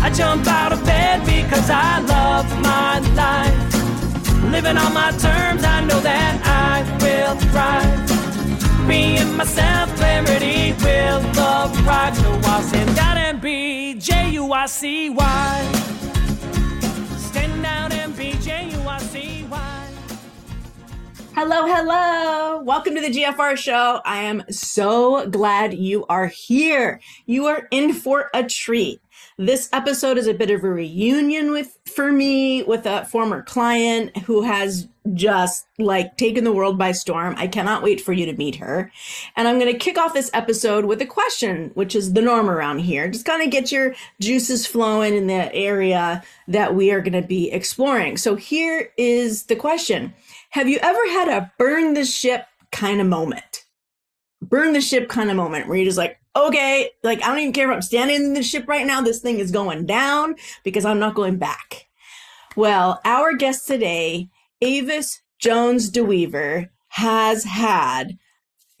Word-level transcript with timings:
I 0.00 0.10
jump 0.10 0.46
out 0.46 0.72
of 0.72 0.84
bed 0.84 1.26
because 1.26 1.68
I 1.68 1.98
love 2.00 2.46
my 2.62 3.00
life. 3.14 4.42
Living 4.44 4.78
on 4.78 4.94
my 4.94 5.10
terms, 5.10 5.64
I 5.64 5.84
know 5.84 6.00
that 6.00 6.40
I 6.44 6.82
will 7.02 7.34
thrive. 7.50 8.88
Being 8.88 9.36
myself, 9.36 9.94
clarity 9.96 10.72
will 10.84 11.20
arrive. 11.36 12.16
So 12.16 12.40
I'll 12.44 12.62
stand 12.62 12.96
out 12.98 13.16
and 13.16 13.40
be 13.40 13.94
J 13.94 14.30
U 14.30 14.52
I 14.52 14.66
C 14.66 15.10
Y. 15.10 15.72
Stand 17.16 17.66
out 17.66 17.92
and 17.92 18.16
be 18.16 18.32
J 18.34 18.70
U 18.70 18.80
I 18.88 18.98
C 18.98 19.46
Y. 19.50 19.90
Hello, 21.34 21.66
hello. 21.66 22.62
Welcome 22.62 22.94
to 22.94 23.00
the 23.00 23.10
GFR 23.10 23.56
show. 23.56 24.00
I 24.04 24.22
am 24.22 24.44
so 24.48 25.28
glad 25.28 25.74
you 25.74 26.06
are 26.06 26.28
here. 26.28 27.00
You 27.26 27.46
are 27.46 27.68
in 27.70 27.92
for 27.92 28.30
a 28.32 28.44
treat. 28.44 29.00
This 29.40 29.68
episode 29.72 30.18
is 30.18 30.26
a 30.26 30.34
bit 30.34 30.50
of 30.50 30.64
a 30.64 30.68
reunion 30.68 31.52
with 31.52 31.78
for 31.86 32.10
me 32.10 32.64
with 32.64 32.86
a 32.86 33.04
former 33.04 33.40
client 33.40 34.16
who 34.24 34.42
has 34.42 34.88
just 35.14 35.64
like 35.78 36.16
taken 36.16 36.42
the 36.42 36.52
world 36.52 36.76
by 36.76 36.90
storm. 36.90 37.36
I 37.38 37.46
cannot 37.46 37.84
wait 37.84 38.00
for 38.00 38.12
you 38.12 38.26
to 38.26 38.32
meet 38.32 38.56
her. 38.56 38.90
And 39.36 39.46
I'm 39.46 39.60
going 39.60 39.72
to 39.72 39.78
kick 39.78 39.96
off 39.96 40.12
this 40.12 40.28
episode 40.34 40.86
with 40.86 41.00
a 41.02 41.06
question, 41.06 41.70
which 41.74 41.94
is 41.94 42.14
the 42.14 42.20
norm 42.20 42.50
around 42.50 42.80
here. 42.80 43.08
Just 43.08 43.26
kind 43.26 43.40
of 43.40 43.50
get 43.50 43.70
your 43.70 43.94
juices 44.20 44.66
flowing 44.66 45.14
in 45.14 45.28
the 45.28 45.54
area 45.54 46.24
that 46.48 46.74
we 46.74 46.90
are 46.90 47.00
going 47.00 47.12
to 47.12 47.26
be 47.26 47.48
exploring. 47.52 48.16
So 48.16 48.34
here 48.34 48.90
is 48.96 49.44
the 49.44 49.54
question. 49.54 50.14
Have 50.50 50.68
you 50.68 50.80
ever 50.82 51.10
had 51.10 51.28
a 51.28 51.52
burn 51.58 51.94
the 51.94 52.04
ship 52.04 52.46
kind 52.72 53.00
of 53.00 53.06
moment? 53.06 53.66
Burn 54.42 54.72
the 54.72 54.80
ship 54.80 55.08
kind 55.08 55.30
of 55.30 55.36
moment 55.36 55.68
where 55.68 55.76
you're 55.76 55.86
just 55.86 55.96
like, 55.96 56.18
okay, 56.36 56.90
like 57.02 57.22
I 57.22 57.28
don't 57.28 57.38
even 57.38 57.52
care 57.52 57.70
if 57.70 57.74
I'm 57.74 57.82
standing 57.82 58.16
in 58.16 58.34
the 58.34 58.42
ship 58.42 58.66
right 58.68 58.86
now. 58.86 59.00
This 59.00 59.20
thing 59.20 59.38
is 59.38 59.50
going 59.50 59.86
down 59.86 60.36
because 60.64 60.84
I'm 60.84 60.98
not 60.98 61.14
going 61.14 61.36
back. 61.38 61.86
Well, 62.56 63.00
our 63.04 63.34
guest 63.34 63.66
today, 63.66 64.28
Avis 64.60 65.20
Jones 65.38 65.90
DeWeever, 65.90 66.68
has 66.88 67.44
had 67.44 68.18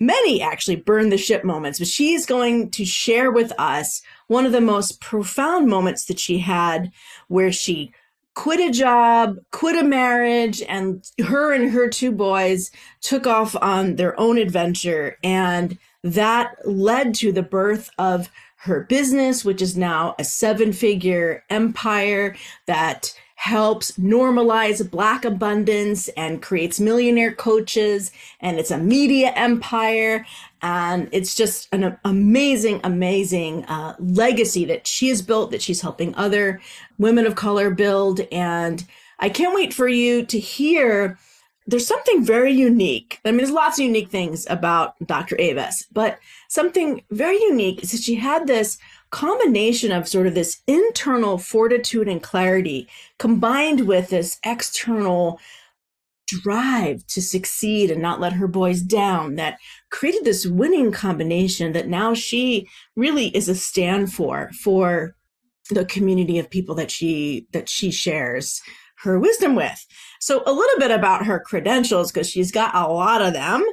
many 0.00 0.42
actually 0.42 0.76
burn 0.76 1.08
the 1.08 1.18
ship 1.18 1.44
moments, 1.44 1.78
but 1.78 1.88
she's 1.88 2.26
going 2.26 2.70
to 2.70 2.84
share 2.84 3.30
with 3.30 3.52
us 3.58 4.02
one 4.26 4.46
of 4.46 4.52
the 4.52 4.60
most 4.60 5.00
profound 5.00 5.68
moments 5.68 6.04
that 6.06 6.18
she 6.18 6.38
had 6.38 6.90
where 7.28 7.52
she 7.52 7.92
quit 8.34 8.60
a 8.60 8.72
job, 8.72 9.36
quit 9.50 9.76
a 9.76 9.82
marriage, 9.82 10.62
and 10.62 11.04
her 11.26 11.52
and 11.52 11.70
her 11.72 11.88
two 11.88 12.12
boys 12.12 12.70
took 13.00 13.26
off 13.26 13.56
on 13.56 13.96
their 13.96 14.18
own 14.18 14.38
adventure. 14.38 15.16
And 15.24 15.76
that 16.02 16.56
led 16.66 17.14
to 17.16 17.32
the 17.32 17.42
birth 17.42 17.90
of 17.98 18.30
her 18.62 18.80
business, 18.80 19.44
which 19.44 19.62
is 19.62 19.76
now 19.76 20.14
a 20.18 20.24
seven 20.24 20.72
figure 20.72 21.44
empire 21.48 22.36
that 22.66 23.14
helps 23.36 23.92
normalize 23.92 24.90
black 24.90 25.24
abundance 25.24 26.08
and 26.16 26.42
creates 26.42 26.80
millionaire 26.80 27.32
coaches. 27.32 28.10
And 28.40 28.58
it's 28.58 28.72
a 28.72 28.78
media 28.78 29.32
empire. 29.36 30.26
And 30.60 31.08
it's 31.12 31.36
just 31.36 31.68
an 31.72 31.96
amazing 32.04 32.80
amazing 32.82 33.64
uh, 33.66 33.94
legacy 34.00 34.64
that 34.64 34.88
she 34.88 35.08
has 35.08 35.22
built 35.22 35.52
that 35.52 35.62
she's 35.62 35.82
helping 35.82 36.12
other 36.16 36.60
women 36.98 37.26
of 37.26 37.36
color 37.36 37.70
build. 37.70 38.20
And 38.32 38.84
i 39.20 39.28
can't 39.28 39.54
wait 39.54 39.72
for 39.72 39.88
you 39.88 40.24
to 40.26 40.38
hear 40.38 41.18
there's 41.68 41.86
something 41.86 42.24
very 42.24 42.50
unique. 42.50 43.20
I 43.26 43.30
mean, 43.30 43.36
there's 43.36 43.50
lots 43.50 43.78
of 43.78 43.84
unique 43.84 44.08
things 44.08 44.46
about 44.48 44.94
Dr. 45.06 45.36
Avis, 45.38 45.84
but 45.92 46.18
something 46.48 47.02
very 47.10 47.36
unique 47.36 47.82
is 47.82 47.92
that 47.92 48.00
she 48.00 48.14
had 48.14 48.46
this 48.46 48.78
combination 49.10 49.92
of 49.92 50.08
sort 50.08 50.26
of 50.26 50.34
this 50.34 50.62
internal 50.66 51.36
fortitude 51.36 52.08
and 52.08 52.22
clarity 52.22 52.88
combined 53.18 53.86
with 53.86 54.08
this 54.08 54.38
external 54.46 55.38
drive 56.26 57.06
to 57.06 57.20
succeed 57.20 57.90
and 57.90 58.00
not 58.00 58.20
let 58.20 58.32
her 58.32 58.48
boys 58.48 58.80
down 58.80 59.34
that 59.34 59.58
created 59.90 60.24
this 60.24 60.46
winning 60.46 60.90
combination 60.90 61.72
that 61.72 61.88
now 61.88 62.14
she 62.14 62.66
really 62.96 63.28
is 63.36 63.48
a 63.48 63.54
stand 63.54 64.10
for 64.12 64.50
for 64.62 65.14
the 65.70 65.84
community 65.84 66.38
of 66.38 66.48
people 66.48 66.74
that 66.74 66.90
she 66.90 67.46
that 67.52 67.68
she 67.68 67.90
shares 67.90 68.62
her 69.02 69.18
wisdom 69.18 69.54
with. 69.54 69.86
So, 70.20 70.42
a 70.46 70.52
little 70.52 70.78
bit 70.78 70.90
about 70.90 71.26
her 71.26 71.38
credentials, 71.38 72.10
because 72.10 72.28
she's 72.28 72.50
got 72.50 72.74
a 72.74 72.86
lot 72.88 73.22
of 73.22 73.32
them, 73.32 73.64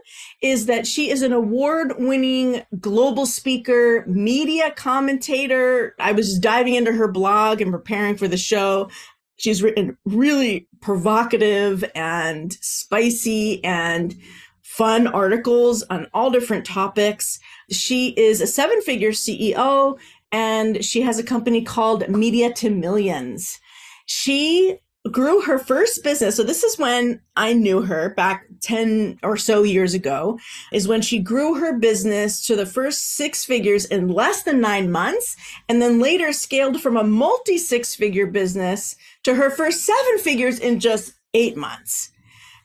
is 0.41 0.65
that 0.67 0.85
she 0.85 1.09
is 1.09 1.21
an 1.21 1.33
award 1.33 1.93
winning 1.97 2.63
global 2.79 3.25
speaker, 3.25 4.05
media 4.07 4.71
commentator. 4.71 5.95
I 5.99 6.11
was 6.11 6.37
diving 6.39 6.75
into 6.75 6.93
her 6.93 7.11
blog 7.11 7.61
and 7.61 7.71
preparing 7.71 8.17
for 8.17 8.27
the 8.27 8.37
show. 8.37 8.89
She's 9.37 9.61
written 9.61 9.97
really 10.05 10.67
provocative 10.81 11.83
and 11.93 12.53
spicy 12.61 13.63
and 13.63 14.15
fun 14.61 15.07
articles 15.07 15.83
on 15.83 16.07
all 16.13 16.29
different 16.29 16.65
topics. 16.65 17.39
She 17.71 18.09
is 18.09 18.41
a 18.41 18.47
seven 18.47 18.81
figure 18.81 19.11
CEO 19.11 19.97
and 20.31 20.83
she 20.83 21.01
has 21.01 21.17
a 21.17 21.23
company 21.23 21.63
called 21.63 22.09
Media 22.09 22.51
to 22.53 22.69
Millions. 22.69 23.59
She 24.05 24.79
grew 25.11 25.41
her 25.41 25.59
first 25.59 26.03
business. 26.03 26.35
So 26.35 26.43
this 26.43 26.63
is 26.63 26.77
when 26.77 27.21
I 27.35 27.53
knew 27.53 27.81
her 27.81 28.09
back 28.09 28.45
10 28.61 29.19
or 29.21 29.37
so 29.37 29.63
years 29.63 29.93
ago 29.93 30.39
is 30.71 30.87
when 30.87 31.01
she 31.01 31.19
grew 31.19 31.55
her 31.55 31.77
business 31.77 32.45
to 32.47 32.55
the 32.55 32.65
first 32.65 33.15
six 33.15 33.45
figures 33.45 33.85
in 33.85 34.07
less 34.07 34.43
than 34.43 34.59
9 34.59 34.91
months 34.91 35.35
and 35.69 35.81
then 35.81 35.99
later 35.99 36.33
scaled 36.33 36.81
from 36.81 36.97
a 36.97 37.03
multi 37.03 37.57
six 37.57 37.93
figure 37.93 38.25
business 38.25 38.95
to 39.23 39.35
her 39.35 39.49
first 39.51 39.85
seven 39.85 40.17
figures 40.17 40.59
in 40.59 40.79
just 40.79 41.13
8 41.33 41.55
months. 41.55 42.11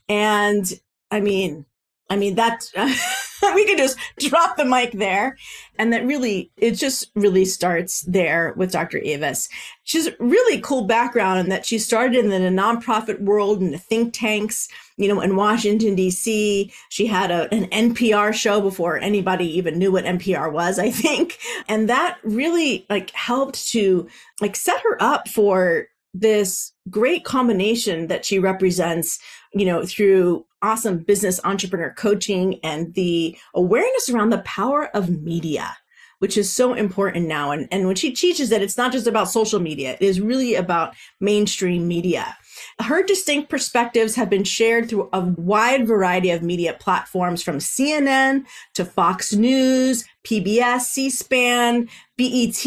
And 0.08 0.72
I 1.10 1.20
mean, 1.20 1.66
I 2.10 2.16
mean 2.16 2.34
that's 2.34 2.72
we 3.54 3.66
could 3.66 3.78
just 3.78 3.98
drop 4.18 4.56
the 4.56 4.64
mic 4.64 4.92
there. 4.92 5.36
And 5.78 5.92
that 5.92 6.06
really, 6.06 6.50
it 6.56 6.72
just 6.72 7.10
really 7.14 7.44
starts 7.44 8.02
there 8.02 8.54
with 8.56 8.72
Dr. 8.72 8.98
Avis. 8.98 9.48
She's 9.84 10.10
really 10.18 10.60
cool 10.60 10.84
background 10.84 11.40
in 11.40 11.48
that 11.48 11.66
she 11.66 11.78
started 11.78 12.24
in 12.24 12.30
the 12.30 12.62
nonprofit 12.62 13.20
world 13.20 13.60
and 13.60 13.72
the 13.72 13.78
think 13.78 14.12
tanks, 14.12 14.68
you 14.96 15.08
know, 15.08 15.20
in 15.20 15.36
Washington, 15.36 15.94
D.C. 15.94 16.72
She 16.90 17.06
had 17.06 17.30
a, 17.30 17.52
an 17.52 17.66
NPR 17.70 18.32
show 18.34 18.60
before 18.60 18.98
anybody 18.98 19.46
even 19.56 19.78
knew 19.78 19.92
what 19.92 20.04
NPR 20.04 20.52
was, 20.52 20.78
I 20.78 20.90
think. 20.90 21.38
And 21.68 21.88
that 21.88 22.18
really 22.22 22.86
like 22.90 23.10
helped 23.12 23.68
to 23.68 24.08
like 24.40 24.56
set 24.56 24.80
her 24.82 25.02
up 25.02 25.28
for 25.28 25.86
this 26.12 26.72
great 26.88 27.24
combination 27.24 28.08
that 28.08 28.24
she 28.24 28.38
represents, 28.38 29.20
you 29.52 29.66
know, 29.66 29.84
through 29.84 30.46
awesome 30.62 30.98
business 30.98 31.40
entrepreneur 31.44 31.94
coaching 31.96 32.60
and 32.62 32.94
the 32.94 33.36
awareness 33.54 34.08
around 34.08 34.30
the 34.30 34.38
power 34.38 34.94
of 34.96 35.22
media 35.22 35.76
which 36.20 36.36
is 36.36 36.52
so 36.52 36.74
important 36.74 37.26
now. 37.26 37.50
And, 37.50 37.66
and 37.72 37.86
when 37.86 37.96
she 37.96 38.12
teaches 38.12 38.50
that 38.50 38.60
it's 38.60 38.76
not 38.76 38.92
just 38.92 39.06
about 39.06 39.30
social 39.30 39.58
media 39.58 39.96
it 39.98 40.02
is 40.02 40.20
really 40.20 40.54
about 40.54 40.94
mainstream 41.18 41.88
media 41.88 42.36
Her 42.80 43.02
distinct 43.02 43.50
perspectives 43.50 44.14
have 44.14 44.30
been 44.30 44.44
shared 44.44 44.88
through 44.88 45.08
a 45.12 45.20
wide 45.20 45.86
variety 45.86 46.30
of 46.30 46.42
media 46.42 46.72
platforms 46.72 47.42
from 47.42 47.58
CNN 47.58 48.44
to 48.74 48.84
Fox 48.84 49.32
News, 49.32 50.04
PBS, 50.24 50.80
C-SPAN, 50.82 51.88
BET, 52.16 52.62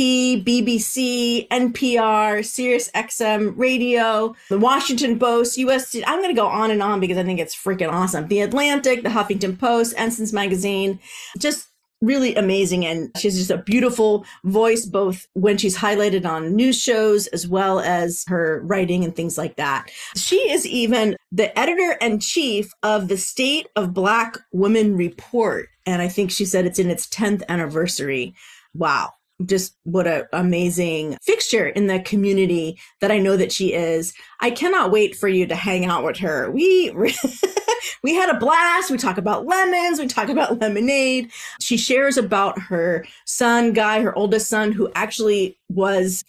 BBC, 0.45 1.48
NPR, 1.50 2.44
Sirius 2.44 2.89
XM 2.92 3.54
Radio, 3.56 4.36
the 4.50 4.57
Washington 4.57 5.19
Post, 5.19 5.57
US. 5.57 5.95
I'm 6.07 6.21
going 6.21 6.33
to 6.33 6.39
go 6.39 6.48
on 6.48 6.71
and 6.71 6.81
on 6.81 7.00
because 7.00 7.18
I 7.18 7.24
think 7.24 7.39
it's 7.39 7.56
freaking 7.56 7.92
awesome. 7.92 8.27
The 8.27 8.42
Atlantic, 8.42 9.04
the 9.04 9.09
Huffington 9.09 9.59
Post, 9.59 9.94
Essence 9.98 10.33
Magazine, 10.33 11.00
just 11.38 11.68
really 12.04 12.36
amazing. 12.36 12.86
And 12.86 13.12
she's 13.18 13.38
just 13.38 13.50
a 13.50 13.58
beautiful 13.58 14.26
voice, 14.44 14.86
both 14.86 15.28
when 15.34 15.58
she's 15.58 15.78
highlighted 15.78 16.26
on 16.26 16.56
news 16.56 16.80
shows 16.80 17.28
as 17.28 17.48
well 17.48 17.80
as 17.80 18.26
her 18.28 18.62
writing 18.66 19.04
and 19.04 19.16
things 19.16 19.38
like 19.38 19.56
that. 19.56 19.90
She 20.16 20.52
is 20.52 20.68
even 20.68 21.16
the 21.32 21.58
editor 21.58 21.98
in 22.02 22.20
chief 22.20 22.72
of 22.84 23.08
the 23.08 23.18
State 23.18 23.68
of 23.76 23.94
Black 23.94 24.38
Women 24.52 24.98
Report. 24.98 25.70
And 25.86 26.02
I 26.02 26.08
think 26.08 26.32
she 26.32 26.46
said 26.46 26.66
it's 26.66 26.80
in 26.80 26.90
its 26.90 27.08
10th 27.08 27.44
anniversary. 27.50 28.36
Wow 28.74 29.14
just 29.45 29.75
what 29.84 30.07
an 30.07 30.24
amazing 30.34 31.18
fixture 31.22 31.68
in 31.68 31.88
the 31.88 32.00
community 32.00 32.80
that 33.01 33.12
I 33.12 33.19
know 33.19 33.38
that 33.38 33.51
she 33.51 33.74
is. 33.74 34.13
I 34.40 34.51
cannot 34.51 34.92
wait 34.92 35.16
for 35.16 35.28
you 35.28 35.45
to 35.48 35.56
hang 35.56 35.86
out 35.86 36.04
with 36.04 36.18
her. 36.18 36.51
We 36.51 36.92
we 38.04 38.13
had 38.13 38.30
a 38.30 38.40
blast. 38.40 38.92
We 38.92 38.98
talk 38.98 39.18
about 39.18 39.45
lemons, 39.45 40.00
we 40.00 40.07
talk 40.07 40.30
about 40.30 40.60
lemonade. 40.60 41.31
She 41.60 41.78
shares 41.78 42.18
about 42.18 42.60
her 42.60 43.06
son, 43.25 43.74
Guy, 43.74 44.01
her 44.01 44.18
oldest 44.18 44.50
son 44.50 44.72
who 44.72 44.92
actually 44.95 45.57
was 45.69 46.24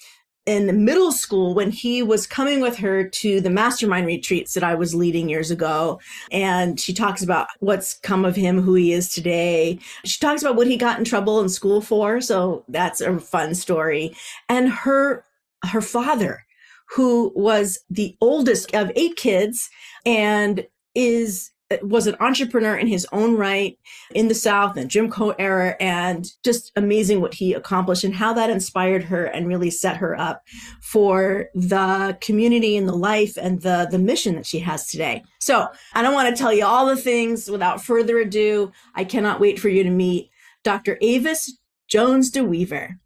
in 0.46 0.84
middle 0.84 1.10
school 1.10 1.54
when 1.54 1.70
he 1.70 2.02
was 2.02 2.26
coming 2.26 2.60
with 2.60 2.76
her 2.76 3.08
to 3.08 3.40
the 3.40 3.50
mastermind 3.50 4.06
retreats 4.06 4.54
that 4.54 4.64
I 4.64 4.74
was 4.74 4.94
leading 4.94 5.28
years 5.28 5.50
ago. 5.50 6.00
And 6.30 6.78
she 6.78 6.92
talks 6.92 7.22
about 7.22 7.48
what's 7.60 7.98
come 8.00 8.24
of 8.24 8.36
him, 8.36 8.60
who 8.60 8.74
he 8.74 8.92
is 8.92 9.08
today. 9.08 9.78
She 10.04 10.18
talks 10.20 10.42
about 10.42 10.56
what 10.56 10.66
he 10.66 10.76
got 10.76 10.98
in 10.98 11.04
trouble 11.04 11.40
in 11.40 11.48
school 11.48 11.80
for. 11.80 12.20
So 12.20 12.64
that's 12.68 13.00
a 13.00 13.18
fun 13.18 13.54
story. 13.54 14.14
And 14.48 14.68
her, 14.68 15.24
her 15.64 15.80
father, 15.80 16.44
who 16.90 17.32
was 17.34 17.78
the 17.88 18.16
oldest 18.20 18.74
of 18.74 18.92
eight 18.96 19.16
kids 19.16 19.70
and 20.04 20.66
is 20.94 21.50
was 21.82 22.06
an 22.06 22.16
entrepreneur 22.20 22.76
in 22.76 22.86
his 22.86 23.06
own 23.12 23.36
right 23.36 23.78
in 24.14 24.28
the 24.28 24.34
South 24.34 24.76
and 24.76 24.90
Jim 24.90 25.08
Crow 25.08 25.34
era, 25.38 25.76
and 25.80 26.30
just 26.44 26.72
amazing 26.76 27.20
what 27.20 27.34
he 27.34 27.52
accomplished 27.52 28.04
and 28.04 28.14
how 28.14 28.32
that 28.32 28.50
inspired 28.50 29.04
her 29.04 29.24
and 29.24 29.48
really 29.48 29.70
set 29.70 29.96
her 29.96 30.18
up 30.18 30.42
for 30.80 31.48
the 31.54 32.16
community 32.20 32.76
and 32.76 32.88
the 32.88 32.96
life 32.96 33.36
and 33.36 33.62
the 33.62 33.88
the 33.90 33.98
mission 33.98 34.34
that 34.36 34.46
she 34.46 34.58
has 34.58 34.86
today. 34.86 35.22
So 35.40 35.68
I 35.94 36.02
don't 36.02 36.14
want 36.14 36.34
to 36.34 36.40
tell 36.40 36.52
you 36.52 36.64
all 36.64 36.86
the 36.86 36.96
things 36.96 37.50
without 37.50 37.82
further 37.82 38.18
ado. 38.18 38.72
I 38.94 39.04
cannot 39.04 39.40
wait 39.40 39.58
for 39.58 39.68
you 39.68 39.82
to 39.82 39.90
meet 39.90 40.30
Dr. 40.62 40.98
Avis 41.00 41.58
Jones 41.88 42.30
DeWeever. 42.30 42.98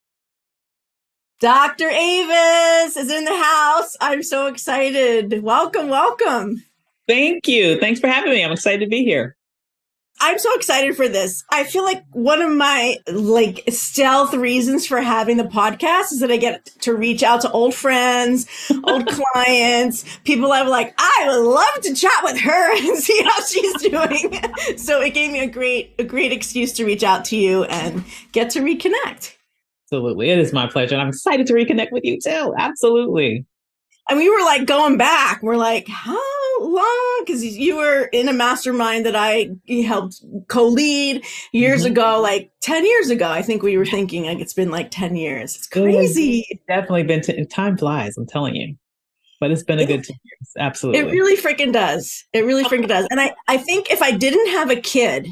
Dr. 1.41 1.88
Avis 1.88 2.97
is 2.97 3.11
in 3.11 3.25
the 3.25 3.37
house. 3.37 3.97
I'm 4.00 4.25
so 4.25 4.47
excited. 4.47 5.43
Welcome, 5.43 5.88
welcome. 5.88 6.65
Thank 7.08 7.49
you. 7.49 7.81
Thanks 7.81 7.99
for 7.99 8.06
having 8.06 8.31
me. 8.31 8.44
I'm 8.44 8.52
excited 8.52 8.81
to 8.81 8.88
be 8.88 9.02
here. 9.02 9.34
I'm 10.20 10.38
so 10.38 10.52
excited 10.55 10.96
for 10.96 11.08
this. 11.08 11.44
I 11.52 11.62
feel 11.62 11.84
like 11.84 12.05
one 12.10 12.43
of 12.43 12.50
my 12.50 12.96
like 13.10 13.62
stealth 13.69 14.34
reasons 14.34 14.84
for 14.87 15.00
having 15.00 15.37
the 15.37 15.44
podcast 15.44 16.12
is 16.12 16.20
that 16.20 16.31
I 16.31 16.37
get 16.37 16.66
to 16.81 16.93
reach 16.93 17.22
out 17.22 17.43
to 17.43 17.50
old 17.52 17.72
friends, 17.75 18.46
old 18.84 19.06
clients, 19.34 20.05
people 20.25 20.50
I'm 20.52 20.69
like, 20.69 20.93
I 20.99 21.26
would 21.28 21.44
love 21.44 21.82
to 21.82 21.94
chat 21.94 22.20
with 22.25 22.40
her 22.40 22.76
and 22.88 22.99
see 22.99 23.22
how 23.22 23.44
she's 23.44 23.75
doing. 23.81 24.40
so 24.76 25.00
it 25.00 25.14
gave 25.14 25.31
me 25.31 25.38
a 25.40 25.46
great, 25.46 25.94
a 26.00 26.05
great 26.05 26.32
excuse 26.32 26.72
to 26.75 26.84
reach 26.84 27.05
out 27.05 27.25
to 27.26 27.37
you 27.37 27.64
and 27.64 28.05
get 28.32 28.50
to 28.50 28.60
reconnect. 28.60 29.34
Absolutely. 29.87 30.31
It 30.31 30.38
is 30.38 30.52
my 30.52 30.66
pleasure. 30.66 30.96
And 30.96 31.02
I'm 31.02 31.08
excited 31.08 31.46
to 31.46 31.55
reconnect 31.55 31.93
with 31.93 32.05
you 32.05 32.19
too. 32.20 32.55
Absolutely. 32.58 33.46
And 34.10 34.19
we 34.19 34.28
were 34.28 34.44
like 34.44 34.66
going 34.66 34.96
back. 34.96 35.43
We're 35.43 35.56
like, 35.56 35.87
how 35.87 36.20
long 36.62 37.22
because 37.25 37.44
you 37.44 37.76
were 37.76 38.05
in 38.12 38.28
a 38.28 38.32
mastermind 38.32 39.06
that 39.06 39.16
I 39.16 39.50
helped 39.84 40.22
co-lead 40.49 41.25
years 41.52 41.82
mm-hmm. 41.82 41.93
ago, 41.93 42.20
like 42.20 42.50
10 42.60 42.84
years 42.84 43.10
ago. 43.10 43.28
I 43.28 43.43
think 43.43 43.62
we 43.62 43.76
were 43.76 43.87
thinking 43.87 44.25
like 44.25 44.38
it's 44.38 44.55
been 44.55 44.70
like 44.70 44.90
10 44.90 45.16
years. 45.16 45.56
It's 45.56 45.66
crazy. 45.66 46.46
It's 46.49 46.62
definitely 46.69 47.05
been 47.05 47.22
t- 47.22 47.44
time 47.46 47.76
flies, 47.76 48.16
I'm 48.16 48.26
telling 48.26 48.56
you. 48.56 48.76
But 49.40 49.52
it's 49.52 49.62
been 49.62 49.78
a 49.78 49.87
good 49.87 50.05
10 50.05 50.16
years. 50.25 50.52
Absolutely. 50.58 51.00
It 51.00 51.12
really 51.12 51.37
freaking 51.37 51.72
does. 51.72 52.25
It 52.32 52.44
really 52.44 52.64
freaking 52.64 52.88
does. 52.88 53.06
And 53.10 53.20
I, 53.20 53.34
I 53.46 53.56
think 53.56 53.90
if 53.90 54.02
I 54.02 54.10
didn't 54.10 54.49
have 54.49 54.70
a 54.70 54.76
kid, 54.76 55.28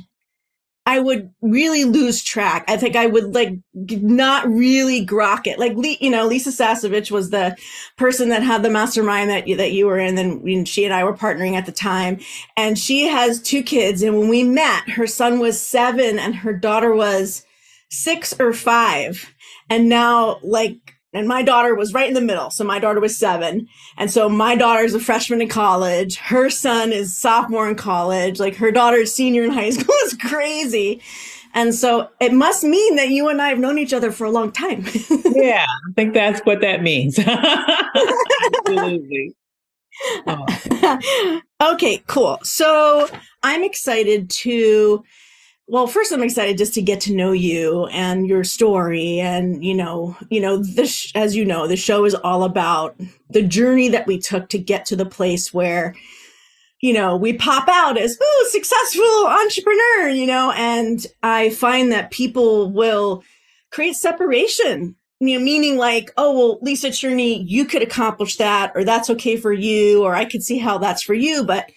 I 0.86 1.00
would 1.00 1.34
really 1.42 1.82
lose 1.82 2.22
track. 2.22 2.64
I 2.68 2.76
think 2.76 2.94
I 2.94 3.06
would 3.06 3.34
like 3.34 3.58
not 3.74 4.48
really 4.48 5.04
grok 5.04 5.48
it. 5.48 5.58
Like, 5.58 5.72
you 6.00 6.10
know, 6.10 6.26
Lisa 6.26 6.50
Sasevich 6.50 7.10
was 7.10 7.30
the 7.30 7.56
person 7.96 8.28
that 8.28 8.44
had 8.44 8.62
the 8.62 8.70
mastermind 8.70 9.28
that 9.30 9.48
you, 9.48 9.56
that 9.56 9.72
you 9.72 9.86
were 9.86 9.98
in. 9.98 10.14
Then 10.14 10.64
she 10.64 10.84
and 10.84 10.94
I 10.94 11.02
were 11.02 11.16
partnering 11.16 11.54
at 11.54 11.66
the 11.66 11.72
time 11.72 12.20
and 12.56 12.78
she 12.78 13.08
has 13.08 13.42
two 13.42 13.64
kids. 13.64 14.00
And 14.02 14.16
when 14.16 14.28
we 14.28 14.44
met, 14.44 14.88
her 14.90 15.08
son 15.08 15.40
was 15.40 15.60
seven 15.60 16.20
and 16.20 16.36
her 16.36 16.52
daughter 16.52 16.94
was 16.94 17.44
six 17.90 18.32
or 18.38 18.52
five. 18.52 19.34
And 19.68 19.88
now 19.88 20.38
like 20.44 20.95
and 21.12 21.26
my 21.28 21.42
daughter 21.42 21.74
was 21.74 21.94
right 21.94 22.08
in 22.08 22.14
the 22.14 22.20
middle. 22.20 22.50
So 22.50 22.64
my 22.64 22.78
daughter 22.78 23.00
was 23.00 23.16
seven. 23.16 23.68
And 23.96 24.10
so 24.10 24.28
my 24.28 24.54
daughter's 24.54 24.94
a 24.94 25.00
freshman 25.00 25.40
in 25.40 25.48
college. 25.48 26.16
Her 26.16 26.50
son 26.50 26.92
is 26.92 27.16
sophomore 27.16 27.68
in 27.68 27.76
college. 27.76 28.38
Like 28.38 28.56
her 28.56 28.70
daughter's 28.70 29.14
senior 29.14 29.44
in 29.44 29.50
high 29.50 29.70
school. 29.70 29.94
is 30.04 30.14
crazy. 30.14 31.00
And 31.54 31.74
so 31.74 32.10
it 32.20 32.34
must 32.34 32.64
mean 32.64 32.96
that 32.96 33.08
you 33.08 33.28
and 33.28 33.40
I 33.40 33.48
have 33.48 33.58
known 33.58 33.78
each 33.78 33.94
other 33.94 34.12
for 34.12 34.24
a 34.24 34.30
long 34.30 34.52
time. 34.52 34.84
yeah, 35.34 35.64
I 35.66 35.92
think 35.94 36.12
that's 36.12 36.40
what 36.40 36.60
that 36.60 36.82
means. 36.82 37.18
Absolutely. 38.66 39.34
Oh. 40.26 41.40
okay, 41.72 42.02
cool. 42.06 42.38
So 42.42 43.08
I'm 43.42 43.64
excited 43.64 44.28
to 44.28 45.02
well 45.68 45.86
first 45.86 46.12
i'm 46.12 46.22
excited 46.22 46.56
just 46.56 46.74
to 46.74 46.82
get 46.82 47.00
to 47.00 47.14
know 47.14 47.32
you 47.32 47.86
and 47.86 48.28
your 48.28 48.44
story 48.44 49.18
and 49.20 49.64
you 49.64 49.74
know 49.74 50.16
you 50.30 50.40
know 50.40 50.56
this 50.58 51.10
as 51.14 51.34
you 51.34 51.44
know 51.44 51.66
the 51.66 51.76
show 51.76 52.04
is 52.04 52.14
all 52.14 52.44
about 52.44 52.96
the 53.30 53.42
journey 53.42 53.88
that 53.88 54.06
we 54.06 54.18
took 54.18 54.48
to 54.48 54.58
get 54.58 54.84
to 54.86 54.96
the 54.96 55.06
place 55.06 55.52
where 55.52 55.94
you 56.80 56.92
know 56.92 57.16
we 57.16 57.32
pop 57.32 57.68
out 57.68 57.98
as 57.98 58.16
oh 58.20 58.48
successful 58.50 59.26
entrepreneur 59.26 60.08
you 60.08 60.26
know 60.26 60.52
and 60.56 61.06
i 61.22 61.50
find 61.50 61.90
that 61.90 62.10
people 62.10 62.70
will 62.70 63.22
create 63.70 63.96
separation 63.96 64.94
you 65.20 65.38
know 65.38 65.44
meaning 65.44 65.76
like 65.76 66.12
oh 66.16 66.32
well 66.32 66.58
lisa 66.62 66.88
cherney 66.88 67.42
you 67.46 67.64
could 67.64 67.82
accomplish 67.82 68.36
that 68.36 68.70
or 68.74 68.84
that's 68.84 69.10
okay 69.10 69.36
for 69.36 69.52
you 69.52 70.04
or 70.04 70.14
i 70.14 70.24
could 70.24 70.42
see 70.42 70.58
how 70.58 70.78
that's 70.78 71.02
for 71.02 71.14
you 71.14 71.44
but 71.44 71.70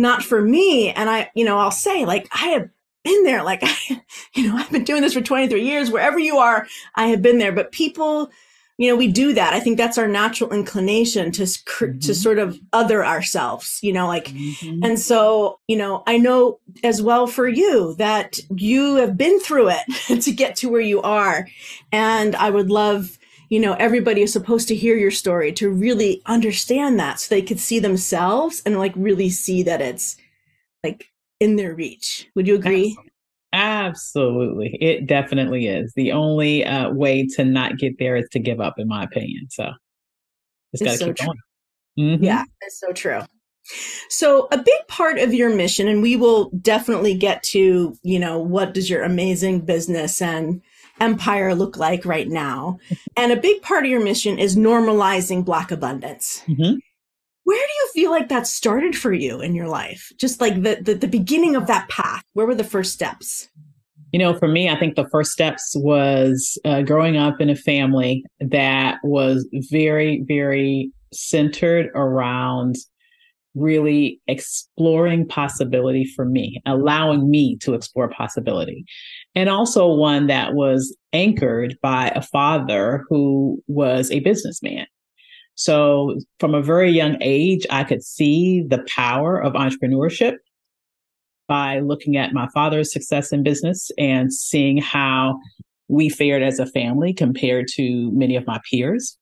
not 0.00 0.22
for 0.22 0.40
me. 0.40 0.92
And 0.92 1.10
i 1.10 1.28
you 1.34 1.44
know 1.44 1.58
i'll 1.58 1.70
say 1.72 2.04
like 2.04 2.28
i 2.32 2.48
have 2.48 2.68
been 3.08 3.24
there. 3.24 3.42
Like, 3.42 3.60
I, 3.62 4.02
you 4.34 4.48
know, 4.48 4.56
I've 4.56 4.70
been 4.70 4.84
doing 4.84 5.02
this 5.02 5.14
for 5.14 5.20
23 5.20 5.62
years. 5.62 5.90
Wherever 5.90 6.18
you 6.18 6.38
are, 6.38 6.66
I 6.94 7.08
have 7.08 7.22
been 7.22 7.38
there. 7.38 7.52
But 7.52 7.72
people, 7.72 8.30
you 8.76 8.88
know, 8.88 8.96
we 8.96 9.08
do 9.08 9.32
that. 9.34 9.54
I 9.54 9.60
think 9.60 9.76
that's 9.76 9.98
our 9.98 10.06
natural 10.06 10.52
inclination 10.52 11.32
to 11.32 11.42
mm-hmm. 11.42 11.98
to 11.98 12.14
sort 12.14 12.38
of 12.38 12.58
other 12.72 13.04
ourselves, 13.04 13.80
you 13.82 13.92
know, 13.92 14.06
like, 14.06 14.26
mm-hmm. 14.26 14.84
and 14.84 14.98
so, 14.98 15.58
you 15.66 15.76
know, 15.76 16.02
I 16.06 16.18
know 16.18 16.60
as 16.84 17.02
well 17.02 17.26
for 17.26 17.48
you 17.48 17.94
that 17.98 18.38
you 18.54 18.96
have 18.96 19.16
been 19.16 19.40
through 19.40 19.70
it 19.70 20.22
to 20.22 20.32
get 20.32 20.56
to 20.56 20.68
where 20.68 20.80
you 20.80 21.02
are, 21.02 21.48
and 21.90 22.36
I 22.36 22.50
would 22.50 22.70
love, 22.70 23.18
you 23.48 23.58
know, 23.58 23.72
everybody 23.74 24.22
is 24.22 24.32
supposed 24.32 24.68
to 24.68 24.76
hear 24.76 24.96
your 24.96 25.10
story 25.10 25.52
to 25.54 25.70
really 25.70 26.22
understand 26.26 27.00
that, 27.00 27.18
so 27.18 27.34
they 27.34 27.42
could 27.42 27.58
see 27.58 27.80
themselves 27.80 28.62
and 28.64 28.78
like 28.78 28.92
really 28.94 29.30
see 29.30 29.64
that 29.64 29.80
it's 29.80 30.16
like 30.84 31.07
in 31.40 31.56
their 31.56 31.74
reach. 31.74 32.28
Would 32.34 32.46
you 32.46 32.54
agree? 32.54 32.96
Absolutely. 33.52 34.76
It 34.80 35.06
definitely 35.06 35.66
is. 35.66 35.92
The 35.94 36.12
only 36.12 36.64
uh, 36.64 36.90
way 36.90 37.26
to 37.36 37.44
not 37.44 37.78
get 37.78 37.98
there 37.98 38.16
is 38.16 38.28
to 38.32 38.38
give 38.38 38.60
up, 38.60 38.74
in 38.78 38.88
my 38.88 39.04
opinion. 39.04 39.46
So 39.50 39.70
just 40.72 40.84
got 40.84 40.92
to 40.92 40.98
so 40.98 41.06
keep 41.06 41.16
true. 41.16 41.26
going. 41.26 41.38
Mm-hmm. 41.98 42.24
Yeah, 42.24 42.44
it's 42.62 42.78
so 42.78 42.92
true. 42.92 43.22
So 44.08 44.48
a 44.50 44.58
big 44.58 44.86
part 44.88 45.18
of 45.18 45.34
your 45.34 45.54
mission, 45.54 45.88
and 45.88 46.02
we 46.02 46.16
will 46.16 46.50
definitely 46.62 47.14
get 47.14 47.42
to, 47.44 47.94
you 48.02 48.18
know, 48.18 48.38
what 48.38 48.74
does 48.74 48.88
your 48.88 49.02
amazing 49.02 49.60
business 49.60 50.22
and 50.22 50.62
empire 51.00 51.54
look 51.54 51.76
like 51.76 52.04
right 52.04 52.28
now? 52.28 52.78
and 53.16 53.32
a 53.32 53.36
big 53.36 53.60
part 53.62 53.84
of 53.84 53.90
your 53.90 54.02
mission 54.02 54.38
is 54.38 54.56
normalizing 54.56 55.44
Black 55.44 55.70
abundance. 55.70 56.42
Mm-hmm. 56.46 56.78
Feel 57.98 58.12
like 58.12 58.28
that 58.28 58.46
started 58.46 58.94
for 58.94 59.12
you 59.12 59.40
in 59.40 59.56
your 59.56 59.66
life? 59.66 60.12
Just 60.20 60.40
like 60.40 60.62
the, 60.62 60.78
the, 60.80 60.94
the 60.94 61.08
beginning 61.08 61.56
of 61.56 61.66
that 61.66 61.88
path. 61.88 62.22
Where 62.32 62.46
were 62.46 62.54
the 62.54 62.62
first 62.62 62.92
steps? 62.92 63.48
You 64.12 64.20
know, 64.20 64.38
for 64.38 64.46
me, 64.46 64.70
I 64.70 64.78
think 64.78 64.94
the 64.94 65.08
first 65.08 65.32
steps 65.32 65.72
was 65.74 66.56
uh, 66.64 66.82
growing 66.82 67.16
up 67.16 67.40
in 67.40 67.50
a 67.50 67.56
family 67.56 68.24
that 68.38 68.98
was 69.02 69.48
very, 69.52 70.22
very 70.28 70.92
centered 71.12 71.90
around 71.96 72.76
really 73.56 74.20
exploring 74.28 75.26
possibility 75.26 76.04
for 76.14 76.24
me, 76.24 76.62
allowing 76.66 77.28
me 77.28 77.56
to 77.62 77.74
explore 77.74 78.08
possibility. 78.10 78.84
And 79.34 79.48
also 79.48 79.92
one 79.92 80.28
that 80.28 80.54
was 80.54 80.96
anchored 81.12 81.76
by 81.82 82.12
a 82.14 82.22
father 82.22 83.04
who 83.08 83.60
was 83.66 84.08
a 84.12 84.20
businessman. 84.20 84.86
So 85.58 86.20
from 86.38 86.54
a 86.54 86.62
very 86.62 86.92
young 86.92 87.16
age, 87.20 87.66
I 87.68 87.82
could 87.82 88.04
see 88.04 88.62
the 88.62 88.84
power 88.86 89.42
of 89.42 89.54
entrepreneurship 89.54 90.36
by 91.48 91.80
looking 91.80 92.16
at 92.16 92.32
my 92.32 92.46
father's 92.54 92.92
success 92.92 93.32
in 93.32 93.42
business 93.42 93.90
and 93.98 94.32
seeing 94.32 94.78
how 94.78 95.40
we 95.88 96.10
fared 96.10 96.44
as 96.44 96.60
a 96.60 96.66
family 96.66 97.12
compared 97.12 97.66
to 97.74 98.08
many 98.12 98.36
of 98.36 98.46
my 98.46 98.60
peers. 98.70 99.18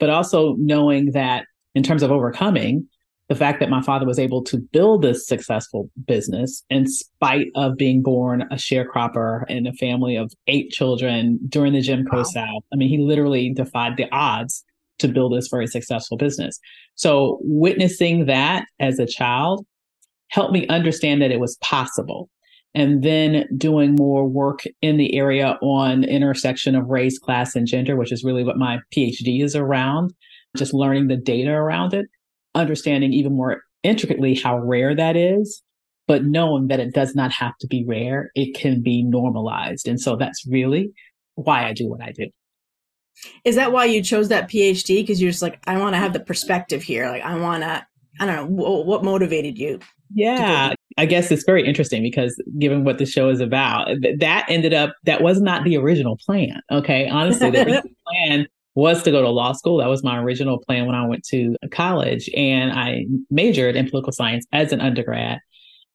But 0.00 0.10
also 0.10 0.56
knowing 0.58 1.12
that 1.12 1.44
in 1.76 1.84
terms 1.84 2.02
of 2.02 2.10
overcoming, 2.10 2.88
the 3.28 3.36
fact 3.36 3.60
that 3.60 3.70
my 3.70 3.80
father 3.80 4.06
was 4.06 4.18
able 4.18 4.42
to 4.42 4.58
build 4.58 5.02
this 5.02 5.24
successful 5.24 5.88
business 6.04 6.64
in 6.68 6.88
spite 6.88 7.46
of 7.54 7.76
being 7.76 8.02
born 8.02 8.42
a 8.50 8.56
sharecropper 8.56 9.48
in 9.48 9.68
a 9.68 9.72
family 9.74 10.16
of 10.16 10.32
eight 10.48 10.70
children 10.70 11.38
during 11.48 11.74
the 11.74 11.80
Jim 11.80 12.04
Crow 12.04 12.20
wow. 12.20 12.24
South. 12.24 12.64
I 12.72 12.76
mean, 12.76 12.88
he 12.88 12.98
literally 12.98 13.52
defied 13.54 13.96
the 13.96 14.10
odds 14.10 14.64
to 15.00 15.08
build 15.08 15.36
this 15.36 15.48
very 15.48 15.66
successful 15.66 16.16
business. 16.16 16.58
So 16.94 17.38
witnessing 17.42 18.26
that 18.26 18.64
as 18.78 18.98
a 18.98 19.06
child 19.06 19.66
helped 20.28 20.52
me 20.52 20.66
understand 20.68 21.22
that 21.22 21.32
it 21.32 21.40
was 21.40 21.56
possible. 21.60 22.28
And 22.72 23.02
then 23.02 23.46
doing 23.56 23.96
more 23.96 24.28
work 24.28 24.62
in 24.80 24.96
the 24.96 25.16
area 25.16 25.58
on 25.60 26.04
intersection 26.04 26.76
of 26.76 26.86
race, 26.86 27.18
class, 27.18 27.56
and 27.56 27.66
gender, 27.66 27.96
which 27.96 28.12
is 28.12 28.22
really 28.22 28.44
what 28.44 28.58
my 28.58 28.78
PhD 28.94 29.42
is 29.42 29.56
around, 29.56 30.14
just 30.56 30.72
learning 30.72 31.08
the 31.08 31.16
data 31.16 31.50
around 31.50 31.94
it 31.94 32.06
understanding 32.54 33.12
even 33.12 33.36
more 33.36 33.62
intricately 33.82 34.34
how 34.34 34.58
rare 34.58 34.94
that 34.94 35.16
is, 35.16 35.62
but 36.06 36.24
knowing 36.24 36.68
that 36.68 36.80
it 36.80 36.94
does 36.94 37.14
not 37.14 37.32
have 37.32 37.56
to 37.60 37.66
be 37.66 37.84
rare, 37.86 38.30
it 38.34 38.54
can 38.54 38.82
be 38.82 39.02
normalized. 39.04 39.86
And 39.86 40.00
so 40.00 40.16
that's 40.16 40.44
really 40.46 40.90
why 41.34 41.66
I 41.66 41.72
do 41.72 41.88
what 41.88 42.02
I 42.02 42.12
do. 42.12 42.26
Is 43.44 43.56
that 43.56 43.72
why 43.72 43.86
you 43.86 44.02
chose 44.02 44.28
that 44.28 44.48
PhD? 44.48 45.02
Because 45.02 45.20
you're 45.20 45.30
just 45.30 45.42
like, 45.42 45.60
I 45.66 45.78
want 45.78 45.94
to 45.94 45.98
have 45.98 46.12
the 46.12 46.20
perspective 46.20 46.82
here. 46.82 47.08
Like, 47.08 47.22
I 47.22 47.38
want 47.38 47.62
to, 47.62 47.86
I 48.20 48.26
don't 48.26 48.36
know, 48.36 48.46
what, 48.46 48.86
what 48.86 49.04
motivated 49.04 49.58
you? 49.58 49.80
Yeah, 50.12 50.74
I 50.98 51.06
guess 51.06 51.30
it's 51.30 51.44
very 51.44 51.66
interesting 51.66 52.02
because 52.02 52.40
given 52.58 52.84
what 52.84 52.98
the 52.98 53.06
show 53.06 53.28
is 53.28 53.40
about, 53.40 53.88
that 54.18 54.44
ended 54.48 54.74
up, 54.74 54.94
that 55.04 55.22
was 55.22 55.40
not 55.40 55.64
the 55.64 55.76
original 55.76 56.16
plan. 56.16 56.60
Okay. 56.70 57.08
Honestly, 57.08 57.50
the 57.50 57.82
plan 58.06 58.46
was 58.74 59.02
to 59.04 59.10
go 59.10 59.22
to 59.22 59.28
law 59.28 59.52
school. 59.52 59.78
That 59.78 59.88
was 59.88 60.02
my 60.02 60.18
original 60.18 60.58
plan 60.58 60.86
when 60.86 60.94
I 60.94 61.06
went 61.06 61.24
to 61.26 61.56
college. 61.70 62.28
And 62.36 62.72
I 62.72 63.06
majored 63.30 63.76
in 63.76 63.88
political 63.88 64.12
science 64.12 64.46
as 64.52 64.72
an 64.72 64.80
undergrad. 64.80 65.38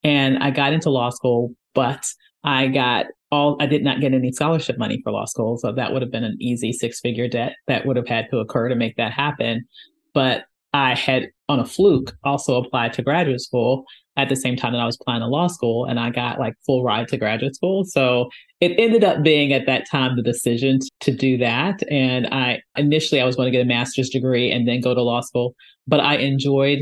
And 0.03 0.38
I 0.39 0.51
got 0.51 0.72
into 0.72 0.89
law 0.89 1.10
school, 1.10 1.53
but 1.74 2.05
I 2.45 2.67
got 2.67 3.07
all, 3.31 3.57
I 3.59 3.65
did 3.65 3.83
not 3.83 3.99
get 3.99 4.13
any 4.13 4.31
scholarship 4.31 4.77
money 4.77 5.01
for 5.03 5.11
law 5.11 5.25
school. 5.25 5.57
So 5.57 5.71
that 5.71 5.91
would 5.91 6.01
have 6.01 6.11
been 6.11 6.23
an 6.23 6.37
easy 6.39 6.71
six 6.71 6.99
figure 7.01 7.27
debt 7.27 7.55
that 7.67 7.85
would 7.85 7.97
have 7.97 8.07
had 8.07 8.29
to 8.29 8.37
occur 8.37 8.69
to 8.69 8.75
make 8.75 8.95
that 8.97 9.11
happen. 9.11 9.65
But 10.13 10.45
I 10.71 10.93
had, 10.93 11.29
on 11.49 11.59
a 11.59 11.65
fluke, 11.65 12.15
also 12.23 12.61
applied 12.61 12.93
to 12.93 13.01
graduate 13.01 13.41
school 13.41 13.85
at 14.17 14.29
the 14.29 14.35
same 14.35 14.55
time 14.55 14.73
that 14.73 14.79
I 14.79 14.85
was 14.85 14.97
applying 14.99 15.21
to 15.21 15.27
law 15.27 15.47
school 15.47 15.85
and 15.85 15.99
I 15.99 16.09
got 16.09 16.39
like 16.39 16.53
full 16.65 16.83
ride 16.83 17.07
to 17.09 17.17
graduate 17.17 17.55
school. 17.55 17.83
So 17.83 18.29
it 18.61 18.73
ended 18.77 19.03
up 19.03 19.23
being 19.23 19.51
at 19.51 19.65
that 19.65 19.89
time 19.89 20.15
the 20.15 20.21
decision 20.21 20.79
to 21.01 21.11
do 21.11 21.37
that. 21.37 21.81
And 21.91 22.27
I 22.27 22.61
initially 22.77 23.19
I 23.19 23.25
was 23.25 23.35
going 23.35 23.47
to 23.47 23.51
get 23.51 23.61
a 23.61 23.65
master's 23.65 24.09
degree 24.09 24.51
and 24.51 24.67
then 24.67 24.81
go 24.81 24.93
to 24.93 25.01
law 25.01 25.21
school, 25.21 25.55
but 25.87 25.99
I 25.99 26.15
enjoyed 26.15 26.79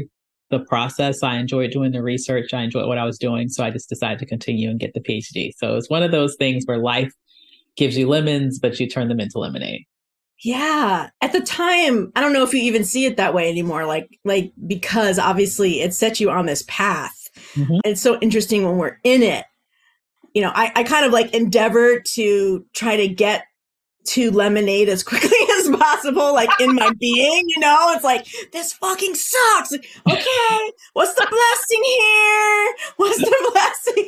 the 0.58 0.66
process. 0.66 1.24
I 1.24 1.38
enjoyed 1.38 1.72
doing 1.72 1.92
the 1.92 2.02
research. 2.02 2.54
I 2.54 2.62
enjoyed 2.62 2.88
what 2.88 2.98
I 2.98 3.06
was 3.06 3.18
doing. 3.18 3.50
So 3.50 3.64
I 3.64 3.72
just 3.72 3.90
decided 3.90 4.20
to 4.20 4.26
continue 4.26 4.70
and 4.70 4.80
get 4.80 4.94
the 4.94 5.02
PhD. 5.02 5.52
So 5.58 5.76
it's 5.76 5.90
one 5.90 6.04
of 6.04 6.12
those 6.12 6.36
things 6.36 6.64
where 6.66 6.78
life 6.78 7.14
gives 7.76 7.98
you 7.98 8.08
lemons, 8.08 8.60
but 8.60 8.80
you 8.80 8.88
turn 8.88 9.08
them 9.08 9.20
into 9.20 9.40
lemonade. 9.40 9.86
Yeah. 10.44 11.10
At 11.22 11.32
the 11.32 11.42
time, 11.42 12.12
I 12.16 12.22
don't 12.22 12.34
know 12.34 12.44
if 12.44 12.54
you 12.54 12.62
even 12.62 12.84
see 12.84 13.06
it 13.06 13.18
that 13.18 13.34
way 13.34 13.50
anymore. 13.50 13.86
Like, 13.86 14.10
like, 14.26 14.52
because 14.68 15.18
obviously 15.18 15.82
it 15.82 15.94
set 15.94 16.20
you 16.20 16.30
on 16.30 16.46
this 16.46 16.64
path 16.68 17.24
Mm-hmm. 17.56 17.78
It's 17.86 18.02
so 18.02 18.20
interesting 18.20 18.64
when 18.64 18.78
we're 18.78 19.00
in 19.04 19.24
it. 19.24 19.46
You 20.34 20.42
know, 20.42 20.52
I, 20.54 20.72
I 20.76 20.84
kind 20.84 21.06
of 21.06 21.12
like 21.12 21.34
endeavor 21.34 22.00
to 22.00 22.66
try 22.74 22.96
to 22.96 23.08
get 23.08 23.46
to 24.06 24.32
lemonade 24.32 24.90
as 24.90 25.04
quickly 25.04 25.30
as 25.68 25.76
possible, 25.78 26.34
like 26.34 26.50
in 26.60 26.76
my 26.76 26.92
being, 27.00 27.44
you 27.48 27.60
know, 27.60 27.92
it's 27.96 28.04
like, 28.04 28.26
this 28.52 28.74
fucking 28.74 29.16
sucks. 29.16 29.72
Like, 29.72 29.86
okay, 30.08 30.72
what's 30.94 31.14
the 31.16 31.28
blessing 31.30 31.84
here? 31.84 32.76
What's 32.98 33.20
the 33.20 33.52
blessing? 33.52 34.08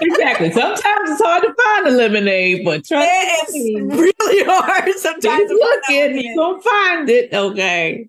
exactly. 0.00 0.50
Sometimes 0.52 1.10
it's 1.10 1.22
hard 1.22 1.42
to 1.42 1.54
find 1.54 1.86
a 1.88 1.90
lemonade, 1.90 2.64
but 2.64 2.84
trust 2.84 3.08
it's 3.10 3.52
me. 3.54 3.80
really 3.80 4.44
hard. 4.46 4.90
Sometimes 4.96 5.50
look 5.50 5.80
it, 5.90 6.24
you 6.24 6.36
gonna 6.36 6.62
find 6.62 7.08
it. 7.08 7.32
Okay. 7.32 8.08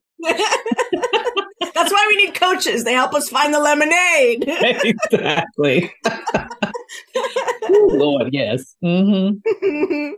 That's 1.74 1.92
why 1.92 2.06
we 2.10 2.26
need 2.26 2.36
coaches. 2.36 2.84
They 2.84 2.94
help 2.94 3.14
us 3.14 3.30
find 3.30 3.54
the 3.54 3.60
lemonade. 3.60 4.44
exactly. 4.48 5.94
Ooh, 7.70 7.90
Lord, 7.94 8.30
yes. 8.34 8.76
Mm-hmm. 8.84 10.14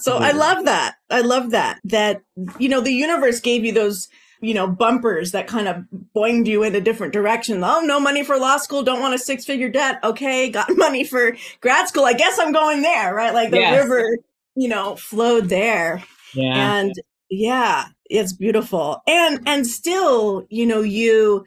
So 0.00 0.16
I 0.18 0.32
love 0.32 0.64
that. 0.64 0.96
I 1.10 1.20
love 1.20 1.50
that. 1.50 1.80
That, 1.84 2.22
you 2.58 2.68
know, 2.68 2.80
the 2.80 2.92
universe 2.92 3.40
gave 3.40 3.64
you 3.64 3.72
those, 3.72 4.08
you 4.40 4.54
know, 4.54 4.66
bumpers 4.66 5.32
that 5.32 5.46
kind 5.46 5.68
of 5.68 5.84
boinged 6.16 6.46
you 6.46 6.62
in 6.62 6.74
a 6.74 6.80
different 6.80 7.12
direction. 7.12 7.62
Oh, 7.62 7.80
no 7.80 8.00
money 8.00 8.24
for 8.24 8.38
law 8.38 8.56
school. 8.56 8.82
Don't 8.82 9.00
want 9.00 9.14
a 9.14 9.18
six 9.18 9.44
figure 9.44 9.68
debt. 9.68 10.00
Okay. 10.02 10.50
Got 10.50 10.68
money 10.76 11.04
for 11.04 11.36
grad 11.60 11.88
school. 11.88 12.04
I 12.04 12.14
guess 12.14 12.38
I'm 12.38 12.52
going 12.52 12.82
there, 12.82 13.14
right? 13.14 13.34
Like 13.34 13.50
the 13.50 13.58
yes. 13.58 13.82
river, 13.82 14.18
you 14.54 14.68
know, 14.68 14.96
flowed 14.96 15.48
there. 15.48 16.02
Yeah. 16.34 16.78
And 16.78 16.94
yeah, 17.30 17.86
it's 18.06 18.32
beautiful. 18.32 19.02
And 19.06 19.40
and 19.46 19.66
still, 19.66 20.46
you 20.50 20.66
know, 20.66 20.82
you 20.82 21.46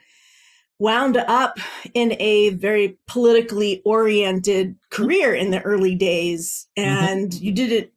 wound 0.80 1.18
up 1.18 1.58
in 1.94 2.16
a 2.20 2.50
very 2.50 2.98
politically 3.08 3.82
oriented 3.86 4.76
career 4.90 5.34
in 5.34 5.52
the 5.52 5.62
early 5.62 5.96
days 5.96 6.68
mm-hmm. 6.78 6.90
and 6.90 7.32
mm-hmm. 7.32 7.46
you 7.46 7.52
did 7.52 7.72
it 7.72 7.94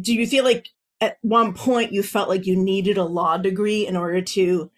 do 0.00 0.14
you 0.14 0.26
feel 0.26 0.44
like 0.44 0.68
at 1.00 1.18
one 1.22 1.52
point 1.52 1.92
you 1.92 2.02
felt 2.02 2.28
like 2.28 2.46
you 2.46 2.56
needed 2.56 2.96
a 2.96 3.04
law 3.04 3.36
degree 3.36 3.86
in 3.86 3.96
order 3.96 4.20
to 4.20 4.70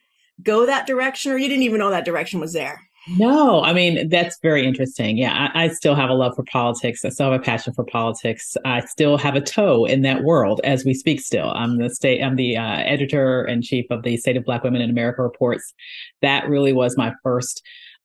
go 0.43 0.67
that 0.67 0.87
direction 0.87 1.33
or 1.33 1.39
you 1.39 1.49
didn't 1.49 1.63
even 1.63 1.79
know 1.79 1.91
that 1.91 2.05
direction 2.05 2.41
was 2.41 2.53
there 2.53 2.81
no, 3.07 3.63
I 3.63 3.75
mean, 3.75 4.09
that's 4.09 4.39
very 4.41 4.67
interesting. 4.67 5.19
Yeah, 5.19 5.51
I, 5.55 5.65
I, 5.65 5.69
still 5.69 5.95
have 5.95 6.09
a 6.09 6.15
love 6.15 6.35
for 6.35 6.45
politics. 6.45 7.05
I 7.05 7.11
still 7.11 7.31
have 7.31 7.39
a 7.39 7.45
passion 7.45 7.75
for 7.75 7.85
politics. 7.85 8.57
I 8.65 8.81
still 8.81 9.19
have 9.19 9.35
a 9.35 9.43
toe 9.43 9.85
in 9.85 10.01
that 10.03 10.23
world 10.23 10.63
as 10.65 10.87
we 10.87 10.95
speak 10.95 11.21
still. 11.21 11.51
I'm 11.51 11.77
the 11.77 11.91
state, 11.91 12.23
I'm 12.23 12.37
the 12.37 12.57
uh, 12.57 12.79
editor 12.79 13.45
in 13.45 13.61
chief 13.61 13.85
of 13.91 14.05
the 14.05 14.17
State 14.17 14.39
of 14.39 14.45
Black 14.45 14.65
Women 14.65 14.81
in 14.81 14.89
America 14.89 15.23
reports. 15.23 15.75
That 16.23 16.49
really 16.49 16.73
was 16.73 16.97
my 16.97 17.13
first 17.23 17.63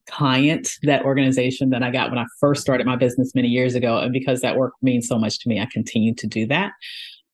client, 0.08 0.68
that 0.82 1.04
organization 1.04 1.70
that 1.70 1.82
I 1.82 1.90
got 1.90 2.10
when 2.10 2.18
I 2.18 2.26
first 2.38 2.62
started 2.62 2.86
my 2.86 2.96
business 2.96 3.34
many 3.34 3.48
years 3.48 3.74
ago. 3.74 3.98
And 3.98 4.12
because 4.12 4.40
that 4.40 4.56
work 4.56 4.72
means 4.82 5.08
so 5.08 5.18
much 5.18 5.38
to 5.40 5.48
me, 5.48 5.60
I 5.60 5.66
continue 5.66 6.14
to 6.14 6.26
do 6.26 6.46
that. 6.46 6.72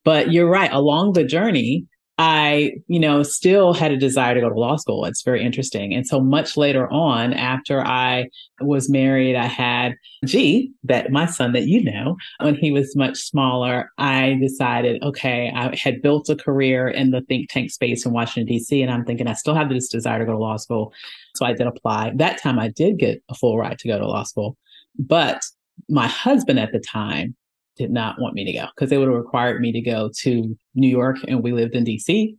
But 0.04 0.32
you're 0.32 0.48
right, 0.48 0.72
along 0.72 1.14
the 1.14 1.24
journey, 1.24 1.86
I, 2.18 2.72
you 2.86 2.98
know, 2.98 3.22
still 3.22 3.74
had 3.74 3.92
a 3.92 3.96
desire 3.96 4.34
to 4.34 4.40
go 4.40 4.48
to 4.48 4.58
law 4.58 4.76
school. 4.76 5.04
It's 5.04 5.22
very 5.22 5.44
interesting. 5.44 5.92
And 5.92 6.06
so 6.06 6.18
much 6.18 6.56
later 6.56 6.90
on, 6.90 7.34
after 7.34 7.84
I 7.84 8.28
was 8.60 8.88
married, 8.88 9.36
I 9.36 9.44
had 9.44 9.96
G, 10.24 10.72
that 10.84 11.10
my 11.10 11.26
son 11.26 11.52
that 11.52 11.66
you 11.66 11.84
know, 11.84 12.16
when 12.40 12.54
he 12.54 12.70
was 12.70 12.96
much 12.96 13.18
smaller, 13.18 13.90
I 13.98 14.38
decided, 14.40 15.02
okay, 15.02 15.52
I 15.54 15.76
had 15.76 16.00
built 16.00 16.30
a 16.30 16.36
career 16.36 16.88
in 16.88 17.10
the 17.10 17.20
think 17.20 17.50
tank 17.50 17.70
space 17.70 18.06
in 18.06 18.12
Washington, 18.12 18.46
D.C. 18.50 18.80
And 18.80 18.90
I'm 18.90 19.04
thinking 19.04 19.26
I 19.26 19.34
still 19.34 19.54
have 19.54 19.68
this 19.68 19.88
desire 19.88 20.20
to 20.20 20.24
go 20.24 20.32
to 20.32 20.38
law 20.38 20.56
school. 20.56 20.94
So 21.36 21.46
I 21.46 21.52
did 21.52 21.66
apply. 21.66 22.12
That 22.16 22.40
time 22.40 22.58
I 22.58 22.68
did 22.68 22.98
get 22.98 23.22
a 23.28 23.34
full 23.34 23.58
ride 23.58 23.78
to 23.80 23.88
go 23.88 23.98
to 23.98 24.06
law 24.06 24.24
school. 24.24 24.56
But 24.98 25.42
my 25.88 26.06
husband 26.06 26.58
at 26.58 26.72
the 26.72 26.80
time 26.80 27.36
did 27.76 27.90
not 27.90 28.20
want 28.20 28.34
me 28.34 28.44
to 28.44 28.52
go 28.52 28.66
because 28.74 28.90
they 28.90 28.98
would 28.98 29.08
have 29.08 29.16
required 29.16 29.60
me 29.60 29.72
to 29.72 29.80
go 29.80 30.10
to 30.20 30.56
New 30.74 30.88
York 30.88 31.16
and 31.28 31.42
we 31.42 31.52
lived 31.52 31.74
in 31.74 31.84
DC. 31.84 32.34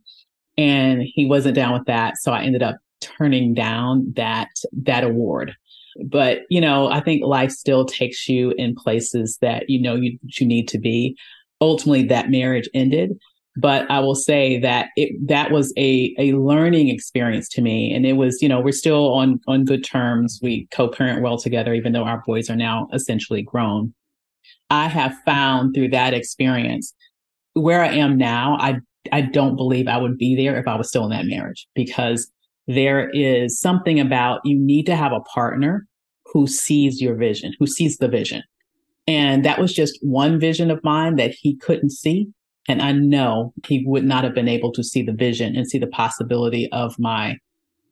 And 0.56 1.02
he 1.02 1.26
wasn't 1.26 1.54
down 1.54 1.72
with 1.72 1.86
that. 1.86 2.16
So 2.18 2.32
I 2.32 2.42
ended 2.42 2.62
up 2.62 2.76
turning 3.00 3.54
down 3.54 4.12
that 4.16 4.48
that 4.82 5.04
award. 5.04 5.54
But 6.04 6.40
you 6.50 6.60
know, 6.60 6.88
I 6.88 7.00
think 7.00 7.24
life 7.24 7.50
still 7.50 7.84
takes 7.84 8.28
you 8.28 8.52
in 8.58 8.74
places 8.74 9.38
that 9.40 9.68
you 9.68 9.80
know 9.80 9.94
you 9.94 10.18
you 10.22 10.46
need 10.46 10.68
to 10.68 10.78
be. 10.78 11.16
Ultimately, 11.60 12.04
that 12.04 12.30
marriage 12.30 12.68
ended, 12.72 13.18
but 13.58 13.90
I 13.90 13.98
will 13.98 14.14
say 14.14 14.58
that 14.60 14.90
it 14.96 15.10
that 15.26 15.50
was 15.50 15.72
a 15.76 16.14
a 16.18 16.32
learning 16.34 16.88
experience 16.88 17.48
to 17.50 17.60
me, 17.60 17.92
and 17.92 18.06
it 18.06 18.14
was 18.14 18.40
you 18.40 18.48
know 18.48 18.60
we're 18.60 18.72
still 18.72 19.12
on 19.14 19.40
on 19.48 19.64
good 19.64 19.84
terms. 19.84 20.38
We 20.42 20.68
co-parent 20.70 21.22
well 21.22 21.38
together, 21.38 21.74
even 21.74 21.92
though 21.92 22.04
our 22.04 22.22
boys 22.24 22.48
are 22.48 22.56
now 22.56 22.88
essentially 22.92 23.42
grown. 23.42 23.92
I 24.70 24.86
have 24.88 25.14
found 25.24 25.74
through 25.74 25.88
that 25.88 26.14
experience 26.14 26.94
where 27.54 27.82
I 27.82 27.94
am 27.94 28.16
now, 28.16 28.56
I 28.60 28.78
I 29.10 29.22
don't 29.22 29.56
believe 29.56 29.88
I 29.88 29.98
would 29.98 30.18
be 30.18 30.36
there 30.36 30.58
if 30.58 30.68
I 30.68 30.76
was 30.76 30.88
still 30.88 31.04
in 31.04 31.10
that 31.10 31.26
marriage 31.26 31.66
because 31.74 32.30
there 32.66 33.10
is 33.10 33.58
something 33.58 33.98
about 33.98 34.40
you 34.44 34.56
need 34.58 34.86
to 34.86 34.96
have 34.96 35.12
a 35.12 35.20
partner 35.20 35.86
who 36.26 36.46
sees 36.46 37.00
your 37.00 37.16
vision, 37.16 37.54
who 37.58 37.66
sees 37.66 37.96
the 37.96 38.08
vision. 38.08 38.42
And 39.06 39.44
that 39.44 39.58
was 39.58 39.72
just 39.72 39.98
one 40.02 40.38
vision 40.38 40.70
of 40.70 40.84
mine 40.84 41.16
that 41.16 41.32
he 41.32 41.56
couldn't 41.56 41.90
see. 41.90 42.28
And 42.68 42.82
I 42.82 42.92
know 42.92 43.54
he 43.66 43.82
would 43.86 44.04
not 44.04 44.24
have 44.24 44.34
been 44.34 44.48
able 44.48 44.72
to 44.72 44.84
see 44.84 45.02
the 45.02 45.12
vision 45.12 45.56
and 45.56 45.68
see 45.68 45.78
the 45.78 45.86
possibility 45.86 46.70
of 46.70 46.98
my 46.98 47.36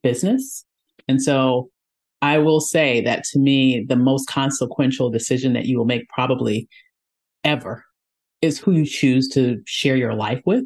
business. 0.02 0.64
And 1.08 1.22
so 1.22 1.70
I 2.20 2.38
will 2.38 2.60
say 2.60 3.00
that 3.02 3.24
to 3.32 3.38
me, 3.38 3.84
the 3.88 3.96
most 3.96 4.28
consequential 4.28 5.10
decision 5.10 5.54
that 5.54 5.64
you 5.64 5.78
will 5.78 5.86
make 5.86 6.08
probably 6.10 6.68
ever 7.42 7.84
is 8.42 8.58
who 8.58 8.72
you 8.72 8.84
choose 8.84 9.28
to 9.28 9.60
share 9.66 9.96
your 9.96 10.14
life 10.14 10.42
with. 10.44 10.64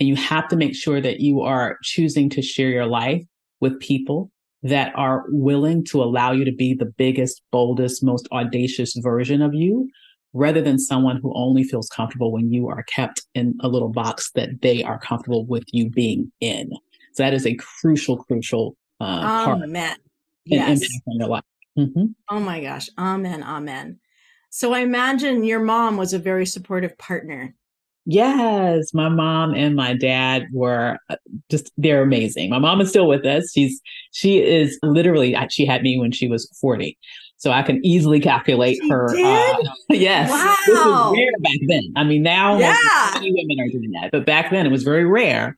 And 0.00 0.08
you 0.08 0.16
have 0.16 0.48
to 0.48 0.56
make 0.56 0.74
sure 0.74 1.00
that 1.00 1.20
you 1.20 1.40
are 1.42 1.78
choosing 1.84 2.28
to 2.30 2.42
share 2.42 2.70
your 2.70 2.86
life 2.86 3.22
with 3.60 3.78
people 3.78 4.32
that 4.64 4.92
are 4.96 5.24
willing 5.28 5.84
to 5.84 6.02
allow 6.02 6.32
you 6.32 6.44
to 6.44 6.52
be 6.52 6.74
the 6.74 6.86
biggest, 6.96 7.42
boldest, 7.52 8.02
most 8.02 8.26
audacious 8.32 8.94
version 8.96 9.42
of 9.42 9.54
you 9.54 9.88
rather 10.34 10.60
than 10.60 10.78
someone 10.78 11.18
who 11.22 11.32
only 11.34 11.62
feels 11.64 11.88
comfortable 11.88 12.32
when 12.32 12.52
you 12.52 12.68
are 12.68 12.82
kept 12.82 13.22
in 13.34 13.56
a 13.60 13.68
little 13.68 13.88
box 13.88 14.30
that 14.32 14.60
they 14.60 14.82
are 14.82 14.98
comfortable 14.98 15.46
with 15.46 15.64
you 15.72 15.88
being 15.88 16.30
in. 16.40 16.70
So 17.12 17.22
that 17.22 17.32
is 17.32 17.46
a 17.46 17.54
crucial, 17.54 18.18
crucial 18.18 18.76
uh, 19.00 19.44
part 19.44 19.62
amen. 19.62 19.96
yes. 20.44 20.82
impact 20.82 21.02
on 21.06 21.18
your 21.18 21.28
life. 21.28 21.44
Mm-hmm. 21.78 22.06
Oh 22.28 22.40
my 22.40 22.60
gosh. 22.60 22.88
Amen. 22.98 23.42
Amen. 23.42 24.00
So 24.50 24.74
I 24.74 24.80
imagine 24.80 25.44
your 25.44 25.60
mom 25.60 25.96
was 25.96 26.12
a 26.12 26.18
very 26.18 26.46
supportive 26.46 26.98
partner. 26.98 27.54
Yes, 28.06 28.92
my 28.92 29.08
mom 29.08 29.54
and 29.54 29.74
my 29.74 29.94
dad 29.94 30.46
were 30.52 30.98
uh, 31.08 31.16
just 31.50 31.72
they're 31.78 32.02
amazing. 32.02 32.50
My 32.50 32.58
mom 32.58 32.80
is 32.82 32.90
still 32.90 33.08
with 33.08 33.24
us. 33.24 33.50
She's 33.52 33.80
she 34.12 34.42
is 34.42 34.78
literally 34.82 35.34
she 35.48 35.64
had 35.64 35.82
me 35.82 35.98
when 35.98 36.12
she 36.12 36.28
was 36.28 36.46
40. 36.60 36.98
So 37.44 37.50
I 37.52 37.62
can 37.62 37.84
easily 37.84 38.20
calculate 38.20 38.78
she 38.80 38.88
her. 38.88 39.10
Uh, 39.10 39.56
yes. 39.90 40.30
Wow. 40.30 40.56
This 40.64 40.74
was 40.78 41.14
rare 41.14 41.26
back 41.42 41.58
then. 41.68 41.92
I 41.94 42.02
mean, 42.02 42.22
now 42.22 42.56
Yeah. 42.58 42.74
many 43.12 43.32
women 43.32 43.60
are 43.60 43.68
doing 43.70 43.90
that, 44.00 44.12
but 44.12 44.24
back 44.24 44.50
then 44.50 44.64
it 44.64 44.70
was 44.72 44.82
very 44.82 45.04
rare. 45.04 45.54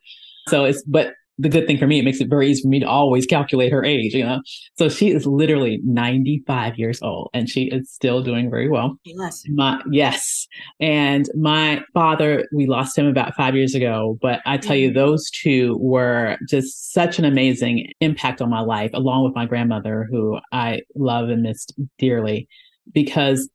So 0.48 0.64
it's, 0.64 0.82
but 0.82 1.12
the 1.38 1.48
good 1.48 1.66
thing 1.66 1.76
for 1.76 1.86
me, 1.86 1.98
it 1.98 2.04
makes 2.04 2.20
it 2.20 2.30
very 2.30 2.48
easy 2.48 2.62
for 2.62 2.68
me 2.68 2.80
to 2.80 2.88
always 2.88 3.26
calculate 3.26 3.70
her 3.70 3.84
age, 3.84 4.14
you 4.14 4.24
know? 4.24 4.40
So 4.78 4.88
she 4.88 5.10
is 5.10 5.26
literally 5.26 5.80
95 5.84 6.78
years 6.78 7.02
old 7.02 7.28
and 7.34 7.48
she 7.48 7.64
is 7.64 7.90
still 7.90 8.22
doing 8.22 8.50
very 8.50 8.68
well. 8.68 8.98
Yes. 9.04 9.42
My 9.48 9.80
yes, 9.90 10.46
and 10.80 11.28
my 11.34 11.82
father, 11.92 12.48
we 12.52 12.66
lost 12.66 12.96
him 12.96 13.06
about 13.06 13.34
five 13.34 13.54
years 13.54 13.74
ago. 13.74 14.18
But 14.22 14.40
I 14.46 14.56
tell 14.56 14.76
you, 14.76 14.88
mm-hmm. 14.88 14.98
those 14.98 15.30
two 15.30 15.76
were 15.78 16.38
just 16.48 16.92
such 16.92 17.18
an 17.18 17.24
amazing 17.24 17.92
impact 18.00 18.40
on 18.40 18.48
my 18.48 18.60
life, 18.60 18.90
along 18.94 19.24
with 19.24 19.34
my 19.34 19.44
grandmother, 19.44 20.08
who 20.10 20.38
I 20.52 20.80
love 20.94 21.28
and 21.28 21.42
miss 21.42 21.66
dearly, 21.98 22.48
because 22.92 23.50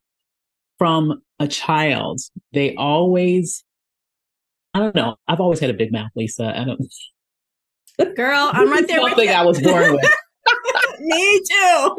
from 0.78 1.22
a 1.40 1.48
child, 1.48 2.22
they 2.54 2.76
always. 2.76 3.64
I 4.74 4.80
don't 4.80 4.96
know. 4.96 5.18
I've 5.28 5.42
always 5.42 5.60
had 5.60 5.70
a 5.70 5.74
big 5.74 5.92
mouth, 5.92 6.12
Lisa. 6.16 6.58
I 6.58 6.64
don't. 6.64 6.80
Girl, 8.15 8.50
I'm 8.53 8.69
right 8.69 8.88
there 8.88 9.01
with 9.01 9.12
Something. 9.12 9.29
I 9.29 9.43
was 9.43 9.62
born 9.62 9.93
with. 9.93 10.13
Me 11.00 11.41
too. 11.48 11.95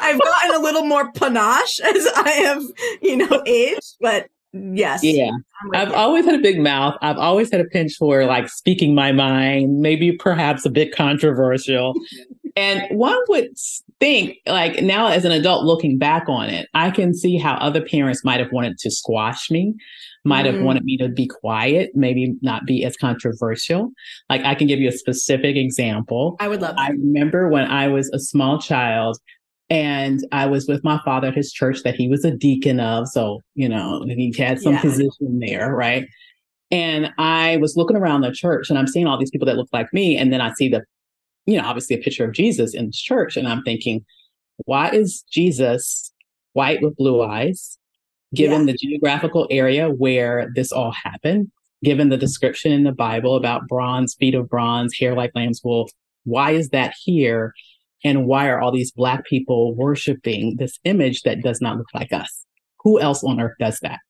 I've 0.00 0.20
gotten 0.20 0.54
a 0.54 0.58
little 0.58 0.84
more 0.84 1.12
panache 1.12 1.80
as 1.80 2.06
I 2.16 2.30
have, 2.30 2.62
you 3.02 3.16
know, 3.16 3.42
aged, 3.46 3.96
but 4.00 4.28
yes. 4.52 5.02
Yeah. 5.02 5.30
I've 5.74 5.92
always 5.92 6.24
had 6.24 6.34
a 6.34 6.42
big 6.42 6.60
mouth. 6.60 6.96
I've 7.02 7.18
always 7.18 7.50
had 7.50 7.60
a 7.60 7.64
pinch 7.64 7.94
for 7.98 8.24
like 8.24 8.48
speaking 8.48 8.94
my 8.94 9.12
mind, 9.12 9.80
maybe 9.80 10.12
perhaps 10.12 10.64
a 10.64 10.70
bit 10.70 10.94
controversial. 10.94 11.94
and 12.56 12.82
one 12.90 13.18
would 13.28 13.48
think, 14.00 14.36
like 14.46 14.82
now 14.82 15.06
as 15.08 15.24
an 15.24 15.32
adult 15.32 15.64
looking 15.64 15.98
back 15.98 16.28
on 16.28 16.48
it, 16.50 16.68
I 16.74 16.90
can 16.90 17.14
see 17.14 17.38
how 17.38 17.54
other 17.54 17.84
parents 17.84 18.24
might 18.24 18.40
have 18.40 18.52
wanted 18.52 18.78
to 18.78 18.90
squash 18.90 19.50
me, 19.50 19.74
might 20.24 20.46
have 20.46 20.56
Mm. 20.56 20.62
wanted 20.64 20.84
me 20.84 20.96
to 20.96 21.08
be 21.08 21.26
quiet, 21.26 21.90
maybe 21.94 22.34
not 22.40 22.64
be 22.66 22.84
as 22.84 22.96
controversial. 22.96 23.90
Like 24.30 24.42
I 24.42 24.54
can 24.54 24.66
give 24.66 24.80
you 24.80 24.88
a 24.88 24.92
specific 24.92 25.56
example. 25.56 26.36
I 26.40 26.48
would 26.48 26.62
love 26.62 26.74
I 26.78 26.90
remember 26.90 27.48
when 27.48 27.64
I 27.66 27.88
was 27.88 28.10
a 28.14 28.18
small 28.18 28.58
child 28.58 29.18
and 29.70 30.20
I 30.32 30.46
was 30.46 30.66
with 30.66 30.82
my 30.82 30.98
father 31.04 31.28
at 31.28 31.34
his 31.34 31.52
church 31.52 31.82
that 31.84 31.94
he 31.94 32.08
was 32.08 32.24
a 32.24 32.30
deacon 32.30 32.80
of. 32.80 33.08
So, 33.08 33.40
you 33.54 33.68
know, 33.68 34.04
he 34.06 34.32
had 34.36 34.60
some 34.60 34.74
Yeah. 34.74 34.80
position 34.80 35.38
there, 35.40 35.74
right? 35.74 36.06
And 36.70 37.12
I 37.18 37.58
was 37.58 37.76
looking 37.76 37.96
around 37.96 38.22
the 38.22 38.32
church 38.32 38.70
and 38.70 38.78
I'm 38.78 38.86
seeing 38.86 39.06
all 39.06 39.18
these 39.18 39.30
people 39.30 39.46
that 39.46 39.56
look 39.56 39.68
like 39.72 39.92
me. 39.92 40.16
And 40.16 40.32
then 40.32 40.40
I 40.40 40.52
see 40.54 40.68
the, 40.68 40.82
you 41.46 41.58
know, 41.58 41.64
obviously 41.64 41.96
a 41.96 42.00
picture 42.00 42.24
of 42.24 42.32
Jesus 42.32 42.74
in 42.74 42.86
this 42.86 43.00
church. 43.00 43.36
And 43.36 43.46
I'm 43.46 43.62
thinking, 43.62 44.04
why 44.64 44.90
is 44.90 45.22
Jesus 45.30 46.12
white 46.54 46.80
with 46.82 46.96
blue 46.96 47.22
eyes, 47.22 47.78
given 48.34 48.66
the 48.66 48.74
geographical 48.74 49.46
area 49.50 49.88
where 49.88 50.50
this 50.54 50.72
all 50.72 50.92
happened, 50.92 51.50
given 51.82 52.08
the 52.08 52.16
description 52.16 52.72
in 52.72 52.84
the 52.84 52.92
Bible 52.92 53.36
about 53.36 53.68
bronze, 53.68 54.14
feet 54.14 54.34
of 54.34 54.48
bronze, 54.48 54.96
hair 54.98 55.14
like 55.14 55.32
lamb's 55.34 55.60
wool? 55.64 55.90
Why 56.24 56.52
is 56.52 56.70
that 56.70 56.94
here? 57.02 57.52
And 58.02 58.26
why 58.26 58.48
are 58.48 58.60
all 58.60 58.72
these 58.72 58.92
Black 58.92 59.24
people 59.24 59.74
worshiping 59.74 60.56
this 60.58 60.78
image 60.84 61.22
that 61.22 61.42
does 61.42 61.60
not 61.60 61.78
look 61.78 61.88
like 61.94 62.12
us? 62.12 62.44
Who 62.80 63.00
else 63.00 63.24
on 63.24 63.40
earth 63.40 63.56
does 63.58 63.80
that? 63.80 64.00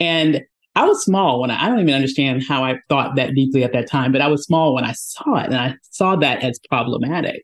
And 0.00 0.42
I 0.74 0.84
was 0.84 1.02
small 1.02 1.40
when 1.40 1.50
I, 1.50 1.64
I 1.64 1.68
don't 1.68 1.80
even 1.80 1.94
understand 1.94 2.44
how 2.46 2.62
I 2.62 2.78
thought 2.88 3.16
that 3.16 3.34
deeply 3.34 3.64
at 3.64 3.72
that 3.72 3.90
time, 3.90 4.12
but 4.12 4.20
I 4.20 4.28
was 4.28 4.44
small 4.44 4.74
when 4.74 4.84
I 4.84 4.92
saw 4.92 5.36
it 5.36 5.46
and 5.46 5.56
I 5.56 5.74
saw 5.90 6.14
that 6.16 6.44
as 6.44 6.60
problematic. 6.68 7.42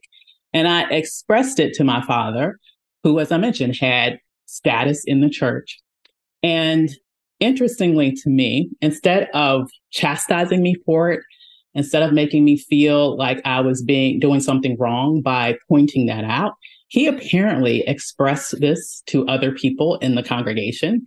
And 0.53 0.67
I 0.67 0.89
expressed 0.89 1.59
it 1.59 1.73
to 1.73 1.83
my 1.83 2.01
father, 2.05 2.57
who, 3.03 3.19
as 3.19 3.31
I 3.31 3.37
mentioned, 3.37 3.75
had 3.75 4.19
status 4.45 5.03
in 5.05 5.19
the 5.19 5.29
church. 5.29 5.79
And 6.45 6.95
interestingly 7.39 8.11
to 8.11 8.29
me, 8.29 8.69
instead 8.79 9.29
of 9.33 9.67
chastising 9.91 10.61
me 10.61 10.75
for 10.85 11.09
it, 11.09 11.21
instead 11.73 12.03
of 12.03 12.13
making 12.13 12.45
me 12.45 12.55
feel 12.55 13.17
like 13.17 13.41
I 13.45 13.61
was 13.61 13.81
being 13.81 14.19
doing 14.19 14.39
something 14.39 14.77
wrong 14.77 15.21
by 15.21 15.57
pointing 15.67 16.05
that 16.05 16.23
out, 16.23 16.53
he 16.87 17.07
apparently 17.07 17.81
expressed 17.87 18.59
this 18.61 19.01
to 19.07 19.27
other 19.27 19.51
people 19.51 19.97
in 19.97 20.13
the 20.13 20.21
congregation. 20.21 21.03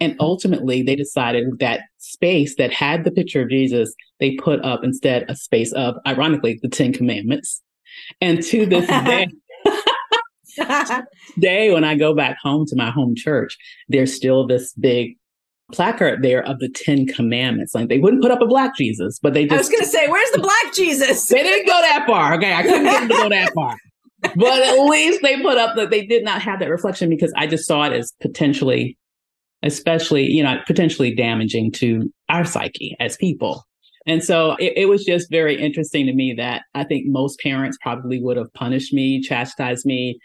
And 0.00 0.16
ultimately, 0.20 0.82
they 0.82 0.96
decided 0.96 1.46
that 1.60 1.80
space 1.96 2.56
that 2.56 2.72
had 2.72 3.04
the 3.04 3.10
picture 3.10 3.42
of 3.42 3.48
Jesus, 3.48 3.94
they 4.20 4.36
put 4.36 4.62
up 4.62 4.84
instead 4.84 5.24
a 5.30 5.34
space 5.34 5.72
of, 5.72 5.94
ironically, 6.06 6.58
the 6.60 6.68
Ten 6.68 6.92
Commandments. 6.92 7.62
And 8.20 8.42
to 8.42 8.66
this 8.66 8.86
day, 9.04 9.28
day 11.38 11.72
when 11.72 11.84
I 11.84 11.94
go 11.94 12.14
back 12.14 12.36
home 12.42 12.66
to 12.66 12.76
my 12.76 12.90
home 12.90 13.14
church, 13.16 13.56
there's 13.88 14.14
still 14.14 14.46
this 14.46 14.72
big 14.74 15.16
placard 15.72 16.22
there 16.22 16.44
of 16.44 16.58
the 16.58 16.68
Ten 16.68 17.06
Commandments. 17.06 17.74
Like 17.74 17.88
they 17.88 17.98
wouldn't 17.98 18.22
put 18.22 18.30
up 18.30 18.40
a 18.40 18.46
black 18.46 18.76
Jesus, 18.76 19.18
but 19.18 19.34
they 19.34 19.44
just. 19.44 19.54
I 19.54 19.58
was 19.58 19.68
going 19.68 19.82
to 19.82 19.88
say, 19.88 20.08
where's 20.08 20.30
the 20.30 20.40
black 20.40 20.74
Jesus? 20.74 21.28
they 21.28 21.42
didn't 21.42 21.66
go 21.66 21.80
that 21.80 22.04
far. 22.06 22.34
Okay, 22.34 22.54
I 22.54 22.62
couldn't 22.62 22.84
get 22.84 23.00
them 23.00 23.08
to 23.08 23.14
go 23.14 23.28
that 23.28 23.52
far. 23.54 23.76
But 24.36 24.62
at 24.62 24.78
least 24.78 25.20
they 25.22 25.40
put 25.42 25.58
up 25.58 25.76
that 25.76 25.90
they 25.90 26.06
did 26.06 26.24
not 26.24 26.40
have 26.42 26.60
that 26.60 26.70
reflection 26.70 27.10
because 27.10 27.32
I 27.36 27.46
just 27.46 27.66
saw 27.66 27.84
it 27.84 27.92
as 27.92 28.12
potentially, 28.22 28.96
especially, 29.62 30.24
you 30.24 30.42
know, 30.42 30.60
potentially 30.66 31.14
damaging 31.14 31.72
to 31.72 32.10
our 32.30 32.44
psyche 32.44 32.96
as 33.00 33.16
people. 33.18 33.64
And 34.06 34.22
so 34.22 34.52
it, 34.58 34.74
it 34.76 34.86
was 34.86 35.04
just 35.04 35.30
very 35.30 35.60
interesting 35.60 36.06
to 36.06 36.12
me 36.12 36.34
that 36.34 36.62
I 36.74 36.84
think 36.84 37.06
most 37.06 37.38
parents 37.40 37.78
probably 37.80 38.20
would 38.22 38.36
have 38.36 38.52
punished 38.54 38.92
me, 38.92 39.20
chastised 39.20 39.86
me, 39.86 40.18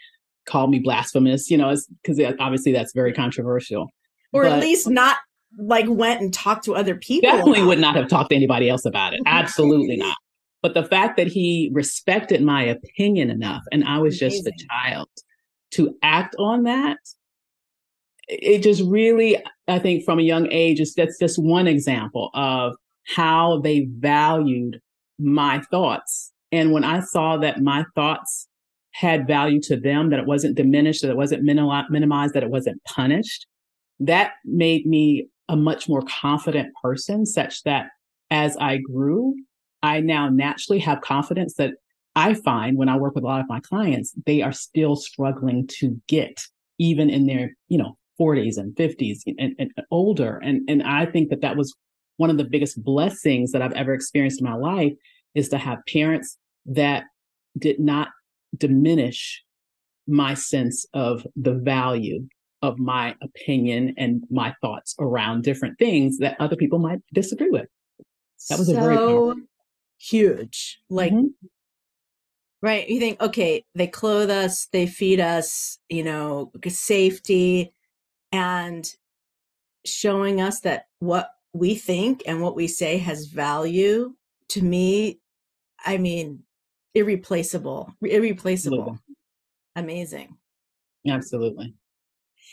called 0.50 0.70
me 0.70 0.78
blasphemous, 0.78 1.50
you 1.50 1.56
know, 1.56 1.74
because 2.02 2.20
obviously 2.38 2.72
that's 2.72 2.92
very 2.92 3.12
controversial. 3.12 3.88
or 4.32 4.44
at 4.44 4.60
least 4.60 4.88
not 4.88 5.16
like 5.58 5.86
went 5.88 6.20
and 6.20 6.32
talked 6.32 6.64
to 6.64 6.74
other 6.74 6.94
people. 6.94 7.30
definitely 7.30 7.62
would 7.62 7.78
not 7.78 7.96
have 7.96 8.08
talked 8.08 8.30
to 8.30 8.36
anybody 8.36 8.68
else 8.68 8.84
about 8.84 9.14
it. 9.14 9.20
Absolutely 9.26 9.96
not. 9.96 10.16
But 10.62 10.74
the 10.74 10.84
fact 10.84 11.16
that 11.16 11.26
he 11.26 11.70
respected 11.72 12.42
my 12.42 12.62
opinion 12.62 13.30
enough, 13.30 13.62
and 13.72 13.84
I 13.84 13.98
was 13.98 14.18
just 14.18 14.46
a 14.46 14.52
child, 14.68 15.08
to 15.72 15.96
act 16.02 16.36
on 16.38 16.64
that, 16.64 16.98
it 18.28 18.62
just 18.62 18.82
really, 18.84 19.38
I 19.68 19.78
think, 19.78 20.04
from 20.04 20.18
a 20.18 20.22
young 20.22 20.46
age, 20.50 20.80
is 20.80 20.94
that's 20.94 21.18
just 21.18 21.38
one 21.38 21.66
example 21.66 22.30
of 22.34 22.74
how 23.06 23.60
they 23.60 23.88
valued 23.98 24.80
my 25.18 25.62
thoughts. 25.70 26.32
And 26.52 26.72
when 26.72 26.84
I 26.84 27.00
saw 27.00 27.38
that 27.38 27.62
my 27.62 27.84
thoughts 27.94 28.46
had 28.92 29.26
value 29.26 29.60
to 29.62 29.76
them, 29.76 30.10
that 30.10 30.18
it 30.18 30.26
wasn't 30.26 30.56
diminished, 30.56 31.02
that 31.02 31.10
it 31.10 31.16
wasn't 31.16 31.42
minimized, 31.42 32.34
that 32.34 32.42
it 32.42 32.50
wasn't 32.50 32.82
punished, 32.84 33.46
that 34.00 34.32
made 34.44 34.86
me 34.86 35.28
a 35.48 35.56
much 35.56 35.88
more 35.88 36.02
confident 36.02 36.72
person, 36.82 37.26
such 37.26 37.62
that 37.64 37.88
as 38.30 38.56
I 38.56 38.78
grew, 38.78 39.34
I 39.82 40.00
now 40.00 40.28
naturally 40.28 40.78
have 40.80 41.00
confidence 41.00 41.54
that 41.54 41.72
I 42.16 42.34
find 42.34 42.76
when 42.76 42.88
I 42.88 42.96
work 42.96 43.14
with 43.14 43.24
a 43.24 43.26
lot 43.26 43.40
of 43.40 43.48
my 43.48 43.60
clients, 43.60 44.14
they 44.26 44.42
are 44.42 44.52
still 44.52 44.96
struggling 44.96 45.66
to 45.78 46.00
get, 46.08 46.42
even 46.78 47.08
in 47.08 47.26
their, 47.26 47.52
you 47.68 47.78
know, 47.78 47.96
40s 48.20 48.58
and 48.58 48.74
50s 48.76 49.20
and, 49.38 49.54
and 49.58 49.72
older. 49.90 50.38
And, 50.42 50.68
and 50.68 50.82
I 50.82 51.06
think 51.06 51.30
that 51.30 51.40
that 51.40 51.56
was 51.56 51.74
one 52.16 52.30
of 52.30 52.36
the 52.36 52.44
biggest 52.44 52.82
blessings 52.82 53.52
that 53.52 53.62
I've 53.62 53.72
ever 53.72 53.94
experienced 53.94 54.40
in 54.40 54.46
my 54.46 54.56
life 54.56 54.92
is 55.34 55.48
to 55.50 55.58
have 55.58 55.78
parents 55.88 56.36
that 56.66 57.04
did 57.58 57.80
not 57.80 58.08
diminish 58.56 59.42
my 60.06 60.34
sense 60.34 60.86
of 60.92 61.26
the 61.36 61.54
value 61.54 62.26
of 62.62 62.78
my 62.78 63.14
opinion 63.22 63.94
and 63.96 64.22
my 64.30 64.54
thoughts 64.60 64.94
around 64.98 65.44
different 65.44 65.78
things 65.78 66.18
that 66.18 66.36
other 66.40 66.56
people 66.56 66.78
might 66.78 67.00
disagree 67.12 67.50
with. 67.50 67.68
That 68.48 68.58
was 68.58 68.68
so 68.68 68.76
a 68.76 68.80
very 68.80 68.96
powerful. 68.96 69.34
huge. 69.98 70.80
Like, 70.90 71.12
Mhm. 71.12 71.34
right? 72.62 72.88
You 72.88 73.00
think, 73.00 73.20
okay, 73.20 73.64
they 73.74 73.86
clothe 73.86 74.30
us, 74.30 74.66
they 74.72 74.86
feed 74.86 75.20
us, 75.20 75.78
you 75.88 76.02
know, 76.02 76.52
safety, 76.68 77.72
and 78.32 78.86
showing 79.86 80.40
us 80.40 80.60
that 80.60 80.86
what 80.98 81.30
we 81.52 81.74
think 81.74 82.22
and 82.26 82.42
what 82.42 82.54
we 82.54 82.68
say 82.68 82.98
has 82.98 83.26
value. 83.26 84.14
To 84.48 84.62
me, 84.62 85.20
I 85.84 85.96
mean, 85.96 86.44
irreplaceable, 86.94 87.94
irreplaceable, 88.02 88.78
Absolutely. 88.80 89.16
amazing. 89.76 90.36
Absolutely. 91.08 91.74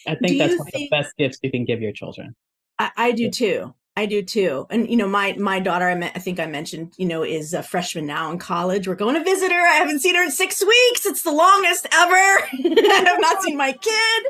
I 0.08 0.14
Do 0.16 0.20
think 0.22 0.38
that's 0.40 0.58
one 0.58 0.68
of 0.68 0.74
the 0.74 0.88
best 0.90 1.16
gifts 1.18 1.40
you 1.44 1.52
can 1.52 1.66
give 1.66 1.82
your 1.82 1.92
children. 1.92 2.36
I, 2.80 2.92
I 2.96 3.12
do 3.12 3.24
Yeah. 3.24 3.30
too. 3.32 3.74
I 3.98 4.06
do 4.06 4.22
too. 4.22 4.68
And 4.70 4.88
you 4.88 4.96
know, 4.96 5.08
my 5.08 5.34
my 5.40 5.60
daughter, 5.60 5.90
I, 5.90 5.96
me- 5.96 6.12
I 6.14 6.20
think 6.20 6.40
I 6.40 6.46
mentioned, 6.46 6.94
you 6.98 7.08
know, 7.08 7.24
is 7.24 7.56
a 7.56 7.64
freshman 7.64 8.06
now 8.06 8.32
in 8.32 8.38
college. 8.38 8.88
We're 8.88 8.94
going 8.94 9.16
to 9.16 9.24
visit 9.24 9.52
her. 9.52 9.60
I 9.68 9.74
haven't 9.74 10.02
seen 10.02 10.14
her 10.14 10.22
in 10.24 10.30
six 10.30 10.64
weeks. 10.64 11.04
It's 11.08 11.24
the 11.24 11.32
longest 11.32 11.88
ever. 11.92 12.14
I 12.14 13.04
have 13.08 13.20
not 13.20 13.42
seen 13.42 13.58
my 13.58 13.72
kid. 13.72 14.24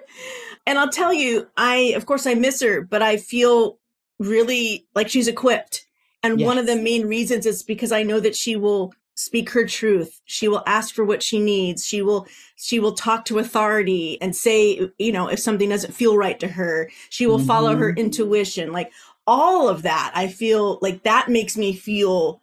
And 0.65 0.79
I'll 0.79 0.89
tell 0.89 1.11
you, 1.11 1.47
I 1.57 1.91
of 1.97 2.05
course 2.05 2.25
I 2.25 2.33
miss 2.33 2.61
her, 2.61 2.79
but 2.81 3.01
I 3.01 3.17
feel 3.17 3.77
really 4.19 4.87
like 4.95 5.09
she's 5.09 5.27
equipped. 5.27 5.85
And 6.23 6.39
one 6.41 6.57
of 6.57 6.65
the 6.65 6.75
main 6.77 7.05
reasons 7.05 7.45
is 7.45 7.61
because 7.61 7.91
I 7.91 8.03
know 8.03 8.19
that 8.21 8.35
she 8.37 8.55
will 8.55 8.93
speak 9.17 9.49
her 9.49 9.65
truth. 9.65 10.21
She 10.25 10.47
will 10.47 10.63
ask 10.67 10.93
for 10.93 11.03
what 11.03 11.23
she 11.23 11.39
needs. 11.39 11.86
She 11.86 12.01
will 12.01 12.27
she 12.56 12.80
will 12.80 12.93
talk 12.93 13.25
to 13.25 13.39
authority 13.39 14.21
and 14.21 14.36
say, 14.36 14.89
you 14.97 15.12
know, 15.12 15.27
if 15.27 15.39
something 15.39 15.69
doesn't 15.69 15.93
feel 15.93 16.15
right 16.17 16.39
to 16.39 16.47
her, 16.47 16.89
she 17.10 17.25
will 17.27 17.39
follow 17.39 17.75
her 17.75 17.91
intuition. 17.91 18.71
Like 18.71 18.91
all 19.25 19.67
of 19.67 19.82
that, 19.82 20.12
I 20.15 20.27
feel 20.27 20.77
like 20.82 21.03
that 21.03 21.30
makes 21.30 21.58
me 21.58 21.73
feel 21.73 22.41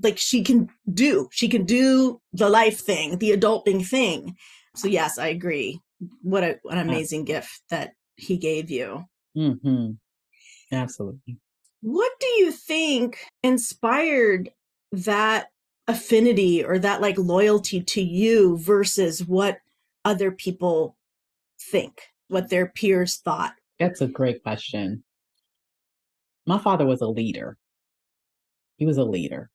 like 0.00 0.18
she 0.18 0.44
can 0.44 0.68
do. 0.92 1.28
She 1.32 1.48
can 1.48 1.64
do 1.64 2.20
the 2.32 2.50
life 2.50 2.80
thing, 2.80 3.18
the 3.18 3.32
adulting 3.32 3.84
thing. 3.84 4.36
So 4.76 4.88
yes, 4.88 5.18
I 5.18 5.28
agree. 5.28 5.80
What 6.22 6.44
a, 6.44 6.60
an 6.70 6.78
amazing 6.78 7.24
gift 7.24 7.62
that 7.70 7.94
he 8.16 8.36
gave 8.36 8.70
you. 8.70 9.04
hmm 9.34 9.92
Absolutely. 10.70 11.38
What 11.80 12.12
do 12.20 12.26
you 12.26 12.52
think 12.52 13.18
inspired 13.42 14.50
that 14.92 15.48
affinity 15.88 16.62
or 16.62 16.78
that 16.78 17.00
like 17.00 17.18
loyalty 17.18 17.82
to 17.82 18.02
you 18.02 18.58
versus 18.58 19.24
what 19.26 19.58
other 20.04 20.30
people 20.30 20.96
think, 21.58 22.02
what 22.28 22.50
their 22.50 22.66
peers 22.66 23.16
thought? 23.16 23.54
That's 23.80 24.00
a 24.00 24.06
great 24.06 24.42
question. 24.42 25.02
My 26.46 26.58
father 26.58 26.86
was 26.86 27.00
a 27.00 27.08
leader. 27.08 27.56
He 28.76 28.86
was 28.86 28.98
a 28.98 29.04
leader. 29.04 29.50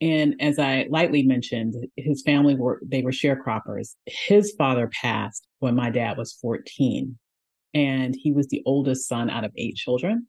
And 0.00 0.34
as 0.40 0.58
I 0.58 0.86
lightly 0.90 1.22
mentioned, 1.22 1.74
his 1.96 2.22
family 2.22 2.56
were, 2.56 2.80
they 2.84 3.02
were 3.02 3.12
sharecroppers. 3.12 3.94
His 4.06 4.52
father 4.58 4.90
passed 5.00 5.46
when 5.60 5.74
my 5.74 5.90
dad 5.90 6.18
was 6.18 6.32
14 6.42 7.16
and 7.72 8.14
he 8.18 8.32
was 8.32 8.48
the 8.48 8.62
oldest 8.66 9.08
son 9.08 9.30
out 9.30 9.44
of 9.44 9.52
eight 9.56 9.76
children. 9.76 10.26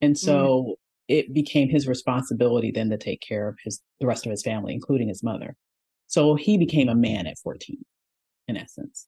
And 0.00 0.18
so 0.18 0.64
mm. 0.68 0.74
It 1.08 1.32
became 1.32 1.68
his 1.68 1.86
responsibility 1.86 2.70
then 2.70 2.90
to 2.90 2.98
take 2.98 3.20
care 3.20 3.48
of 3.48 3.56
his, 3.64 3.80
the 4.00 4.06
rest 4.06 4.26
of 4.26 4.30
his 4.30 4.42
family, 4.42 4.74
including 4.74 5.08
his 5.08 5.22
mother. 5.22 5.56
So 6.06 6.34
he 6.34 6.58
became 6.58 6.88
a 6.88 6.94
man 6.94 7.26
at 7.26 7.38
14 7.38 7.76
in 8.48 8.56
essence. 8.56 9.06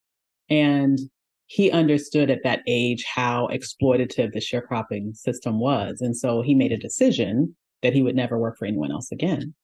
And 0.51 0.99
he 1.47 1.71
understood 1.71 2.31
at 2.31 2.43
that 2.45 2.61
age 2.67 3.05
how 3.05 3.49
exploitative 3.49 4.33
the 4.33 4.41
sharecropping 4.41 5.17
system 5.17 5.61
was. 5.61 6.01
And 6.01 6.17
so 6.17 6.43
he 6.43 6.55
made 6.55 6.73
a 6.73 6.77
decision 6.77 7.57
that 7.83 7.95
he 7.95 8.03
would 8.03 8.17
never 8.17 8.39
work 8.39 8.59
for 8.59 8.67
anyone 8.67 8.93
else 8.93 9.11
again. 9.13 9.55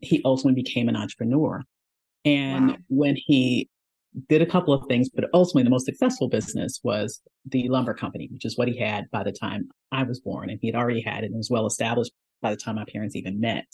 He 0.00 0.22
ultimately 0.24 0.62
became 0.62 0.88
an 0.88 0.96
entrepreneur. 0.96 1.62
And 2.24 2.70
Wow. 2.70 2.76
when 2.88 3.16
he 3.16 3.68
did 4.28 4.42
a 4.42 4.46
couple 4.46 4.72
of 4.72 4.86
things, 4.88 5.08
but 5.08 5.28
ultimately 5.34 5.64
the 5.64 5.70
most 5.70 5.86
successful 5.86 6.28
business 6.28 6.80
was 6.84 7.20
the 7.46 7.68
lumber 7.68 7.94
company, 7.94 8.28
which 8.32 8.44
is 8.44 8.56
what 8.56 8.68
he 8.68 8.78
had 8.78 9.10
by 9.10 9.22
the 9.22 9.32
time 9.32 9.68
I 9.92 10.04
was 10.04 10.20
born. 10.20 10.50
And 10.50 10.58
he 10.60 10.68
had 10.68 10.76
already 10.76 11.00
had 11.00 11.24
it 11.24 11.28
and 11.28 11.36
was 11.36 11.50
well 11.50 11.66
established 11.66 12.12
by 12.40 12.50
the 12.50 12.56
time 12.56 12.76
my 12.76 12.84
parents 12.92 13.16
even 13.16 13.40
met. 13.40 13.66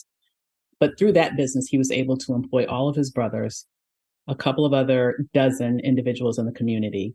But 0.79 0.99
through 0.99 1.13
that 1.13 1.37
business, 1.37 1.67
he 1.67 1.77
was 1.77 1.91
able 1.91 2.17
to 2.19 2.35
employ 2.35 2.65
all 2.65 2.89
of 2.89 2.97
his 2.97 3.11
brothers, 3.11 3.67
a 4.29 4.35
couple 4.35 4.65
of 4.65 4.73
other 4.73 5.27
dozen 5.35 5.81
individuals 5.81 6.39
in 6.39 6.47
the 6.47 6.53
community, 6.53 7.15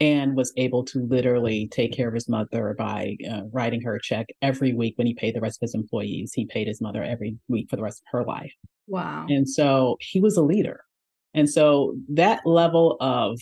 and 0.00 0.36
was 0.36 0.52
able 0.56 0.84
to 0.84 1.06
literally 1.06 1.68
take 1.68 1.92
care 1.92 2.08
of 2.08 2.14
his 2.14 2.28
mother 2.28 2.74
by 2.78 3.16
uh, 3.30 3.42
writing 3.50 3.80
her 3.80 3.96
a 3.96 4.02
check 4.02 4.26
every 4.42 4.74
week 4.74 4.96
when 4.96 5.06
he 5.06 5.14
paid 5.14 5.34
the 5.34 5.40
rest 5.40 5.58
of 5.58 5.66
his 5.66 5.74
employees. 5.74 6.32
He 6.34 6.44
paid 6.44 6.68
his 6.68 6.80
mother 6.80 7.02
every 7.02 7.36
week 7.48 7.70
for 7.70 7.76
the 7.76 7.82
rest 7.82 8.02
of 8.02 8.18
her 8.18 8.24
life. 8.24 8.52
Wow. 8.86 9.26
And 9.28 9.48
so 9.48 9.96
he 10.00 10.20
was 10.20 10.36
a 10.36 10.42
leader. 10.42 10.84
And 11.38 11.48
so 11.48 11.94
that 12.08 12.44
level 12.44 12.96
of 12.98 13.38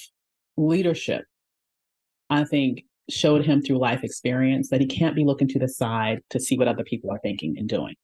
leadership, 0.59 1.25
I 2.29 2.45
think, 2.45 2.85
showed 3.09 3.43
him 3.47 3.63
through 3.63 3.79
life 3.79 4.05
experience 4.05 4.69
that 4.69 4.83
he 4.83 4.87
can't 4.87 5.17
be 5.17 5.25
looking 5.25 5.49
to 5.49 5.59
the 5.59 5.69
side 5.69 6.21
to 6.29 6.39
see 6.39 6.59
what 6.59 6.69
other 6.69 6.85
people 6.85 7.11
are 7.11 7.19
thinking 7.21 7.55
and 7.57 7.67
doing. 7.67 7.95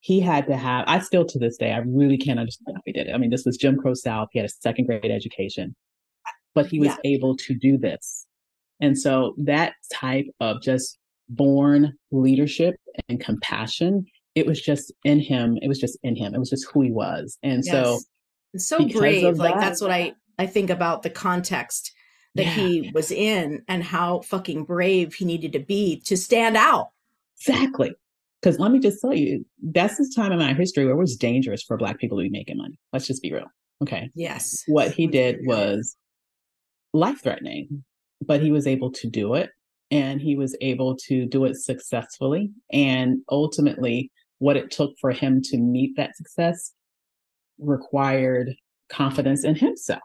He 0.00 0.18
had 0.18 0.48
to 0.48 0.56
have, 0.56 0.84
I 0.88 0.98
still 0.98 1.24
to 1.26 1.38
this 1.38 1.56
day, 1.56 1.70
I 1.70 1.78
really 1.78 2.18
can't 2.18 2.40
understand 2.40 2.76
how 2.76 2.82
he 2.84 2.90
did 2.92 3.06
it. 3.06 3.12
I 3.12 3.18
mean, 3.18 3.30
this 3.30 3.44
was 3.44 3.56
Jim 3.56 3.76
Crow 3.76 3.94
South. 3.94 4.30
He 4.32 4.40
had 4.40 4.46
a 4.46 4.52
second 4.52 4.86
grade 4.86 5.04
education, 5.12 5.76
but 6.52 6.66
he 6.66 6.80
was 6.80 6.88
Yeah. 6.88 6.96
able 7.04 7.36
to 7.36 7.54
do 7.54 7.78
this. 7.78 8.26
And 8.80 8.98
so 8.98 9.36
that 9.38 9.74
type 9.92 10.26
of 10.40 10.60
just 10.60 10.98
born 11.28 11.92
leadership 12.10 12.74
and 13.08 13.20
compassion, 13.20 14.06
it 14.34 14.44
was 14.44 14.60
just 14.60 14.92
in 15.04 15.20
him. 15.20 15.56
It 15.62 15.68
was 15.68 15.78
just 15.78 15.96
in 16.02 16.16
him. 16.16 16.34
It 16.34 16.38
was 16.40 16.50
just 16.50 16.66
who 16.72 16.80
he 16.82 16.90
was. 16.90 17.38
And 17.44 17.64
so, 17.64 17.92
Yes. 17.92 18.04
It's 18.54 18.66
so 18.66 18.86
brave. 18.88 19.36
Like 19.36 19.54
that- 19.54 19.60
that's 19.60 19.80
what 19.80 19.90
I 19.90 20.14
I 20.38 20.46
think 20.46 20.70
about 20.70 21.02
the 21.02 21.10
context 21.10 21.92
that 22.34 22.46
Yeah. 22.46 22.54
he 22.54 22.90
was 22.92 23.12
in 23.12 23.62
and 23.68 23.84
how 23.84 24.20
fucking 24.22 24.64
brave 24.64 25.14
he 25.14 25.24
needed 25.24 25.52
to 25.52 25.60
be 25.60 26.00
to 26.06 26.16
stand 26.16 26.56
out. 26.56 26.88
Exactly. 27.38 27.92
Because 28.40 28.58
let 28.58 28.72
me 28.72 28.80
just 28.80 29.00
tell 29.00 29.14
you, 29.14 29.44
that's 29.62 29.96
this 29.96 30.12
time 30.14 30.32
in 30.32 30.38
my 30.40 30.52
history 30.52 30.84
where 30.84 30.94
it 30.94 30.98
was 30.98 31.16
dangerous 31.16 31.62
for 31.62 31.76
Black 31.76 31.98
people 31.98 32.18
to 32.18 32.24
be 32.24 32.30
making 32.30 32.56
money. 32.56 32.78
Let's 32.92 33.06
just 33.06 33.22
be 33.22 33.32
real. 33.32 33.46
Okay. 33.82 34.10
Yes. 34.16 34.62
What 34.66 34.90
he 34.92 35.06
did 35.06 35.38
was 35.46 35.96
life 36.92 37.22
threatening, 37.22 37.84
but 38.24 38.42
he 38.42 38.50
was 38.50 38.66
able 38.66 38.90
to 38.92 39.08
do 39.08 39.34
it 39.34 39.50
and 39.90 40.20
he 40.20 40.34
was 40.36 40.56
able 40.60 40.96
to 41.06 41.26
do 41.26 41.44
it 41.44 41.56
successfully. 41.56 42.50
And 42.72 43.18
ultimately, 43.30 44.10
what 44.38 44.56
it 44.56 44.70
took 44.72 44.92
for 45.00 45.12
him 45.12 45.40
to 45.42 45.58
meet 45.58 45.96
that 45.96 46.16
success 46.16 46.72
required 47.58 48.54
confidence 48.88 49.44
in 49.44 49.54
himself. 49.54 50.02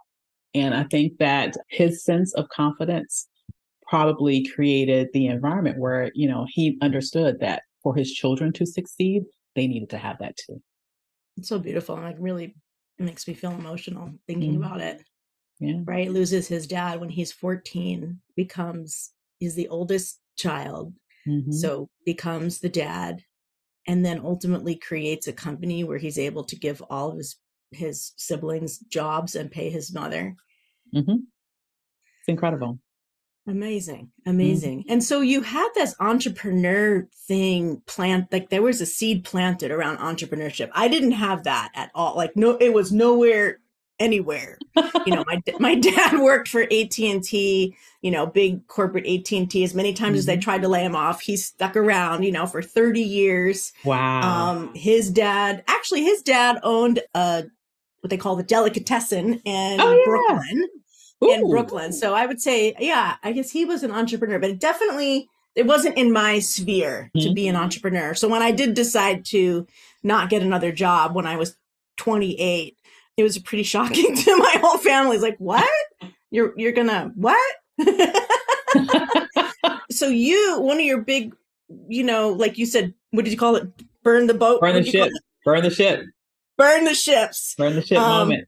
And 0.54 0.74
I 0.74 0.84
think 0.84 1.18
that 1.20 1.56
his 1.70 2.04
sense 2.04 2.34
of 2.34 2.50
confidence 2.50 3.28
probably 3.88 4.46
created 4.46 5.10
the 5.14 5.28
environment 5.28 5.78
where, 5.80 6.12
you 6.16 6.28
know, 6.28 6.46
he 6.50 6.78
understood 6.82 7.40
that 7.40 7.64
for 7.84 7.96
his 7.96 8.12
children 8.12 8.52
to 8.54 8.66
succeed, 8.66 9.24
they 9.56 9.68
needed 9.68 9.90
to 9.92 9.98
have 9.98 10.18
that 10.20 10.38
too. 10.38 10.62
It's 11.38 11.50
so 11.50 11.60
beautiful 11.60 11.96
and 11.96 12.04
like 12.06 12.16
really 12.20 12.56
makes 12.98 13.28
me 13.28 13.34
feel 13.34 13.52
emotional 13.52 14.14
thinking 14.28 14.54
Mhm. 14.54 14.58
about 14.58 14.82
it. 14.82 15.04
Yeah. 15.60 15.82
Right? 15.86 16.10
Loses 16.12 16.48
his 16.48 16.68
dad 16.68 17.00
when 17.00 17.10
he's 17.10 17.32
14, 17.32 18.22
becomes 18.36 19.12
he's 19.40 19.56
the 19.56 19.68
oldest 19.70 20.20
child, 20.38 20.94
Mhm. 21.28 21.54
so 21.54 21.90
becomes 22.06 22.60
the 22.60 22.70
dad 22.70 23.24
and 23.90 24.06
then 24.06 24.22
ultimately 24.24 24.76
creates 24.76 25.28
a 25.28 25.34
company 25.34 25.84
where 25.84 25.98
he's 25.98 26.20
able 26.20 26.44
to 26.44 26.56
give 26.56 26.82
all 26.92 27.10
of 27.10 27.18
his 27.18 27.36
his 27.72 28.14
siblings 28.18 28.78
jobs 28.78 29.36
and 29.36 29.52
pay 29.52 29.70
his 29.70 29.94
mother. 29.94 30.36
Mhm. 30.94 31.24
It's 32.20 32.28
incredible. 32.28 32.80
Amazing. 33.48 34.12
Amazing. 34.28 34.86
And 34.90 35.04
so 35.04 35.22
you 35.22 35.42
had 35.42 35.70
this 35.74 35.96
entrepreneur 36.00 37.08
thing 37.28 37.82
plant 37.88 38.32
like 38.32 38.50
there 38.50 38.62
was 38.62 38.80
a 38.80 38.86
seed 38.86 39.24
planted 39.24 39.72
around 39.72 39.98
entrepreneurship. 39.98 40.70
I 40.74 40.88
didn't 40.88 41.14
have 41.14 41.44
that 41.46 41.72
at 41.74 41.90
all. 41.96 42.16
Like 42.16 42.36
no 42.36 42.58
it 42.58 42.74
was 42.74 42.92
nowhere 42.92 43.60
anywhere. 44.00 44.58
you 45.06 45.14
know, 45.16 45.24
my 45.28 45.42
my 45.60 45.76
dad 45.76 46.20
worked 46.20 46.48
for 46.48 46.62
AT&T, 46.64 47.76
you 48.02 48.12
know, 48.12 48.26
big 48.26 48.66
corporate 48.68 49.06
AT&T 49.08 49.64
as 49.64 49.74
many 49.74 49.94
times 49.94 50.18
as 50.20 50.26
they 50.26 50.38
Mhm. 50.38 50.42
tried 50.42 50.62
to 50.62 50.68
lay 50.68 50.84
him 50.84 50.96
off, 50.96 51.22
he 51.22 51.36
stuck 51.38 51.76
around, 51.76 52.24
you 52.24 52.32
know, 52.32 52.46
for 52.46 52.62
30 52.62 53.02
years. 53.02 53.72
Wow. 53.84 54.22
Um 54.52 54.74
his 54.76 55.10
dad, 55.10 55.64
actually 55.68 56.04
his 56.04 56.22
dad 56.22 56.60
owned 56.64 57.02
a 57.14 57.46
what 58.02 58.10
they 58.10 58.18
call 58.18 58.36
the 58.38 58.44
delicatessen 58.44 59.42
in 59.46 59.82
Oh, 59.82 59.92
yeah. 59.92 60.06
Brooklyn 60.06 60.70
in 61.22 61.50
Brooklyn. 61.50 61.92
So 61.92 62.14
I 62.14 62.26
would 62.26 62.42
say, 62.42 62.74
yeah, 62.80 63.18
I 63.24 63.34
guess 63.34 63.52
he 63.52 63.66
was 63.66 63.84
an 63.84 63.92
entrepreneur, 63.92 64.40
but 64.40 64.50
it 64.52 64.60
definitely 64.60 65.28
it 65.56 65.66
wasn't 65.66 65.98
in 65.98 66.14
my 66.14 66.40
sphere 66.40 67.12
to 67.18 67.30
Mhm. 67.30 67.36
be 67.36 67.48
an 67.50 67.58
entrepreneur. 67.58 68.14
So 68.14 68.30
when 68.30 68.42
I 68.42 68.52
did 68.52 68.74
decide 68.74 69.26
to 69.26 69.68
not 70.04 70.30
get 70.30 70.42
another 70.42 70.72
job 70.72 71.14
when 71.14 71.26
I 71.28 71.36
was 71.36 71.58
28, 71.98 72.78
it 73.20 73.24
was 73.24 73.38
pretty 73.40 73.64
shocking 73.64 74.16
to 74.24 74.38
my 74.38 74.58
whole 74.62 74.78
family. 74.78 75.16
It's 75.16 75.24
like, 75.24 75.38
what? 75.38 75.70
You're 76.32 76.54
you're 76.58 76.72
gonna 76.72 77.12
what? 77.16 77.56
so 79.92 80.08
you 80.08 80.60
one 80.60 80.78
of 80.78 80.84
your 80.86 81.02
big, 81.02 81.36
you 81.88 82.04
know, 82.04 82.30
like 82.30 82.58
you 82.58 82.66
said, 82.66 82.94
what 83.12 83.26
did 83.26 83.32
you 83.32 83.38
call 83.38 83.56
it? 83.56 83.68
Burn 84.04 84.28
the 84.28 84.34
boat. 84.34 84.62
Burn 84.62 84.76
the 84.76 84.82
did 84.82 84.94
you 84.94 85.00
call 85.00 85.10
ship. 85.10 85.24
Burn 85.46 85.64
the 85.64 85.70
ship. 85.70 86.06
Burn 86.58 86.84
the 86.84 86.94
ships. 86.94 87.56
Burn 87.58 87.76
the 87.76 87.82
ship 87.86 87.98
Um, 87.98 88.30
moment. 88.30 88.48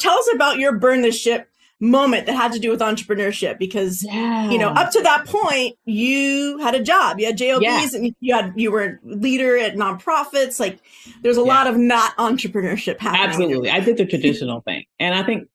Tell 0.00 0.18
us 0.18 0.28
about 0.34 0.58
your 0.58 0.72
burn 0.78 1.02
the 1.02 1.12
ship 1.12 1.48
moment 1.78 2.24
that 2.26 2.32
had 2.34 2.52
to 2.52 2.58
do 2.58 2.70
with 2.70 2.80
entrepreneurship 2.80 3.58
because 3.58 4.02
Yeah. 4.02 4.50
you 4.50 4.56
know 4.58 4.68
up 4.70 4.90
to 4.92 5.02
that 5.02 5.26
point 5.26 5.76
you 5.84 6.56
had 6.58 6.74
a 6.74 6.82
job 6.82 7.20
you 7.20 7.26
had 7.26 7.36
jobs 7.36 7.62
Yeah. 7.62 7.86
and 7.94 8.14
you 8.20 8.34
had 8.34 8.54
you 8.56 8.70
were 8.70 8.82
a 8.84 8.98
leader 9.04 9.58
at 9.58 9.74
nonprofits 9.76 10.58
like 10.58 10.78
there's 11.22 11.36
a 11.36 11.40
Yeah. 11.42 11.46
lot 11.46 11.66
of 11.66 11.76
not 11.76 12.16
entrepreneurship 12.16 12.98
happening 12.98 13.28
Absolutely. 13.28 13.70
I 13.70 13.80
did 13.80 13.98
the 13.98 14.06
traditional 14.06 14.62
thing. 14.62 14.84
And 14.98 15.14
I 15.14 15.22
think 15.22 15.48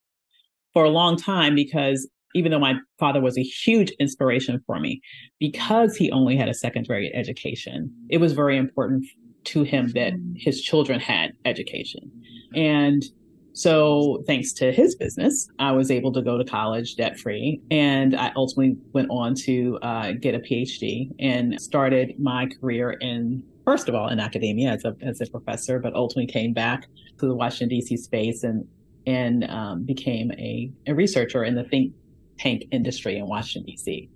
for 0.74 0.84
a 0.86 0.90
long 0.90 1.18
time, 1.18 1.56
because 1.56 2.08
even 2.36 2.52
though 2.52 2.60
my 2.60 2.76
father 3.00 3.20
was 3.20 3.38
a 3.38 3.42
huge 3.44 3.92
inspiration 4.00 4.62
for 4.66 4.80
me, 4.80 5.02
because 5.40 5.98
he 5.98 6.12
only 6.12 6.38
had 6.38 6.48
a 6.48 6.54
secondary 6.54 7.12
education, 7.14 7.92
it 8.10 8.18
was 8.20 8.32
very 8.34 8.58
important 8.58 9.06
to 9.46 9.64
him 9.64 9.90
that 9.96 10.14
his 10.38 10.62
children 10.62 11.00
had 11.00 11.32
education. 11.46 12.10
And 12.56 13.04
so, 13.54 14.24
thanks 14.28 14.54
to 14.54 14.72
his 14.72 14.96
business, 14.96 15.50
I 15.60 15.72
was 15.74 15.92
able 15.92 16.14
to 16.14 16.22
go 16.22 16.38
to 16.38 16.46
college 16.46 16.96
debt 16.96 17.20
free. 17.20 17.62
And 17.70 18.16
I 18.16 18.32
ultimately 18.36 18.78
went 18.94 19.10
on 19.10 19.36
to 19.36 19.78
uh, 19.82 20.14
get 20.14 20.36
a 20.36 20.40
PhD 20.40 21.12
and 21.20 21.60
started 21.62 22.18
my 22.18 22.48
career 22.48 22.92
in, 22.92 23.44
first 23.66 23.90
of 23.90 23.96
all, 23.96 24.08
in 24.08 24.20
academia 24.20 24.72
as 24.72 24.86
a, 24.86 24.96
as 25.02 25.20
a 25.20 25.26
professor, 25.26 25.80
but 25.80 25.94
ultimately 25.94 26.32
came 26.32 26.54
back 26.54 26.88
to 27.20 27.28
the 27.28 27.36
Washington, 27.36 27.70
D.C. 27.70 27.98
space 27.98 28.44
and, 28.44 28.66
and 29.06 29.44
um, 29.50 29.84
became 29.84 30.32
a, 30.34 30.72
a 30.88 30.94
researcher 30.94 31.44
in 31.44 31.56
the 31.56 31.66
think 31.66 31.94
tank 32.40 32.64
industry 32.72 33.18
in 33.18 33.28
Washington, 33.28 33.70
D.C. 33.70 34.10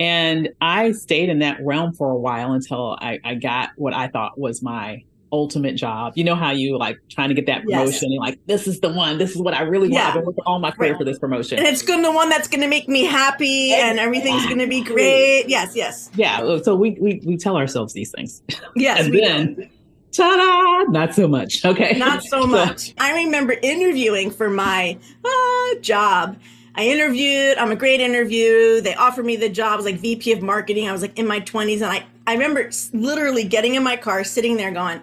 And 0.00 0.48
I 0.62 0.92
stayed 0.92 1.28
in 1.28 1.40
that 1.40 1.58
realm 1.62 1.92
for 1.92 2.10
a 2.10 2.16
while 2.16 2.52
until 2.52 2.96
I, 3.00 3.18
I 3.22 3.34
got 3.34 3.70
what 3.76 3.92
I 3.92 4.08
thought 4.08 4.38
was 4.38 4.62
my 4.62 5.04
ultimate 5.32 5.74
job. 5.76 6.12
You 6.16 6.24
know 6.24 6.34
how 6.34 6.50
you 6.50 6.78
like 6.78 6.98
trying 7.08 7.28
to 7.28 7.34
get 7.34 7.46
that 7.46 7.62
Yes. 7.66 7.78
promotion 7.78 8.10
and 8.12 8.18
like, 8.20 8.38
this 8.46 8.66
is 8.66 8.80
the 8.80 8.88
one, 8.92 9.18
this 9.18 9.30
is 9.30 9.38
what 9.38 9.54
I 9.54 9.62
really 9.62 9.88
want. 9.88 9.94
Yeah. 9.94 10.08
I've 10.08 10.14
been 10.14 10.24
working 10.24 10.44
all 10.46 10.58
my 10.58 10.70
career 10.70 10.96
for 10.96 11.04
this 11.04 11.18
promotion. 11.18 11.58
and 11.58 11.66
it's 11.66 11.82
going 11.82 12.00
to 12.00 12.08
be 12.08 12.10
the 12.12 12.16
one 12.16 12.28
that's 12.28 12.48
going 12.48 12.62
to 12.62 12.68
make 12.68 12.88
me 12.88 13.04
happy 13.04 13.72
and 13.72 13.98
everything's 13.98 14.44
going 14.46 14.58
to 14.58 14.66
be 14.66 14.82
great 14.82 15.44
yes 15.48 15.74
yes 15.76 16.10
yeah. 16.14 16.58
So 16.62 16.74
we, 16.74 16.96
we, 17.00 17.20
we 17.24 17.36
tell 17.36 17.56
ourselves 17.56 17.92
these 17.92 18.10
things. 18.10 18.42
yes 18.76 19.04
and 19.04 19.14
then, 19.14 19.54
do. 19.54 19.66
ta-da, 20.12 20.90
not 20.90 21.14
so 21.14 21.28
much. 21.28 21.64
Okay. 21.70 21.96
not 21.98 22.22
so 22.24 22.46
much 22.46 22.94
i 22.98 23.22
remember 23.22 23.54
interviewing 23.62 24.30
for 24.30 24.50
my 24.50 24.98
uh, 25.24 25.80
job 25.80 26.36
I 26.72 26.84
interviewed. 26.84 27.58
I'm 27.58 27.72
a 27.72 27.76
great 27.76 28.00
interview. 28.00 28.80
They 28.80 28.94
offered 28.94 29.26
me 29.26 29.34
the 29.34 29.48
job. 29.48 29.72
I 29.72 29.76
was 29.76 29.84
like 29.84 29.96
VP 29.96 30.32
of 30.32 30.40
marketing. 30.40 30.88
I 30.88 30.92
was 30.92 31.02
like 31.02 31.18
in 31.18 31.26
my 31.26 31.40
20s, 31.40 31.82
and 31.82 31.86
I 31.86 32.06
I 32.28 32.34
remember 32.34 32.70
literally 32.92 33.42
getting 33.42 33.74
in 33.74 33.82
my 33.82 33.96
car, 33.96 34.22
sitting 34.22 34.56
there, 34.56 34.70
going, 34.70 35.00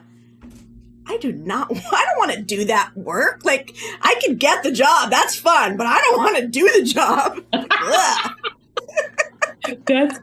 I 1.08 1.18
do 1.18 1.32
not. 1.32 1.72
I 1.92 2.06
don't 2.06 2.18
want 2.18 2.32
to 2.34 2.42
do 2.42 2.66
that 2.66 2.92
work. 2.96 3.46
Like 3.46 3.76
I 4.02 4.16
could 4.26 4.40
get 4.40 4.64
the 4.64 4.72
job. 4.72 5.10
That's 5.10 5.36
fun, 5.36 5.78
but 5.78 5.88
I 5.88 6.00
don't 6.00 6.18
want 6.18 6.38
to 6.38 6.48
do 6.48 6.70
the 6.78 6.84
job. 6.84 7.42
That's 9.86 10.20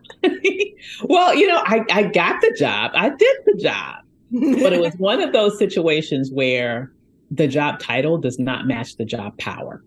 well, 1.03 1.35
you 1.35 1.47
know, 1.47 1.63
I, 1.65 1.85
I 1.91 2.03
got 2.05 2.41
the 2.41 2.55
job. 2.59 2.93
I 2.95 3.11
did 3.11 3.37
the 3.47 3.59
job. 3.61 3.97
But 4.31 4.73
it 4.73 4.81
was 4.81 4.95
one 4.95 5.21
of 5.23 5.33
those 5.33 5.59
situations 5.59 6.31
where 6.33 6.91
the 7.31 7.47
job 7.47 7.79
title 7.79 8.19
does 8.19 8.39
not 8.39 8.67
match 8.67 8.97
the 8.97 9.05
job 9.05 9.37
power, 9.39 9.83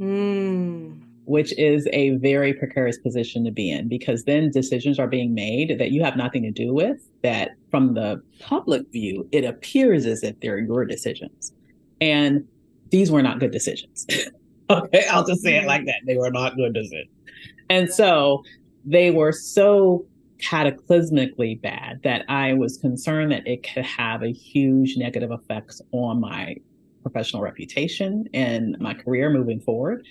Mm. 0.00 1.02
Which 1.28 1.56
is 1.58 1.86
a 1.92 2.16
very 2.16 2.54
precarious 2.54 2.96
position 2.96 3.44
to 3.44 3.50
be 3.50 3.70
in 3.70 3.86
because 3.86 4.24
then 4.24 4.50
decisions 4.50 4.98
are 4.98 5.06
being 5.06 5.34
made 5.34 5.78
that 5.78 5.90
you 5.90 6.02
have 6.02 6.16
nothing 6.16 6.42
to 6.42 6.50
do 6.50 6.72
with, 6.72 7.06
that 7.22 7.50
from 7.70 7.92
the 7.92 8.22
public 8.40 8.90
view, 8.90 9.28
it 9.30 9.44
appears 9.44 10.06
as 10.06 10.22
if 10.22 10.40
they're 10.40 10.58
your 10.58 10.86
decisions. 10.86 11.52
And 12.00 12.48
these 12.90 13.10
were 13.10 13.20
not 13.22 13.40
good 13.40 13.50
decisions. 13.50 14.06
okay, 14.70 15.04
I'll 15.10 15.26
just 15.26 15.42
say 15.42 15.56
it 15.56 15.66
like 15.66 15.84
that. 15.84 16.00
They 16.06 16.16
were 16.16 16.30
not 16.30 16.56
good 16.56 16.72
decisions. 16.72 17.10
And 17.68 17.92
so 17.92 18.42
they 18.86 19.10
were 19.10 19.32
so 19.32 20.06
cataclysmically 20.38 21.60
bad 21.60 22.00
that 22.04 22.24
I 22.30 22.54
was 22.54 22.78
concerned 22.78 23.32
that 23.32 23.46
it 23.46 23.70
could 23.70 23.84
have 23.84 24.22
a 24.22 24.32
huge 24.32 24.96
negative 24.96 25.30
effects 25.30 25.82
on 25.92 26.22
my 26.22 26.56
professional 27.02 27.42
reputation 27.42 28.30
and 28.32 28.78
my 28.80 28.94
career 28.94 29.28
moving 29.28 29.60
forward. 29.60 30.06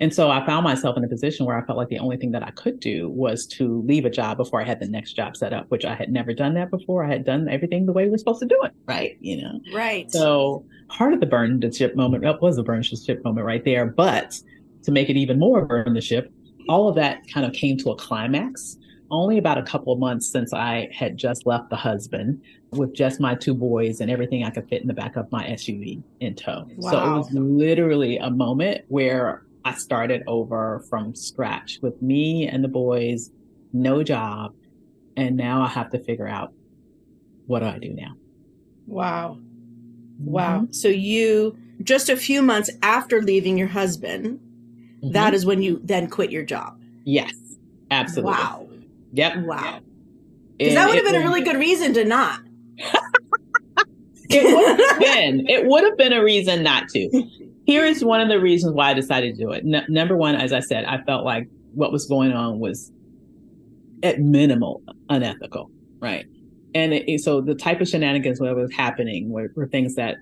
And 0.00 0.14
so 0.14 0.30
I 0.30 0.44
found 0.46 0.64
myself 0.64 0.96
in 0.96 1.04
a 1.04 1.08
position 1.08 1.44
where 1.44 1.58
I 1.58 1.64
felt 1.66 1.76
like 1.76 1.88
the 1.88 1.98
only 1.98 2.16
thing 2.16 2.30
that 2.32 2.42
I 2.42 2.50
could 2.52 2.80
do 2.80 3.10
was 3.10 3.46
to 3.48 3.82
leave 3.82 4.06
a 4.06 4.10
job 4.10 4.38
before 4.38 4.60
I 4.60 4.64
had 4.64 4.80
the 4.80 4.88
next 4.88 5.12
job 5.12 5.36
set 5.36 5.52
up, 5.52 5.66
which 5.70 5.84
I 5.84 5.94
had 5.94 6.10
never 6.10 6.32
done 6.32 6.54
that 6.54 6.70
before. 6.70 7.04
I 7.04 7.08
had 7.08 7.24
done 7.24 7.48
everything 7.50 7.84
the 7.84 7.92
way 7.92 8.04
we 8.04 8.10
were 8.10 8.18
supposed 8.18 8.40
to 8.40 8.46
do 8.46 8.58
it, 8.62 8.72
right? 8.86 9.18
You 9.20 9.42
know, 9.42 9.60
Right. 9.74 10.10
so 10.10 10.64
part 10.88 11.12
of 11.12 11.20
the 11.20 11.26
burn 11.26 11.60
the 11.60 11.70
ship 11.70 11.94
moment 11.94 12.22
that 12.24 12.40
was 12.40 12.56
a 12.56 12.62
burn 12.62 12.80
the 12.90 12.96
ship 12.96 13.22
moment 13.24 13.46
right 13.46 13.64
there. 13.64 13.84
But 13.86 14.40
to 14.84 14.90
make 14.90 15.10
it 15.10 15.16
even 15.18 15.38
more 15.38 15.66
burn 15.66 15.92
the 15.92 16.00
ship, 16.00 16.32
all 16.68 16.88
of 16.88 16.94
that 16.94 17.18
kind 17.32 17.44
of 17.44 17.52
came 17.52 17.76
to 17.78 17.90
a 17.90 17.96
climax 17.96 18.78
only 19.10 19.36
about 19.38 19.58
a 19.58 19.62
couple 19.64 19.92
of 19.92 19.98
months 19.98 20.30
since 20.30 20.52
I 20.54 20.88
had 20.92 21.16
just 21.16 21.44
left 21.44 21.68
the 21.68 21.76
husband 21.76 22.40
with 22.70 22.94
just 22.94 23.20
my 23.20 23.34
two 23.34 23.54
boys 23.54 24.00
and 24.00 24.10
everything 24.10 24.44
I 24.44 24.50
could 24.50 24.68
fit 24.68 24.80
in 24.80 24.86
the 24.88 24.94
back 24.94 25.16
of 25.16 25.30
my 25.32 25.44
SUV 25.48 26.00
in 26.20 26.34
tow. 26.36 26.64
Wow. 26.76 26.90
So 26.90 26.98
it 26.98 27.16
was 27.18 27.30
literally 27.32 28.18
a 28.18 28.30
moment 28.30 28.84
where 28.88 29.42
I 29.64 29.74
started 29.74 30.22
over 30.26 30.84
from 30.88 31.14
scratch 31.14 31.78
with 31.82 32.00
me 32.00 32.46
and 32.46 32.64
the 32.64 32.68
boys, 32.68 33.30
no 33.72 34.02
job. 34.02 34.54
And 35.16 35.36
now 35.36 35.62
I 35.62 35.68
have 35.68 35.90
to 35.90 35.98
figure 35.98 36.26
out 36.28 36.52
what 37.46 37.60
do 37.60 37.66
I 37.66 37.78
do 37.78 37.92
now? 37.92 38.12
Wow. 38.86 39.38
Wow. 40.18 40.66
So 40.70 40.88
you 40.88 41.56
just 41.82 42.08
a 42.08 42.16
few 42.16 42.42
months 42.42 42.70
after 42.82 43.22
leaving 43.22 43.56
your 43.58 43.68
husband, 43.68 44.38
Mhm. 45.02 45.12
that 45.12 45.34
is 45.34 45.46
when 45.46 45.62
you 45.62 45.80
then 45.82 46.08
quit 46.08 46.30
your 46.30 46.44
job. 46.44 46.78
Yes, 47.04 47.32
absolutely. 47.90 48.32
Wow. 48.32 48.68
Yep. 49.12 49.36
Wow. 49.46 49.80
Because 50.58 50.74
that 50.74 50.86
would 50.88 50.96
have 50.96 51.04
been 51.04 51.14
a 51.16 51.24
really 51.24 51.42
good 51.42 51.56
reason 51.56 51.94
to 51.94 52.04
not. 52.04 52.40
It 54.32 54.44
would 54.44 54.78
have 54.88 54.98
been. 55.00 55.48
It 55.48 55.66
would 55.66 55.82
have 55.82 55.96
been 55.96 56.12
a 56.12 56.22
reason 56.22 56.62
not 56.62 56.88
to. 56.90 57.08
Here 57.70 57.84
is 57.84 58.04
one 58.04 58.20
of 58.20 58.28
the 58.28 58.40
reasons 58.40 58.74
why 58.74 58.90
I 58.90 58.94
decided 58.94 59.36
to 59.36 59.44
do 59.44 59.52
it. 59.52 59.62
N- 59.64 59.86
number 59.88 60.16
one, 60.16 60.34
as 60.34 60.52
I 60.52 60.58
said, 60.58 60.86
I 60.86 61.00
felt 61.04 61.24
like 61.24 61.46
what 61.72 61.92
was 61.92 62.04
going 62.04 62.32
on 62.32 62.58
was 62.58 62.90
at 64.02 64.18
minimal 64.18 64.82
unethical, 65.08 65.70
right? 66.00 66.26
And 66.74 66.92
it, 66.92 67.20
so 67.20 67.40
the 67.40 67.54
type 67.54 67.80
of 67.80 67.86
shenanigans 67.86 68.40
that 68.40 68.56
was 68.56 68.74
happening 68.74 69.30
were, 69.30 69.52
were 69.54 69.68
things 69.68 69.94
that 69.94 70.16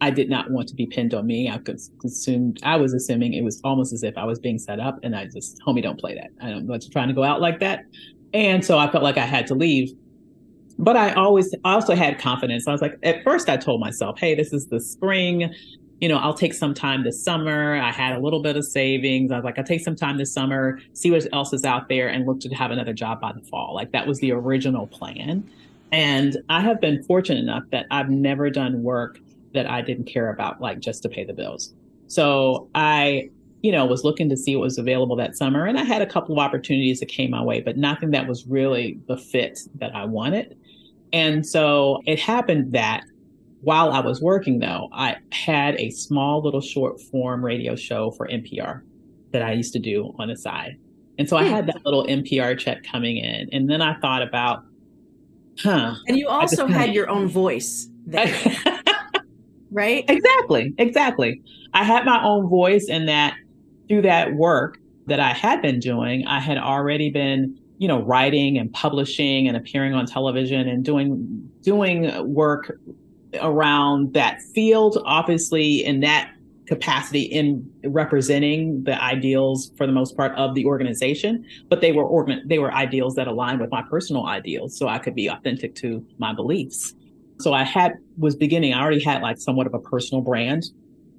I 0.00 0.08
did 0.08 0.30
not 0.30 0.50
want 0.50 0.66
to 0.68 0.74
be 0.74 0.86
pinned 0.86 1.12
on 1.12 1.26
me. 1.26 1.50
I 1.50 1.58
could 1.58 1.78
assume 2.06 2.54
I 2.62 2.76
was 2.76 2.94
assuming 2.94 3.34
it 3.34 3.44
was 3.44 3.60
almost 3.64 3.92
as 3.92 4.02
if 4.02 4.16
I 4.16 4.24
was 4.24 4.38
being 4.38 4.58
set 4.58 4.80
up, 4.80 4.98
and 5.02 5.14
I 5.14 5.26
just, 5.26 5.60
homie, 5.66 5.82
don't 5.82 6.00
play 6.00 6.14
that. 6.14 6.30
I 6.40 6.48
don't 6.48 6.66
you 6.66 6.90
trying 6.90 7.08
to 7.08 7.14
go 7.14 7.22
out 7.22 7.42
like 7.42 7.60
that. 7.60 7.80
And 8.32 8.64
so 8.64 8.78
I 8.78 8.90
felt 8.90 9.04
like 9.04 9.18
I 9.18 9.26
had 9.26 9.46
to 9.48 9.54
leave 9.54 9.90
but 10.78 10.96
I 10.96 11.12
always 11.12 11.54
also 11.64 11.94
had 11.94 12.18
confidence. 12.18 12.66
I 12.66 12.72
was 12.72 12.80
like, 12.80 12.98
at 13.02 13.22
first 13.22 13.48
I 13.48 13.56
told 13.56 13.80
myself, 13.80 14.18
hey, 14.18 14.34
this 14.34 14.52
is 14.52 14.66
the 14.66 14.80
spring. 14.80 15.54
You 16.02 16.08
know, 16.08 16.18
I'll 16.18 16.34
take 16.34 16.52
some 16.52 16.74
time 16.74 17.04
this 17.04 17.22
summer. 17.22 17.76
I 17.76 17.92
had 17.92 18.16
a 18.16 18.18
little 18.18 18.42
bit 18.42 18.56
of 18.56 18.64
savings. 18.64 19.30
I 19.30 19.36
was 19.36 19.44
like, 19.44 19.56
I'll 19.56 19.64
take 19.64 19.82
some 19.82 19.94
time 19.94 20.18
this 20.18 20.34
summer, 20.34 20.80
see 20.94 21.12
what 21.12 21.24
else 21.32 21.52
is 21.52 21.64
out 21.64 21.88
there, 21.88 22.08
and 22.08 22.26
look 22.26 22.40
to 22.40 22.48
have 22.48 22.72
another 22.72 22.92
job 22.92 23.20
by 23.20 23.30
the 23.30 23.40
fall. 23.42 23.72
Like 23.72 23.92
that 23.92 24.08
was 24.08 24.18
the 24.18 24.32
original 24.32 24.88
plan. 24.88 25.48
And 25.92 26.38
I 26.48 26.60
have 26.60 26.80
been 26.80 27.04
fortunate 27.04 27.38
enough 27.38 27.62
that 27.70 27.86
I've 27.92 28.10
never 28.10 28.50
done 28.50 28.82
work 28.82 29.20
that 29.54 29.70
I 29.70 29.80
didn't 29.80 30.06
care 30.06 30.30
about, 30.30 30.60
like 30.60 30.80
just 30.80 31.04
to 31.04 31.08
pay 31.08 31.22
the 31.22 31.34
bills. 31.34 31.72
So 32.08 32.68
I, 32.74 33.30
you 33.62 33.70
know, 33.70 33.86
was 33.86 34.02
looking 34.02 34.28
to 34.30 34.36
see 34.36 34.56
what 34.56 34.62
was 34.62 34.78
available 34.78 35.14
that 35.14 35.36
summer. 35.36 35.66
And 35.66 35.78
I 35.78 35.84
had 35.84 36.02
a 36.02 36.06
couple 36.06 36.34
of 36.34 36.40
opportunities 36.40 36.98
that 36.98 37.06
came 37.06 37.30
my 37.30 37.44
way, 37.44 37.60
but 37.60 37.76
nothing 37.76 38.10
that 38.10 38.26
was 38.26 38.44
really 38.44 38.98
the 39.06 39.16
fit 39.16 39.60
that 39.76 39.94
I 39.94 40.04
wanted. 40.06 40.58
And 41.12 41.46
so 41.46 42.02
it 42.06 42.18
happened 42.18 42.72
that 42.72 43.04
while 43.62 43.92
I 43.92 44.00
was 44.00 44.20
working, 44.20 44.58
though, 44.58 44.88
I 44.92 45.16
had 45.32 45.76
a 45.80 45.90
small 45.90 46.42
little 46.42 46.60
short 46.60 47.00
form 47.00 47.44
radio 47.44 47.76
show 47.76 48.10
for 48.12 48.28
NPR 48.28 48.82
that 49.32 49.42
I 49.42 49.52
used 49.52 49.72
to 49.74 49.78
do 49.80 50.12
on 50.18 50.28
the 50.28 50.36
side. 50.36 50.78
And 51.18 51.28
so 51.28 51.36
I 51.36 51.44
Hmm. 51.44 51.50
had 51.50 51.66
that 51.68 51.80
little 51.84 52.06
NPR 52.08 52.56
check 52.56 52.82
coming 52.84 53.18
in. 53.18 53.48
And 53.52 53.70
then 53.70 53.80
I 53.82 53.94
thought 54.00 54.22
about, 54.22 54.60
huh. 55.60 55.94
And 56.06 56.16
you 56.16 56.28
also 56.28 56.66
had 56.66 56.92
your 56.94 57.08
own 57.08 57.28
voice 57.28 57.88
there, 58.06 58.34
right? 59.70 60.04
exactly, 60.08 60.74
exactly. 60.78 61.42
I 61.72 61.84
had 61.84 62.04
my 62.04 62.22
own 62.24 62.48
voice 62.48 62.86
in 62.88 63.06
that 63.06 63.34
through 63.88 64.02
that 64.02 64.34
work 64.34 64.78
that 65.06 65.20
I 65.20 65.32
had 65.32 65.62
been 65.62 65.80
doing, 65.80 66.26
I 66.26 66.40
had 66.40 66.58
already 66.58 67.10
been 67.10 67.56
you 67.78 67.88
know, 67.88 68.00
writing 68.04 68.58
and 68.58 68.72
publishing 68.72 69.48
and 69.48 69.56
appearing 69.56 69.92
on 69.92 70.06
television 70.06 70.68
and 70.68 70.84
doing 70.84 71.50
doing 71.64 72.32
work 72.32 72.78
around 73.40 74.14
that 74.14 74.40
field, 74.54 74.98
obviously 75.04 75.84
in 75.84 76.00
that 76.00 76.32
capacity 76.66 77.22
in 77.22 77.68
representing 77.84 78.82
the 78.84 79.02
ideals 79.02 79.72
for 79.76 79.86
the 79.86 79.92
most 79.92 80.16
part 80.16 80.32
of 80.36 80.54
the 80.54 80.64
organization, 80.64 81.44
but 81.68 81.80
they 81.80 81.92
were 81.92 82.04
organ- 82.04 82.42
they 82.46 82.58
were 82.58 82.72
ideals 82.72 83.14
that 83.16 83.26
aligned 83.26 83.60
with 83.60 83.70
my 83.70 83.82
personal 83.90 84.26
ideals, 84.26 84.76
so 84.76 84.88
I 84.88 84.98
could 84.98 85.14
be 85.14 85.26
authentic 85.28 85.74
to 85.76 86.04
my 86.18 86.32
beliefs. 86.32 86.94
So 87.40 87.52
I 87.52 87.64
had 87.64 87.94
was 88.16 88.36
beginning. 88.36 88.72
I 88.74 88.80
already 88.80 89.02
had 89.02 89.22
like 89.22 89.38
somewhat 89.38 89.66
of 89.66 89.74
a 89.74 89.80
personal 89.80 90.22
brand 90.22 90.64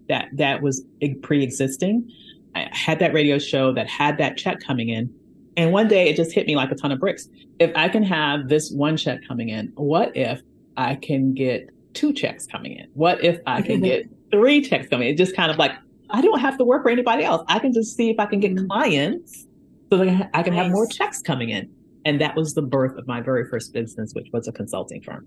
that 0.10 0.30
that 0.34 0.62
was 0.62 0.84
pre-existing. 1.22 2.10
I 2.56 2.70
had 2.72 3.00
that 3.00 3.14
radio 3.14 3.38
show 3.38 3.74
that 3.74 3.90
had 3.90 4.18
that 4.20 4.38
check 4.38 4.60
coming 4.60 4.90
in, 4.90 5.14
and 5.58 5.72
one 5.72 5.88
day 5.88 6.10
it 6.10 6.16
just 6.16 6.32
hit 6.32 6.48
me 6.48 6.56
like 6.56 6.72
a 6.72 6.76
ton 6.76 6.92
of 6.92 7.00
bricks. 7.00 7.28
If 7.60 7.72
I 7.76 7.90
can 7.90 8.04
have 8.04 8.48
this 8.48 8.72
one 8.72 8.96
check 8.96 9.20
coming 9.28 9.50
in, 9.50 9.72
what 9.76 10.16
if 10.16 10.42
I 10.78 10.96
can 10.96 11.34
get 11.34 11.70
two 11.94 12.14
checks 12.14 12.46
coming 12.46 12.74
in? 12.74 12.88
What 12.94 13.24
if 13.24 13.40
I 13.46 13.62
can 13.62 13.82
get 13.84 14.10
three 14.32 14.62
checks 14.62 14.88
coming 14.88 15.08
in? 15.08 15.14
It 15.16 15.18
just 15.18 15.36
kind 15.36 15.52
of 15.52 15.58
like, 15.58 15.72
I 16.10 16.22
don't 16.22 16.40
have 16.40 16.58
to 16.58 16.64
work 16.64 16.84
for 16.84 16.90
anybody 16.90 17.24
else. 17.24 17.44
I 17.48 17.60
can 17.60 17.74
just 17.74 17.96
see 17.96 18.10
if 18.10 18.20
I 18.20 18.26
can 18.26 18.40
get 18.40 18.54
mm-hmm. 18.54 18.68
clients 18.68 19.46
so 19.92 19.98
that 19.98 20.30
I 20.34 20.44
can 20.44 20.54
nice. 20.54 20.64
have 20.64 20.72
more 20.72 20.88
checks 20.88 21.22
coming 21.22 21.50
in. 21.50 21.70
And 22.06 22.20
that 22.20 22.36
was 22.36 22.54
the 22.54 22.62
birth 22.62 22.98
of 22.98 23.08
my 23.08 23.22
very 23.22 23.48
first 23.48 23.74
business, 23.74 24.14
which 24.14 24.28
was 24.34 24.48
a 24.48 24.52
consulting 24.52 25.02
firm. 25.02 25.26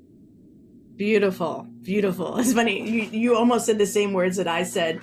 Beautiful, 0.96 1.66
beautiful. 1.82 2.38
It's 2.38 2.52
funny. 2.52 2.88
You, 2.88 3.02
you 3.02 3.36
almost 3.36 3.66
said 3.66 3.78
the 3.78 3.86
same 3.86 4.12
words 4.12 4.36
that 4.36 4.48
I 4.48 4.62
said. 4.62 5.00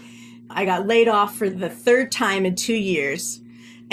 I 0.49 0.65
got 0.65 0.88
laid 0.88 1.08
off 1.08 1.36
for 1.36 1.49
the 1.49 1.69
third 1.69 2.12
time 2.12 2.45
in 2.45 2.56
two 2.56 2.76
years 2.76 3.42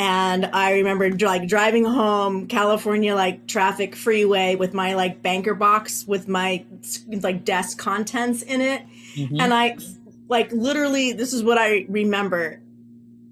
and 0.01 0.47
I 0.47 0.77
remember 0.77 1.11
like 1.11 1.47
driving 1.47 1.85
home 1.85 2.47
California 2.47 3.15
like 3.15 3.47
traffic 3.47 3.95
freeway 3.95 4.55
with 4.55 4.73
my 4.73 4.95
like 4.95 5.23
banker 5.23 5.53
box 5.53 6.07
with 6.07 6.27
my 6.27 6.65
like 7.11 7.45
desk 7.45 7.77
contents 7.77 8.41
in 8.41 8.63
it. 8.63 8.83
Mm-hmm. 9.15 9.39
And 9.39 9.53
I 9.53 9.77
like 10.27 10.53
literally 10.53 11.13
this 11.13 11.35
is 11.35 11.45
what 11.45 11.59
I 11.59 11.85
remember. 11.91 12.63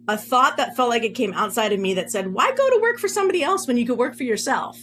A 0.08 0.18
thought 0.18 0.58
that 0.58 0.76
felt 0.76 0.90
like 0.90 1.04
it 1.04 1.14
came 1.14 1.32
outside 1.32 1.72
of 1.72 1.80
me 1.80 1.94
that 1.94 2.10
said, 2.10 2.34
"Why 2.34 2.52
go 2.52 2.70
to 2.70 2.80
work 2.82 2.98
for 2.98 3.08
somebody 3.08 3.42
else 3.42 3.66
when 3.66 3.78
you 3.78 3.86
could 3.86 3.96
work 3.96 4.14
for 4.14 4.24
yourself?" 4.24 4.78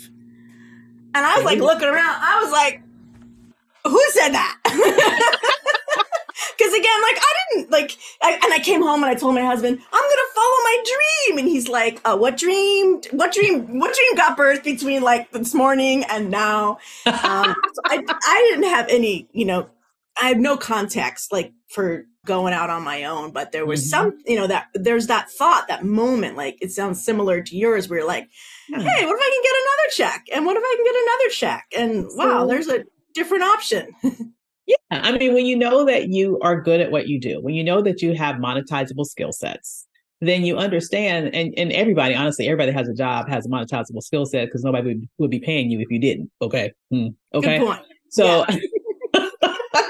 And 1.14 1.24
I 1.24 1.36
was 1.36 1.46
like 1.46 1.60
looking 1.60 1.88
around. 1.88 2.16
I 2.20 2.42
was 2.42 2.52
like, 2.52 2.82
"Who 3.86 4.02
said 4.10 4.30
that?" 4.30 5.52
Again, 6.76 7.02
like 7.02 7.18
I 7.18 7.34
didn't 7.54 7.72
like, 7.72 7.98
I, 8.22 8.34
and 8.34 8.54
I 8.54 8.60
came 8.60 8.82
home 8.82 9.04
and 9.04 9.10
I 9.10 9.16
told 9.16 9.36
my 9.36 9.42
husband, 9.42 9.80
I'm 9.80 10.10
gonna 10.10 10.30
follow 10.36 10.58
my 10.64 10.84
dream, 10.84 11.38
and 11.40 11.48
he's 11.48 11.70
like, 11.70 12.02
uh, 12.06 12.18
"What 12.18 12.38
dream? 12.38 13.02
What 13.12 13.34
dream? 13.34 13.80
What 13.80 13.96
dream 13.96 14.16
got 14.16 14.36
birth 14.36 14.64
between 14.64 15.02
like 15.02 15.32
this 15.32 15.54
morning 15.54 16.04
and 16.10 16.30
now?" 16.30 16.80
Um, 17.06 17.56
so 17.74 17.82
I, 17.86 18.04
I 18.08 18.50
didn't 18.50 18.70
have 18.70 18.88
any, 18.90 19.30
you 19.32 19.46
know, 19.46 19.70
I 20.22 20.28
have 20.30 20.38
no 20.38 20.58
context 20.58 21.32
like 21.32 21.54
for 21.70 22.06
going 22.26 22.54
out 22.54 22.70
on 22.70 22.84
my 22.84 23.04
own, 23.06 23.32
but 23.32 23.52
there 23.52 23.66
was 23.66 23.82
mm-hmm. 23.82 24.10
some, 24.10 24.18
you 24.26 24.36
know, 24.36 24.48
that 24.48 24.68
there's 24.74 25.08
that 25.08 25.30
thought, 25.30 25.68
that 25.68 25.86
moment, 25.86 26.36
like 26.36 26.58
it 26.62 26.72
sounds 26.72 27.04
similar 27.04 27.42
to 27.42 27.56
yours, 27.56 27.88
where 27.88 28.00
you're 28.00 28.08
like, 28.08 28.28
"Hey, 28.68 28.76
what 28.76 28.84
if 28.84 29.22
I 29.22 29.30
can 29.32 29.44
get 29.44 29.56
another 29.62 29.90
check? 29.92 30.26
And 30.34 30.46
what 30.46 30.58
if 30.58 30.64
I 30.64 30.76
can 30.76 30.86
get 30.86 30.96
another 31.04 31.30
check? 31.30 31.66
And 31.78 32.08
wow, 32.18 32.46
there's 32.46 32.68
a 32.68 32.84
different 33.14 33.44
option." 33.44 34.34
Yeah. 34.68 34.76
I 34.92 35.18
mean, 35.18 35.34
when 35.34 35.46
you 35.46 35.56
know 35.56 35.86
that 35.86 36.10
you 36.10 36.40
are 36.42 36.62
good 36.62 36.80
at 36.80 36.92
what 36.92 37.08
you 37.08 37.20
do, 37.20 37.42
when 37.42 37.54
you 37.54 37.64
know 37.64 37.82
that 37.82 38.02
you 38.02 38.16
have 38.16 38.38
monetizable 38.38 39.06
skill 39.06 39.32
sets, 39.32 39.86
then 40.22 40.44
you 40.44 40.58
understand. 40.58 41.34
And, 41.36 41.54
and 41.58 41.72
everybody, 41.72 42.16
honestly, 42.16 42.48
everybody 42.48 42.72
has 42.72 42.88
a 42.88 42.94
job, 42.94 43.30
has 43.30 43.46
a 43.46 43.50
monetizable 43.50 44.02
skill 44.02 44.26
set 44.26 44.48
because 44.48 44.64
nobody 44.64 44.88
would, 44.88 45.10
would, 45.18 45.32
be 45.32 45.40
paying 45.40 45.70
you 45.70 45.80
if 45.80 45.90
you 45.90 46.00
didn't. 46.00 46.32
Okay. 46.42 46.74
Hmm. 46.92 47.08
Okay. 47.34 47.60
Good 47.60 47.66
point. 47.68 47.82
So 48.10 48.46
yeah. 48.50 49.30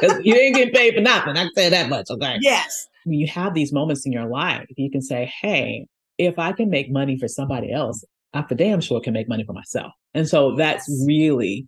you 0.22 0.36
ain't 0.36 0.56
getting 0.56 0.74
paid 0.74 0.96
for 0.96 1.02
nothing. 1.02 1.38
I 1.38 1.44
can 1.44 1.54
say 1.56 1.70
that 1.70 1.90
much. 1.90 2.10
Okay. 2.10 2.38
Yes. 2.42 2.88
When 3.06 3.20
you 3.20 3.28
have 3.28 3.54
these 3.54 3.72
moments 3.72 4.06
in 4.06 4.12
your 4.12 4.26
life, 4.26 4.66
you 4.76 4.90
can 4.90 5.02
say, 5.02 5.32
hey, 5.42 5.88
if 6.18 6.40
I 6.40 6.52
can 6.54 6.70
make 6.70 6.92
money 6.92 7.18
for 7.18 7.28
somebody 7.28 7.72
else, 7.72 8.04
I 8.34 8.42
for 8.44 8.56
damn 8.56 8.82
sure 8.82 9.00
can 9.00 9.14
make 9.14 9.30
money 9.30 9.44
for 9.44 9.54
myself. 9.54 9.94
And 10.14 10.28
so 10.28 10.56
that's 10.56 10.90
really 11.06 11.68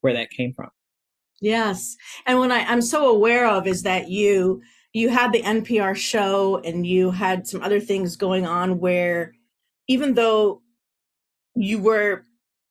where 0.00 0.14
that 0.14 0.30
came 0.30 0.52
from. 0.54 0.70
Yes. 1.40 1.96
And 2.24 2.38
when 2.38 2.50
I, 2.50 2.60
I'm 2.64 2.82
so 2.82 3.08
aware 3.08 3.46
of 3.46 3.66
is 3.66 3.82
that 3.82 4.08
you 4.08 4.62
you 4.92 5.10
had 5.10 5.30
the 5.30 5.42
NPR 5.42 5.94
show 5.94 6.56
and 6.64 6.86
you 6.86 7.10
had 7.10 7.46
some 7.46 7.62
other 7.62 7.80
things 7.80 8.16
going 8.16 8.46
on 8.46 8.78
where 8.78 9.34
even 9.88 10.14
though 10.14 10.62
you 11.54 11.78
were 11.78 12.24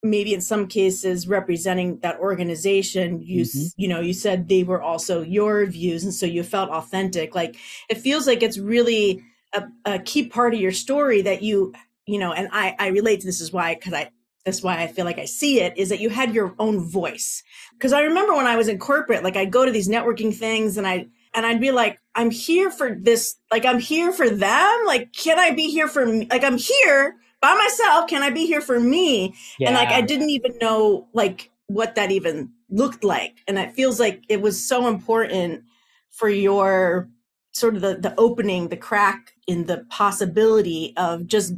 maybe 0.03 0.33
in 0.33 0.41
some 0.41 0.67
cases 0.67 1.27
representing 1.27 1.99
that 1.99 2.19
organization 2.19 3.21
you 3.21 3.43
mm-hmm. 3.43 3.65
you 3.75 3.87
know 3.87 3.99
you 3.99 4.13
said 4.13 4.47
they 4.47 4.63
were 4.63 4.81
also 4.81 5.21
your 5.21 5.65
views 5.65 6.03
and 6.03 6.13
so 6.13 6.25
you 6.25 6.43
felt 6.43 6.69
authentic 6.69 7.33
like 7.33 7.55
it 7.89 7.95
feels 7.95 8.27
like 8.27 8.43
it's 8.43 8.59
really 8.59 9.23
a, 9.53 9.63
a 9.85 9.99
key 9.99 10.27
part 10.27 10.53
of 10.53 10.59
your 10.59 10.71
story 10.71 11.23
that 11.23 11.41
you 11.41 11.73
you 12.05 12.19
know 12.19 12.31
and 12.31 12.47
i 12.51 12.75
i 12.77 12.87
relate 12.87 13.19
to 13.19 13.25
this 13.25 13.41
is 13.41 13.51
why 13.51 13.73
because 13.73 13.93
i 13.93 14.09
that's 14.45 14.61
why 14.61 14.81
I 14.81 14.87
feel 14.87 15.05
like 15.05 15.17
I 15.17 15.25
see 15.25 15.59
it 15.59 15.75
is 15.75 15.89
that 15.89 15.99
you 15.99 16.09
had 16.09 16.33
your 16.33 16.53
own 16.59 16.79
voice. 16.79 17.43
Because 17.73 17.91
I 17.91 18.01
remember 18.01 18.35
when 18.35 18.45
I 18.45 18.55
was 18.55 18.67
in 18.67 18.77
corporate, 18.77 19.23
like 19.23 19.35
I'd 19.35 19.51
go 19.51 19.65
to 19.65 19.71
these 19.71 19.89
networking 19.89 20.33
things 20.33 20.77
and 20.77 20.87
I 20.87 21.07
and 21.33 21.45
I'd 21.45 21.59
be 21.59 21.71
like, 21.71 21.99
I'm 22.13 22.31
here 22.31 22.71
for 22.71 22.95
this, 22.95 23.35
like 23.51 23.65
I'm 23.65 23.79
here 23.79 24.13
for 24.13 24.29
them. 24.29 24.83
Like, 24.85 25.11
can 25.11 25.37
I 25.37 25.51
be 25.51 25.69
here 25.69 25.87
for 25.87 26.05
me? 26.05 26.27
Like 26.29 26.43
I'm 26.43 26.57
here 26.57 27.17
by 27.41 27.53
myself. 27.55 28.07
Can 28.07 28.23
I 28.23 28.29
be 28.29 28.45
here 28.45 28.61
for 28.61 28.79
me? 28.79 29.35
Yeah. 29.59 29.69
And 29.69 29.75
like 29.75 29.89
I 29.89 30.01
didn't 30.01 30.29
even 30.29 30.57
know 30.61 31.07
like 31.11 31.51
what 31.65 31.95
that 31.95 32.11
even 32.11 32.51
looked 32.69 33.03
like. 33.03 33.39
And 33.47 33.57
it 33.57 33.73
feels 33.73 33.99
like 33.99 34.23
it 34.29 34.41
was 34.41 34.65
so 34.65 34.87
important 34.87 35.63
for 36.11 36.29
your 36.29 37.09
sort 37.51 37.75
of 37.75 37.81
the 37.81 37.95
the 37.95 38.13
opening, 38.17 38.67
the 38.69 38.77
crack 38.77 39.33
in 39.47 39.65
the 39.65 39.85
possibility 39.89 40.93
of 40.97 41.25
just 41.25 41.55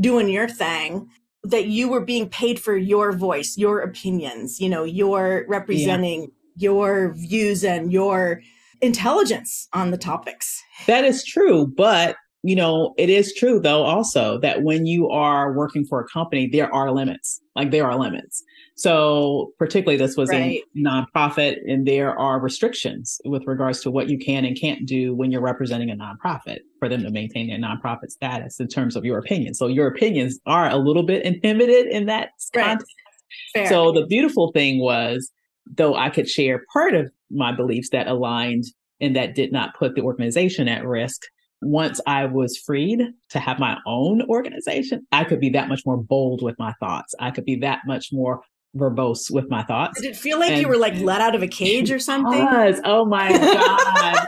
doing 0.00 0.28
your 0.28 0.48
thing 0.48 1.08
that 1.42 1.66
you 1.66 1.88
were 1.88 2.04
being 2.04 2.28
paid 2.28 2.60
for 2.60 2.76
your 2.76 3.12
voice, 3.12 3.56
your 3.56 3.80
opinions, 3.80 4.60
you 4.60 4.68
know, 4.68 4.84
your 4.84 5.44
representing 5.48 6.22
yeah. 6.22 6.28
your 6.56 7.14
views 7.14 7.64
and 7.64 7.92
your 7.92 8.42
intelligence 8.80 9.68
on 9.72 9.90
the 9.90 9.98
topics. 9.98 10.62
That 10.86 11.04
is 11.04 11.24
true, 11.24 11.66
but 11.66 12.16
you 12.42 12.56
know, 12.56 12.94
it 12.96 13.10
is 13.10 13.34
true 13.34 13.60
though 13.60 13.82
also 13.82 14.38
that 14.38 14.62
when 14.62 14.86
you 14.86 15.08
are 15.10 15.52
working 15.52 15.84
for 15.84 16.00
a 16.00 16.08
company, 16.08 16.46
there 16.46 16.72
are 16.74 16.90
limits. 16.90 17.40
Like 17.54 17.70
there 17.70 17.86
are 17.86 17.98
limits. 17.98 18.42
So 18.80 19.52
particularly 19.58 19.98
this 19.98 20.16
was 20.16 20.30
right. 20.30 20.62
a 20.74 20.78
nonprofit 20.78 21.58
and 21.66 21.86
there 21.86 22.18
are 22.18 22.40
restrictions 22.40 23.20
with 23.26 23.46
regards 23.46 23.82
to 23.82 23.90
what 23.90 24.08
you 24.08 24.18
can 24.18 24.46
and 24.46 24.58
can't 24.58 24.86
do 24.86 25.14
when 25.14 25.30
you're 25.30 25.42
representing 25.42 25.90
a 25.90 25.94
nonprofit 25.94 26.60
for 26.78 26.88
them 26.88 27.02
to 27.02 27.10
maintain 27.10 27.48
their 27.48 27.58
nonprofit 27.58 28.08
status 28.08 28.58
in 28.58 28.68
terms 28.68 28.96
of 28.96 29.04
your 29.04 29.18
opinion. 29.18 29.52
So 29.52 29.66
your 29.66 29.86
opinions 29.86 30.40
are 30.46 30.70
a 30.70 30.78
little 30.78 31.02
bit 31.02 31.26
inhibited 31.26 31.88
in 31.88 32.06
that 32.06 32.30
right. 32.56 32.78
context. 32.78 33.68
So 33.68 33.92
the 33.92 34.06
beautiful 34.06 34.50
thing 34.52 34.80
was 34.80 35.30
though 35.66 35.94
I 35.94 36.08
could 36.08 36.26
share 36.26 36.64
part 36.72 36.94
of 36.94 37.12
my 37.30 37.52
beliefs 37.52 37.90
that 37.90 38.08
aligned 38.08 38.64
and 38.98 39.14
that 39.14 39.34
did 39.34 39.52
not 39.52 39.76
put 39.78 39.94
the 39.94 40.00
organization 40.00 40.68
at 40.68 40.86
risk, 40.86 41.20
once 41.60 42.00
I 42.06 42.24
was 42.24 42.56
freed 42.56 43.02
to 43.28 43.38
have 43.38 43.58
my 43.58 43.76
own 43.86 44.22
organization, 44.22 45.06
I 45.12 45.24
could 45.24 45.38
be 45.38 45.50
that 45.50 45.68
much 45.68 45.82
more 45.84 45.98
bold 45.98 46.42
with 46.42 46.58
my 46.58 46.72
thoughts. 46.80 47.14
I 47.20 47.30
could 47.30 47.44
be 47.44 47.56
that 47.56 47.80
much 47.86 48.08
more 48.10 48.40
verbose 48.76 49.30
with 49.30 49.50
my 49.50 49.62
thoughts. 49.64 50.00
Did 50.00 50.10
it 50.10 50.16
feel 50.16 50.38
like 50.38 50.52
and 50.52 50.60
you 50.60 50.68
were 50.68 50.76
like 50.76 50.94
let 51.00 51.20
out 51.20 51.34
of 51.34 51.42
a 51.42 51.48
cage 51.48 51.90
or 51.90 51.98
something? 52.10 52.44
Was. 52.44 52.80
Oh 52.84 53.04
my 53.04 53.30
God. 53.38 54.26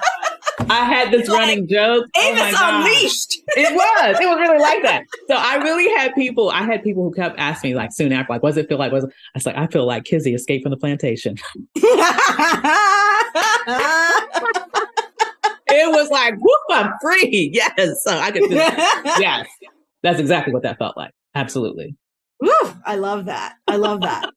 I 0.70 0.84
had 0.84 1.12
this 1.12 1.28
like, 1.28 1.38
running 1.38 1.68
joke. 1.68 2.06
Avis 2.16 2.54
oh 2.56 2.70
unleashed. 2.78 3.36
it 3.56 3.74
was. 3.74 4.20
It 4.20 4.26
was 4.26 4.38
really 4.38 4.58
like 4.58 4.82
that. 4.82 5.04
So 5.28 5.34
I 5.36 5.56
really 5.56 5.88
had 5.98 6.14
people, 6.14 6.50
I 6.50 6.62
had 6.62 6.82
people 6.82 7.02
who 7.02 7.12
kept 7.12 7.38
asking 7.38 7.70
me 7.70 7.76
like 7.76 7.92
soon 7.92 8.12
after, 8.12 8.32
like, 8.32 8.42
what 8.42 8.50
does 8.50 8.58
it 8.58 8.68
feel 8.68 8.78
like? 8.78 8.92
Was 8.92 9.04
I 9.04 9.08
was 9.34 9.46
like, 9.46 9.56
I 9.56 9.66
feel 9.66 9.86
like 9.86 10.04
Kizzy 10.04 10.34
escaped 10.34 10.62
from 10.62 10.70
the 10.70 10.76
plantation. 10.76 11.36
it 11.74 11.82
was 15.90 16.10
like, 16.10 16.34
whoop, 16.38 16.60
I'm 16.70 16.92
free. 17.00 17.50
Yes. 17.52 18.02
So 18.04 18.16
I 18.16 18.30
could 18.30 18.42
do 18.48 18.54
that. 18.54 19.16
yes. 19.20 19.48
That's 20.02 20.20
exactly 20.20 20.52
what 20.52 20.62
that 20.62 20.78
felt 20.78 20.96
like. 20.96 21.12
Absolutely. 21.34 21.96
Woo, 22.42 22.74
I 22.84 22.96
love 22.96 23.26
that. 23.26 23.56
I 23.68 23.76
love 23.76 24.02
that. 24.02 24.30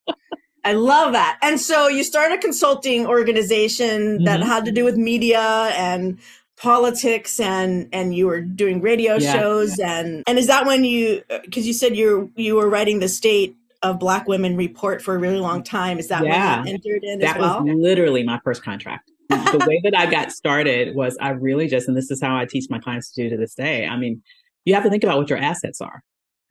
I 0.64 0.74
love 0.74 1.14
that. 1.14 1.38
And 1.42 1.60
so 1.60 1.88
you 1.88 2.04
started 2.04 2.40
a 2.40 2.42
consulting 2.42 3.06
organization 3.06 4.24
that 4.24 4.40
mm-hmm. 4.40 4.50
had 4.50 4.66
to 4.66 4.72
do 4.72 4.84
with 4.84 4.98
media 4.98 5.72
and 5.76 6.18
politics 6.58 7.40
and 7.40 7.90
and 7.92 8.16
you 8.16 8.28
were 8.28 8.40
doing 8.40 8.80
radio 8.80 9.16
yeah, 9.16 9.34
shows 9.34 9.78
yeah. 9.78 10.00
and 10.00 10.24
and 10.26 10.40
is 10.40 10.48
that 10.48 10.66
when 10.66 10.86
you 10.86 11.22
because 11.44 11.68
you 11.68 11.74
said 11.74 11.98
you 11.98 12.32
you 12.38 12.56
were 12.56 12.70
writing 12.70 13.00
the 13.00 13.10
state 13.10 13.58
of 13.84 14.00
black 14.00 14.26
women 14.26 14.56
report 14.56 15.02
for 15.02 15.16
a 15.16 15.18
really 15.18 15.40
long 15.40 15.62
time 15.62 16.00
is 16.00 16.08
that 16.08 16.24
yeah. 16.24 16.60
when 16.60 16.68
you 16.68 16.74
entered 16.74 17.04
in 17.04 17.20
that 17.20 17.36
as 17.36 17.42
well? 17.42 17.62
was 17.62 17.76
literally 17.76 18.24
my 18.24 18.40
first 18.46 18.64
contract 18.64 19.12
the 19.30 19.66
way 19.68 19.82
that 19.84 19.98
I 19.98 20.06
got 20.12 20.32
started 20.32 20.96
was 20.96 21.18
I 21.20 21.30
really 21.30 21.68
just, 21.68 21.88
and 21.88 21.98
this 21.98 22.12
is 22.12 22.22
how 22.22 22.36
I 22.36 22.46
teach 22.46 22.66
my 22.70 22.80
clients 22.80 23.12
to 23.12 23.24
do 23.24 23.30
to 23.30 23.38
this 23.38 23.56
day. 23.56 23.86
I 23.86 23.98
mean, 23.98 24.22
you 24.66 24.74
have 24.74 24.84
to 24.84 24.90
think 24.90 25.04
about 25.04 25.18
what 25.18 25.30
your 25.30 25.40
assets 25.40 25.82
are, 25.82 26.04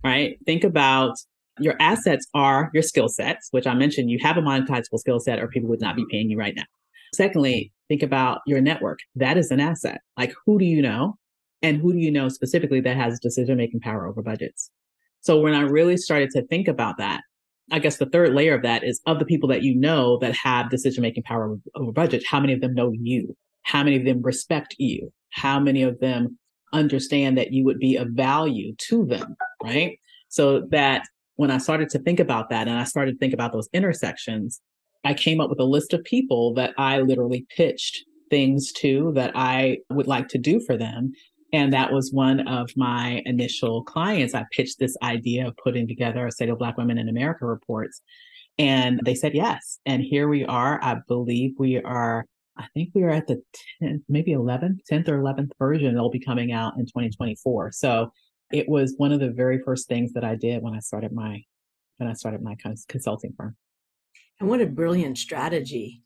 right? 0.03 0.39
Think 0.47 0.65
about 0.65 1.17
Your 1.61 1.77
assets 1.81 2.27
are 2.35 2.71
your 2.75 2.83
skill 2.83 3.09
sets, 3.09 3.49
which 3.53 3.67
I 3.67 3.75
mentioned 3.75 4.11
you 4.11 4.19
have 4.23 4.37
a 4.37 4.43
monetizable 4.43 4.99
skill 4.99 5.21
set 5.21 5.41
or 5.41 5.49
people 5.49 5.69
would 5.69 5.81
not 5.81 5.97
be 5.97 6.05
paying 6.11 6.31
you 6.31 6.39
right 6.39 6.55
now. 6.57 6.65
Secondly, 7.15 7.73
think 7.89 8.03
about 8.03 8.41
your 8.47 8.61
network. 8.61 8.99
That 9.15 9.39
is 9.39 9.51
an 9.51 9.61
asset. 9.61 10.01
Like 10.19 10.35
who 10.45 10.59
do 10.59 10.65
you 10.65 10.83
know? 10.83 11.17
And 11.63 11.81
who 11.81 11.93
do 11.93 11.99
you 11.99 12.11
know 12.11 12.29
specifically 12.29 12.81
that 12.81 12.97
has 12.97 13.19
decision 13.21 13.57
making 13.57 13.81
power 13.81 14.07
over 14.07 14.21
budgets? 14.21 14.71
So 15.21 15.41
when 15.41 15.55
I 15.55 15.63
really 15.63 15.97
started 15.97 16.31
to 16.31 16.47
think 16.47 16.69
about 16.69 16.99
that, 16.99 17.23
I 17.71 17.79
guess 17.79 17.97
the 17.97 18.07
third 18.07 18.35
layer 18.35 18.55
of 18.55 18.63
that 18.63 18.85
is 18.85 19.01
of 19.07 19.19
the 19.19 19.25
people 19.25 19.49
that 19.49 19.63
you 19.63 19.75
know 19.75 20.19
that 20.19 20.35
have 20.37 20.69
decision 20.69 21.01
making 21.01 21.23
power 21.23 21.47
over, 21.47 21.61
over 21.77 21.93
budget, 21.93 22.25
how 22.29 22.41
many 22.41 22.53
of 22.53 22.61
them 22.61 22.75
know 22.75 22.93
you? 22.93 23.35
How 23.63 23.83
many 23.83 23.97
of 23.97 24.05
them 24.05 24.21
respect 24.21 24.75
you? 24.79 25.11
How 25.31 25.59
many 25.59 25.83
of 25.83 25.99
them 26.01 26.39
understand 26.73 27.39
that 27.39 27.53
you 27.53 27.65
would 27.65 27.79
be 27.79 27.97
of 27.97 28.09
value 28.11 28.75
to 28.89 29.07
them? 29.07 29.37
Right. 29.63 29.99
So 30.29 30.67
that 30.71 31.07
when 31.37 31.51
I 31.51 31.59
started 31.59 31.89
to 31.91 31.99
think 31.99 32.21
about 32.21 32.51
that 32.51 32.69
and 32.69 32.79
I 32.79 32.85
started 32.85 33.13
to 33.13 33.19
think 33.19 33.35
about 33.35 33.53
those 33.53 33.69
intersections, 33.73 34.61
I 35.05 35.15
came 35.15 35.41
up 35.41 35.51
with 35.51 35.61
a 35.61 35.65
list 35.65 35.93
of 35.93 36.03
people 36.05 36.55
that 36.55 36.73
I 36.79 37.01
literally 37.01 37.47
pitched 37.57 38.05
things 38.31 38.73
to 38.73 39.13
that 39.15 39.33
I 39.35 39.79
would 39.91 40.07
like 40.07 40.29
to 40.29 40.39
do 40.39 40.61
for 40.61 40.77
them. 40.77 41.13
And 41.53 41.73
that 41.73 41.93
was 41.93 42.13
one 42.13 42.49
of 42.49 42.71
my 42.77 43.23
initial 43.27 43.85
clients. 43.85 44.35
I 44.35 44.45
pitched 44.51 44.79
this 44.79 44.97
idea 45.03 45.47
of 45.47 45.57
putting 45.63 45.87
together 45.87 46.27
a 46.27 46.33
State 46.33 46.49
of 46.49 46.59
Black 46.59 46.77
Women 46.77 46.99
in 46.99 47.09
America 47.09 47.47
reports. 47.47 48.01
And 48.59 49.01
they 49.05 49.15
said 49.15 49.35
yes. 49.35 49.79
And 49.85 50.03
here 50.03 50.29
we 50.29 50.45
are. 50.45 50.83
I 50.83 50.97
believe 51.07 51.55
we 51.59 51.81
are, 51.83 52.25
I 52.57 52.67
think 52.75 52.91
we 52.95 53.03
are 53.03 53.11
at 53.11 53.27
the 53.27 53.43
10th, 53.83 54.03
maybe 54.09 54.33
11th, 54.33 54.79
10th 54.91 55.09
or 55.09 55.21
11th 55.21 55.51
version. 55.59 55.95
It'll 55.95 56.11
be 56.11 56.21
coming 56.21 56.53
out 56.53 56.75
in 56.77 56.87
2024. 56.87 57.73
So 57.73 58.11
it 58.55 58.69
was 58.69 58.95
one 58.97 59.11
of 59.11 59.19
the 59.19 59.31
very 59.31 59.59
first 59.59 59.89
things 59.89 60.13
that 60.13 60.23
I 60.23 60.37
did 60.37 60.63
when 60.63 60.75
I 60.75 60.79
started 60.79 61.13
my, 61.13 61.43
when 61.97 62.09
I 62.09 62.13
started 62.13 62.41
my 62.41 62.57
consulting 62.89 63.35
firm. 63.37 63.57
And 64.39 64.49
what 64.49 64.61
a 64.61 64.67
brilliant 64.67 65.19
strategy 65.19 66.05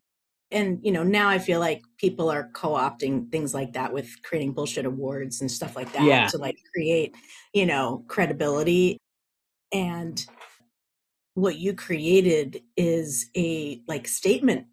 and 0.50 0.78
you 0.82 0.90
know 0.90 1.02
now 1.02 1.28
i 1.28 1.38
feel 1.38 1.60
like 1.60 1.82
people 1.98 2.30
are 2.30 2.50
co-opting 2.54 3.30
things 3.30 3.52
like 3.52 3.72
that 3.74 3.92
with 3.92 4.10
creating 4.22 4.52
bullshit 4.52 4.86
awards 4.86 5.42
and 5.42 5.50
stuff 5.50 5.76
like 5.76 5.92
that 5.92 6.04
yeah. 6.04 6.26
to 6.26 6.38
like 6.38 6.56
create 6.72 7.14
you 7.52 7.66
know 7.66 8.02
credibility 8.08 8.96
and 9.72 10.24
what 11.34 11.58
you 11.58 11.74
created 11.74 12.62
is 12.78 13.28
a 13.36 13.82
like 13.86 14.08
statement 14.08 14.66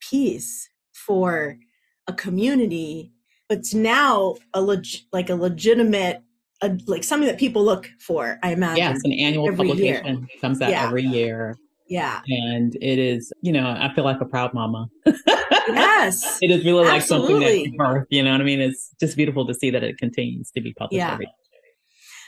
piece 0.00 0.70
for 0.94 1.58
a 2.06 2.12
community 2.14 3.12
it's 3.50 3.74
now 3.74 4.34
a 4.54 4.60
leg- 4.60 5.04
like 5.12 5.30
a 5.30 5.34
legitimate 5.34 6.22
a, 6.60 6.76
like 6.86 7.04
something 7.04 7.28
that 7.28 7.38
people 7.38 7.64
look 7.64 7.90
for 7.98 8.38
i 8.42 8.52
imagine 8.52 8.78
yeah 8.78 8.90
it's 8.90 9.04
an 9.04 9.12
annual 9.12 9.54
publication 9.54 10.18
year. 10.18 10.28
comes 10.40 10.60
out 10.60 10.70
yeah. 10.70 10.86
every 10.86 11.02
year 11.02 11.56
yeah. 11.88 12.20
And 12.28 12.76
it 12.76 12.98
is, 12.98 13.32
you 13.40 13.52
know, 13.52 13.66
I 13.66 13.92
feel 13.94 14.04
like 14.04 14.20
a 14.20 14.26
proud 14.26 14.52
mama. 14.54 14.88
yes. 15.06 16.38
it 16.42 16.50
is 16.50 16.64
really 16.64 16.84
like 16.84 17.02
Absolutely. 17.02 17.64
something 17.64 17.70
that 17.70 17.76
birth, 17.76 18.06
you 18.10 18.22
know 18.22 18.32
what 18.32 18.40
I 18.40 18.44
mean? 18.44 18.60
It's 18.60 18.90
just 19.00 19.16
beautiful 19.16 19.46
to 19.46 19.54
see 19.54 19.70
that 19.70 19.82
it 19.82 19.96
continues 19.98 20.50
to 20.50 20.60
be 20.60 20.74
published 20.74 20.98
yeah. 20.98 21.14
every 21.14 21.28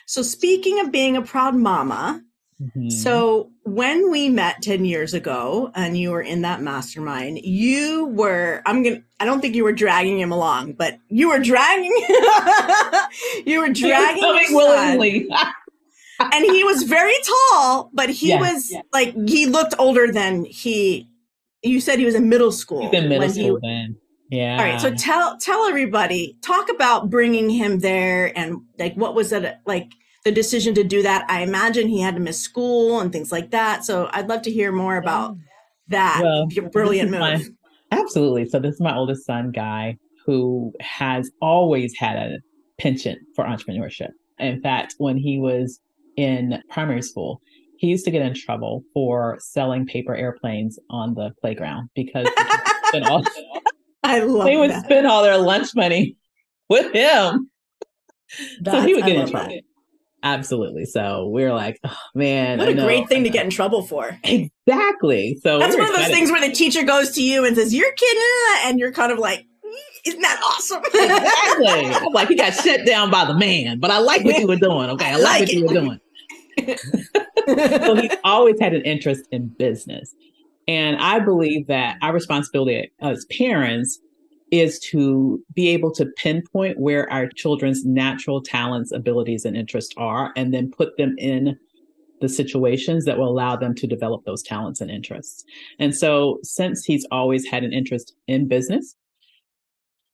So 0.07 0.23
speaking 0.23 0.81
of 0.81 0.91
being 0.91 1.17
a 1.17 1.23
proud 1.23 1.55
mama, 1.55 2.23
mm-hmm. 2.61 2.91
so 2.91 3.51
when 3.65 4.11
we 4.11 4.29
met 4.29 4.63
10 4.63 4.85
years 4.85 5.15
ago 5.15 5.71
and 5.75 5.97
you 5.97 6.11
were 6.11 6.23
in 6.23 6.43
that 6.43 6.63
mastermind, 6.63 7.39
you 7.39 8.07
were, 8.07 8.63
I'm 8.67 8.83
going 8.83 8.97
to, 8.97 9.03
I 9.19 9.25
don't 9.25 9.41
think 9.41 9.55
you 9.55 9.65
were 9.65 9.73
dragging 9.73 10.19
him 10.19 10.33
along, 10.33 10.75
but 10.75 10.99
you 11.09 11.29
were 11.29 11.39
dragging, 11.39 11.93
you 13.47 13.61
were 13.61 13.71
dragging 13.71 14.55
willingly. 14.55 15.29
and 16.33 16.45
he 16.45 16.65
was 16.65 16.83
very 16.85 17.15
tall, 17.51 17.91
but 17.93 18.11
he 18.11 18.35
was 18.37 18.75
like 18.93 19.15
he 19.29 19.47
looked 19.47 19.75
older 19.79 20.11
than 20.13 20.45
he. 20.45 21.09
You 21.63 21.81
said 21.81 21.99
he 21.99 22.05
was 22.05 22.15
in 22.15 22.29
middle 22.29 22.53
school. 22.53 22.91
He's 22.91 23.03
in 23.03 23.09
middle 23.09 23.29
school 23.29 23.59
he, 23.63 23.69
then. 23.69 23.97
Yeah. 24.31 24.57
All 24.59 24.65
right. 24.65 24.81
So 24.81 24.95
tell 24.95 25.37
tell 25.39 25.67
everybody 25.67 26.39
talk 26.43 26.69
about 26.69 27.11
bringing 27.11 27.51
him 27.51 27.81
there 27.81 28.37
and 28.39 28.63
like 28.79 28.95
what 28.95 29.15
was 29.15 29.33
it 29.33 29.59
like 29.67 29.93
the 30.25 30.33
decision 30.33 30.75
to 30.75 30.85
do 30.85 31.03
that. 31.03 31.25
I 31.29 31.43
imagine 31.43 31.89
he 31.89 32.01
had 32.01 32.15
to 32.15 32.21
miss 32.21 32.41
school 32.41 33.01
and 33.01 33.13
things 33.13 33.33
like 33.33 33.51
that. 33.51 33.85
So 33.85 34.09
I'd 34.13 34.29
love 34.29 34.43
to 34.43 34.51
hear 34.51 34.73
more 34.73 34.97
about 34.97 35.37
that. 35.89 36.21
Well, 36.23 36.47
your 36.51 36.69
brilliant 36.71 37.11
move. 37.11 37.21
My, 37.21 37.45
absolutely. 37.91 38.49
So 38.49 38.59
this 38.59 38.75
is 38.75 38.81
my 38.81 38.95
oldest 38.95 39.25
son, 39.25 39.51
Guy, 39.51 39.97
who 40.27 40.73
has 40.81 41.31
always 41.41 41.95
had 41.97 42.17
a 42.17 42.39
penchant 42.79 43.19
for 43.35 43.45
entrepreneurship. 43.45 44.11
In 44.39 44.61
fact, 44.61 44.95
when 44.99 45.17
he 45.17 45.39
was 45.39 45.81
in 46.17 46.63
primary 46.71 47.03
school, 47.03 47.41
he 47.79 47.87
used 47.87 48.05
to 48.05 48.11
get 48.11 48.23
in 48.23 48.35
trouble 48.35 48.85
for 48.93 49.39
selling 49.41 49.87
paper 49.87 50.15
airplanes 50.15 50.79
on 50.91 51.15
the 51.15 51.31
playground 51.41 51.89
because 51.95 52.29
all, 53.05 53.25
I 54.03 54.21
love 54.21 54.47
they 54.47 54.57
would 54.57 54.71
that. 54.71 54.85
spend 54.85 55.07
all 55.07 55.23
their 55.23 55.39
lunch 55.39 55.69
money 55.75 56.17
with 56.69 56.93
him. 56.93 57.51
That's, 58.61 58.77
so 58.77 58.83
he 58.83 58.95
would 58.95 59.07
get 59.07 59.17
in 59.17 59.31
trouble. 59.31 59.49
That. 59.49 59.63
Absolutely. 60.23 60.85
So 60.85 61.29
we 61.29 61.45
are 61.45 61.53
like, 61.53 61.79
oh, 61.85 61.97
man. 62.15 62.59
What 62.59 62.69
a 62.69 62.75
great 62.75 63.09
thing 63.09 63.25
to 63.25 63.31
get 63.31 63.45
in 63.45 63.51
trouble 63.51 63.83
for. 63.83 64.19
Exactly. 64.25 65.39
So 65.43 65.59
that's 65.59 65.77
one 65.77 65.89
of 65.89 65.97
those 65.97 66.09
things 66.09 66.31
where 66.31 66.47
the 66.47 66.55
teacher 66.55 66.83
goes 66.83 67.13
to 67.13 67.23
you 67.23 67.45
and 67.45 67.57
says, 67.57 67.75
You're 67.75 67.93
kidding. 67.93 68.67
And 68.67 68.79
you're 68.79 68.93
kind 68.93 69.13
of 69.13 69.19
like, 69.19 69.41
mm, 69.41 69.75
isn't 70.07 70.21
that 70.21 70.41
awesome? 70.45 70.83
exactly. 70.85 72.07
I'm 72.07 72.13
like, 72.13 72.29
you 72.31 72.37
got 72.37 72.53
shut 72.55 72.87
down 72.87 73.11
by 73.11 73.25
the 73.25 73.35
man, 73.35 73.81
but 73.81 73.91
I 73.91 73.99
like 73.99 74.25
what 74.25 74.39
you 74.39 74.47
were 74.47 74.57
doing. 74.57 74.91
Okay. 74.91 75.07
I 75.07 75.17
like, 75.17 75.25
like 75.25 75.41
what 75.41 75.53
you 75.53 75.67
were 75.67 75.73
doing. 75.75 76.01
so 77.49 77.95
he's 77.95 78.17
always 78.23 78.61
had 78.61 78.75
an 78.75 78.83
interest 78.83 79.27
in 79.33 79.49
business. 79.49 80.15
And 80.69 80.99
I 80.99 81.19
believe 81.19 81.67
that 81.69 81.97
our 82.03 82.13
responsibility 82.13 82.93
as 83.01 83.27
parents 83.37 83.99
is 84.51 84.79
to 84.79 85.43
be 85.55 85.69
able 85.69 85.93
to 85.93 86.07
pinpoint 86.17 86.79
where 86.79 87.11
our 87.13 87.29
children's 87.29 87.85
natural 87.85 88.43
talents, 88.43 88.93
abilities, 88.93 89.45
and 89.45 89.57
interests 89.57 89.95
are, 89.97 90.33
and 90.37 90.53
then 90.53 90.71
put 90.71 90.97
them 90.97 91.15
in 91.19 91.57
the 92.21 92.29
situations 92.29 93.05
that 93.05 93.19
will 93.19 93.31
allow 93.31 93.57
them 93.57 93.75
to 93.75 93.87
develop 93.87 94.25
those 94.25 94.43
talents 94.43 94.81
and 94.81 94.91
interests. 94.91 95.45
And 95.79 95.95
so, 95.95 96.39
since 96.43 96.85
he's 96.85 97.07
always 97.11 97.47
had 97.47 97.65
an 97.65 97.73
interest 97.73 98.15
in 98.27 98.49
business, 98.49 98.95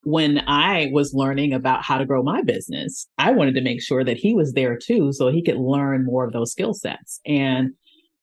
when 0.03 0.41
I 0.47 0.89
was 0.93 1.13
learning 1.13 1.51
about 1.51 1.83
how 1.83 1.97
to 1.97 2.05
grow 2.05 2.23
my 2.23 2.41
business, 2.41 3.07
I 3.17 3.31
wanted 3.31 3.55
to 3.55 3.61
make 3.61 3.81
sure 3.81 4.05
that 4.05 4.17
he 4.17 4.33
was 4.33 4.53
there 4.53 4.77
too, 4.77 5.11
so 5.11 5.27
he 5.27 5.43
could 5.43 5.57
learn 5.57 6.05
more 6.05 6.23
of 6.23 6.31
those 6.31 6.51
skill 6.51 6.73
sets. 6.73 7.19
And 7.25 7.73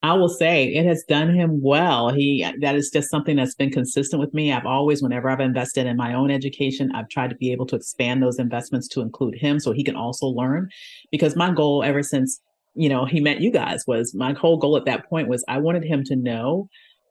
I 0.05 0.13
will 0.13 0.29
say 0.29 0.67
it 0.67 0.85
has 0.85 1.03
done 1.03 1.33
him 1.33 1.61
well. 1.63 2.09
He 2.09 2.45
that 2.61 2.75
is 2.75 2.91
just 2.91 3.09
something 3.09 3.37
that's 3.37 3.55
been 3.55 3.71
consistent 3.71 4.19
with 4.19 4.35
me. 4.35 4.53
I've 4.53 4.67
always, 4.67 5.01
whenever 5.01 5.31
I've 5.31 5.39
invested 5.39 5.87
in 5.87 5.97
my 5.97 6.13
own 6.13 6.29
education, 6.29 6.91
I've 6.93 7.09
tried 7.09 7.31
to 7.31 7.35
be 7.35 7.51
able 7.51 7.65
to 7.65 7.75
expand 7.75 8.21
those 8.21 8.37
investments 8.37 8.87
to 8.89 9.01
include 9.01 9.35
him 9.35 9.59
so 9.59 9.71
he 9.71 9.83
can 9.83 9.95
also 9.95 10.27
learn. 10.27 10.69
Because 11.09 11.35
my 11.35 11.51
goal 11.51 11.83
ever 11.83 12.03
since, 12.03 12.39
you 12.75 12.87
know, 12.87 13.05
he 13.05 13.19
met 13.19 13.41
you 13.41 13.49
guys 13.49 13.83
was 13.87 14.13
my 14.13 14.33
whole 14.33 14.57
goal 14.57 14.77
at 14.77 14.85
that 14.85 15.09
point 15.09 15.27
was 15.27 15.43
I 15.47 15.57
wanted 15.57 15.83
him 15.83 16.03
to 16.03 16.15
know 16.15 16.69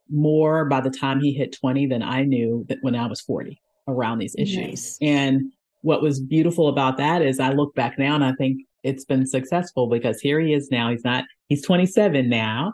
more 0.09 0.63
by 0.63 0.79
the 0.79 0.89
time 0.89 1.19
he 1.19 1.33
hit 1.33 1.51
20 1.51 1.87
than 1.87 2.01
I 2.01 2.23
knew 2.23 2.65
that 2.69 2.77
when 2.79 2.95
I 2.95 3.07
was 3.07 3.19
40 3.19 3.61
around 3.89 4.19
these 4.19 4.35
issues. 4.37 4.67
Nice. 4.67 4.97
And 5.01 5.51
what 5.81 6.01
was 6.01 6.21
beautiful 6.21 6.69
about 6.69 6.95
that 6.99 7.21
is 7.21 7.41
I 7.41 7.49
look 7.49 7.75
back 7.75 7.99
now 7.99 8.15
and 8.15 8.23
I 8.23 8.31
think 8.33 8.61
it's 8.83 9.03
been 9.03 9.25
successful 9.25 9.89
because 9.89 10.21
here 10.21 10.39
he 10.39 10.53
is 10.53 10.69
now. 10.71 10.91
He's 10.91 11.03
not, 11.03 11.25
he's 11.49 11.65
27 11.65 12.29
now, 12.29 12.71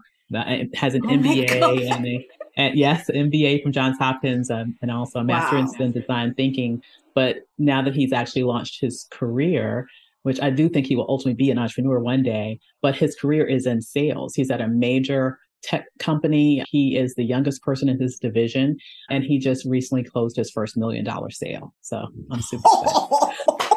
has 0.75 0.93
an 0.93 1.01
oh 1.05 1.09
MBA 1.09 1.91
and, 1.91 2.05
a, 2.05 2.27
and 2.57 2.77
yes, 2.77 3.09
MBA 3.09 3.63
from 3.63 3.71
Johns 3.71 3.97
Hopkins 3.97 4.49
um, 4.49 4.75
and 4.81 4.91
also 4.91 5.19
a 5.19 5.23
master 5.23 5.57
wow. 5.57 5.85
in 5.85 5.91
design 5.91 6.33
thinking. 6.33 6.81
But 7.13 7.47
now 7.57 7.81
that 7.81 7.95
he's 7.95 8.13
actually 8.13 8.43
launched 8.43 8.79
his 8.81 9.07
career, 9.11 9.87
which 10.23 10.41
I 10.41 10.49
do 10.49 10.69
think 10.69 10.87
he 10.87 10.95
will 10.95 11.07
ultimately 11.09 11.33
be 11.33 11.51
an 11.51 11.57
entrepreneur 11.57 11.99
one 11.99 12.23
day, 12.23 12.59
but 12.81 12.95
his 12.95 13.15
career 13.15 13.45
is 13.45 13.65
in 13.65 13.81
sales. 13.81 14.35
He's 14.35 14.51
at 14.51 14.61
a 14.61 14.67
major 14.67 15.39
tech 15.63 15.85
company. 15.99 16.63
He 16.69 16.97
is 16.97 17.15
the 17.15 17.23
youngest 17.23 17.61
person 17.63 17.89
in 17.89 17.99
his 17.99 18.17
division, 18.17 18.77
and 19.09 19.23
he 19.23 19.39
just 19.39 19.65
recently 19.65 20.03
closed 20.03 20.35
his 20.35 20.51
first 20.51 20.77
million 20.77 21.03
dollar 21.03 21.29
sale. 21.29 21.73
So 21.81 22.07
I'm 22.31 22.41
super 22.41 22.63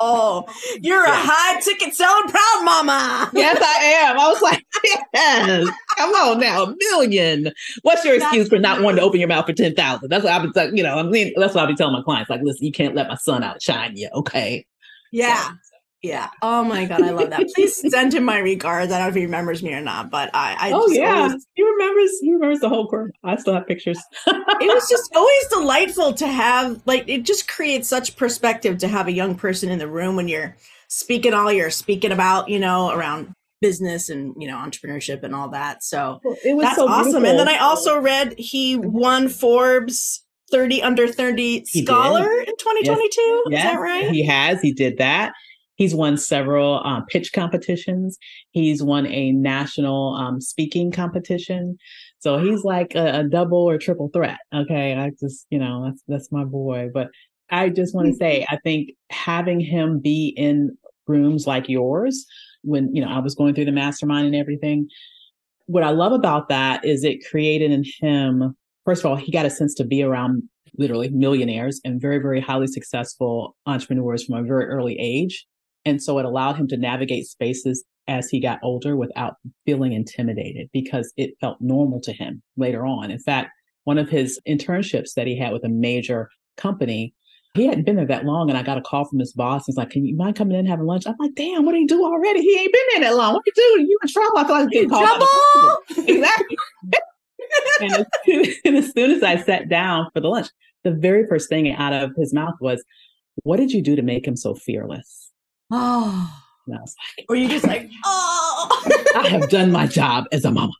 Oh, 0.00 0.44
you're 0.80 1.04
a 1.04 1.10
high 1.10 1.60
ticket 1.60 1.94
selling 1.94 2.28
proud 2.28 2.64
mama. 2.64 3.30
Yes, 3.32 3.58
I 3.60 3.84
am. 4.08 4.18
I 4.18 4.28
was 4.28 4.42
like, 4.42 4.64
yes, 5.14 5.70
come 5.96 6.10
on 6.10 6.40
now, 6.40 6.64
a 6.64 6.74
million. 6.76 7.52
What's 7.82 8.04
your 8.04 8.16
excuse 8.16 8.48
for 8.48 8.58
not 8.58 8.82
wanting 8.82 8.98
to 8.98 9.02
open 9.02 9.20
your 9.20 9.28
mouth 9.28 9.46
for 9.46 9.52
10,000? 9.52 10.08
That's 10.08 10.24
what 10.24 10.32
I've 10.32 10.52
been, 10.52 10.76
you 10.76 10.82
know, 10.82 10.98
I 10.98 11.02
mean, 11.02 11.32
that's 11.36 11.54
what 11.54 11.62
I'll 11.62 11.68
be 11.68 11.74
telling 11.74 11.94
my 11.94 12.02
clients. 12.02 12.30
Like, 12.30 12.42
listen, 12.42 12.64
you 12.66 12.72
can't 12.72 12.94
let 12.94 13.08
my 13.08 13.16
son 13.16 13.42
outshine 13.42 13.96
you. 13.96 14.08
Okay. 14.14 14.66
Yeah. 15.12 15.48
So, 15.62 15.73
yeah. 16.04 16.28
Oh 16.42 16.62
my 16.62 16.84
god, 16.84 17.02
I 17.02 17.10
love 17.10 17.30
that. 17.30 17.48
Please 17.54 17.76
send 17.90 18.12
him 18.12 18.24
my 18.24 18.38
regards. 18.38 18.92
I 18.92 18.98
don't 18.98 19.06
know 19.06 19.08
if 19.08 19.14
he 19.14 19.22
remembers 19.22 19.62
me 19.62 19.72
or 19.72 19.80
not, 19.80 20.10
but 20.10 20.30
I. 20.34 20.54
I 20.58 20.72
oh 20.72 20.86
yeah, 20.88 21.22
always, 21.22 21.46
he 21.54 21.62
remembers. 21.62 22.10
He 22.20 22.32
remembers 22.32 22.60
the 22.60 22.68
whole 22.68 22.86
course. 22.88 23.12
I 23.24 23.36
still 23.36 23.54
have 23.54 23.66
pictures. 23.66 23.98
it 24.26 24.74
was 24.74 24.88
just 24.88 25.10
always 25.16 25.46
delightful 25.48 26.12
to 26.14 26.26
have. 26.26 26.82
Like 26.84 27.08
it 27.08 27.22
just 27.22 27.48
creates 27.48 27.88
such 27.88 28.16
perspective 28.16 28.78
to 28.78 28.88
have 28.88 29.08
a 29.08 29.12
young 29.12 29.34
person 29.34 29.70
in 29.70 29.78
the 29.78 29.88
room 29.88 30.14
when 30.14 30.28
you're 30.28 30.56
speaking 30.88 31.32
all 31.32 31.50
you're 31.50 31.70
speaking 31.70 32.12
about. 32.12 32.50
You 32.50 32.58
know, 32.58 32.90
around 32.90 33.32
business 33.62 34.10
and 34.10 34.34
you 34.38 34.46
know 34.46 34.58
entrepreneurship 34.58 35.22
and 35.22 35.34
all 35.34 35.48
that. 35.48 35.82
So 35.82 36.20
it 36.44 36.54
was 36.54 36.64
that's 36.64 36.76
so 36.76 36.86
awesome. 36.86 37.22
beautiful. 37.22 37.30
And 37.30 37.38
then 37.38 37.48
I 37.48 37.58
also 37.58 37.98
read 37.98 38.34
he 38.38 38.76
won 38.76 39.30
Forbes 39.30 40.22
30 40.50 40.82
under 40.82 41.08
30 41.08 41.64
scholar 41.64 42.30
in 42.40 42.56
2022. 42.58 43.42
Is 43.46 43.52
Yes, 43.52 43.64
that 43.64 43.80
right? 43.80 44.10
He 44.10 44.24
has. 44.26 44.60
He 44.60 44.72
did 44.72 44.98
that. 44.98 45.32
He's 45.76 45.94
won 45.94 46.16
several 46.16 46.80
um, 46.84 47.04
pitch 47.06 47.32
competitions. 47.32 48.18
He's 48.52 48.82
won 48.82 49.06
a 49.06 49.32
national 49.32 50.14
um, 50.14 50.40
speaking 50.40 50.92
competition. 50.92 51.78
So 52.18 52.38
he's 52.38 52.64
like 52.64 52.94
a, 52.94 53.20
a 53.20 53.24
double 53.24 53.58
or 53.58 53.78
triple 53.78 54.08
threat. 54.12 54.38
Okay, 54.54 54.94
I 54.94 55.10
just 55.20 55.46
you 55.50 55.58
know 55.58 55.84
that's 55.84 56.02
that's 56.06 56.32
my 56.32 56.44
boy. 56.44 56.90
But 56.92 57.08
I 57.50 57.68
just 57.68 57.94
want 57.94 58.08
to 58.08 58.14
say, 58.14 58.46
I 58.48 58.58
think 58.64 58.90
having 59.10 59.60
him 59.60 60.00
be 60.00 60.28
in 60.36 60.76
rooms 61.06 61.46
like 61.46 61.68
yours, 61.68 62.24
when 62.62 62.94
you 62.94 63.04
know 63.04 63.08
I 63.08 63.18
was 63.18 63.34
going 63.34 63.54
through 63.54 63.66
the 63.66 63.72
mastermind 63.72 64.26
and 64.26 64.36
everything, 64.36 64.88
what 65.66 65.82
I 65.82 65.90
love 65.90 66.12
about 66.12 66.48
that 66.48 66.84
is 66.84 67.04
it 67.04 67.24
created 67.28 67.70
in 67.72 67.84
him. 68.00 68.56
First 68.84 69.04
of 69.04 69.10
all, 69.10 69.16
he 69.16 69.32
got 69.32 69.46
a 69.46 69.50
sense 69.50 69.74
to 69.74 69.84
be 69.84 70.02
around 70.02 70.42
literally 70.76 71.08
millionaires 71.08 71.80
and 71.84 72.00
very, 72.00 72.18
very 72.18 72.40
highly 72.40 72.66
successful 72.66 73.56
entrepreneurs 73.66 74.24
from 74.24 74.36
a 74.36 74.42
very 74.42 74.66
early 74.66 74.96
age. 74.98 75.46
And 75.84 76.02
so 76.02 76.18
it 76.18 76.24
allowed 76.24 76.56
him 76.56 76.68
to 76.68 76.76
navigate 76.76 77.26
spaces 77.26 77.84
as 78.08 78.28
he 78.28 78.40
got 78.40 78.58
older 78.62 78.96
without 78.96 79.36
feeling 79.66 79.92
intimidated 79.92 80.68
because 80.72 81.12
it 81.16 81.34
felt 81.40 81.58
normal 81.60 82.00
to 82.02 82.12
him 82.12 82.42
later 82.56 82.86
on. 82.86 83.10
In 83.10 83.18
fact, 83.18 83.50
one 83.84 83.98
of 83.98 84.08
his 84.08 84.40
internships 84.48 85.14
that 85.14 85.26
he 85.26 85.38
had 85.38 85.52
with 85.52 85.64
a 85.64 85.68
major 85.68 86.28
company, 86.56 87.14
he 87.54 87.66
hadn't 87.66 87.84
been 87.84 87.96
there 87.96 88.06
that 88.06 88.24
long. 88.24 88.48
And 88.48 88.58
I 88.58 88.62
got 88.62 88.78
a 88.78 88.82
call 88.82 89.04
from 89.04 89.18
his 89.18 89.32
boss. 89.32 89.64
He's 89.66 89.76
like, 89.76 89.90
Can 89.90 90.04
you 90.04 90.16
mind 90.16 90.36
coming 90.36 90.54
in 90.54 90.60
and 90.60 90.68
having 90.68 90.86
lunch? 90.86 91.06
I'm 91.06 91.14
like, 91.18 91.34
Damn, 91.34 91.64
what 91.64 91.72
do 91.72 91.78
you 91.78 91.86
do 91.86 92.04
already? 92.04 92.40
He 92.40 92.58
ain't 92.58 92.72
been 92.72 92.82
there 92.92 93.10
that 93.10 93.16
long. 93.16 93.34
What 93.34 93.44
do 93.44 93.52
you 93.62 93.76
do? 93.76 93.82
You 93.82 93.98
in 94.02 94.08
trouble? 94.08 94.38
I 94.38 94.44
feel 94.44 94.52
like 94.52 94.62
I'm 94.62 94.68
getting 94.68 94.90
called 94.90 95.06
Trouble! 95.06 96.08
exactly. 96.08 96.56
and, 97.80 97.92
as 97.92 98.06
soon, 98.24 98.46
and 98.64 98.76
as 98.76 98.92
soon 98.92 99.10
as 99.10 99.22
I 99.22 99.36
sat 99.36 99.68
down 99.68 100.08
for 100.12 100.20
the 100.20 100.28
lunch, 100.28 100.48
the 100.82 100.92
very 100.92 101.26
first 101.26 101.48
thing 101.48 101.70
out 101.72 101.92
of 101.92 102.10
his 102.16 102.34
mouth 102.34 102.54
was, 102.60 102.82
What 103.44 103.58
did 103.58 103.72
you 103.72 103.82
do 103.82 103.96
to 103.96 104.02
make 104.02 104.26
him 104.26 104.36
so 104.36 104.54
fearless? 104.54 105.23
Oh. 105.70 106.40
And 106.66 106.76
I 106.76 106.80
was 106.80 106.94
like, 107.18 107.26
Or 107.28 107.36
you 107.36 107.48
just 107.48 107.66
like, 107.66 107.90
oh. 108.04 109.00
I 109.16 109.28
have 109.28 109.48
done 109.50 109.72
my 109.72 109.86
job 109.86 110.24
as 110.32 110.44
a 110.44 110.50
mama. 110.50 110.72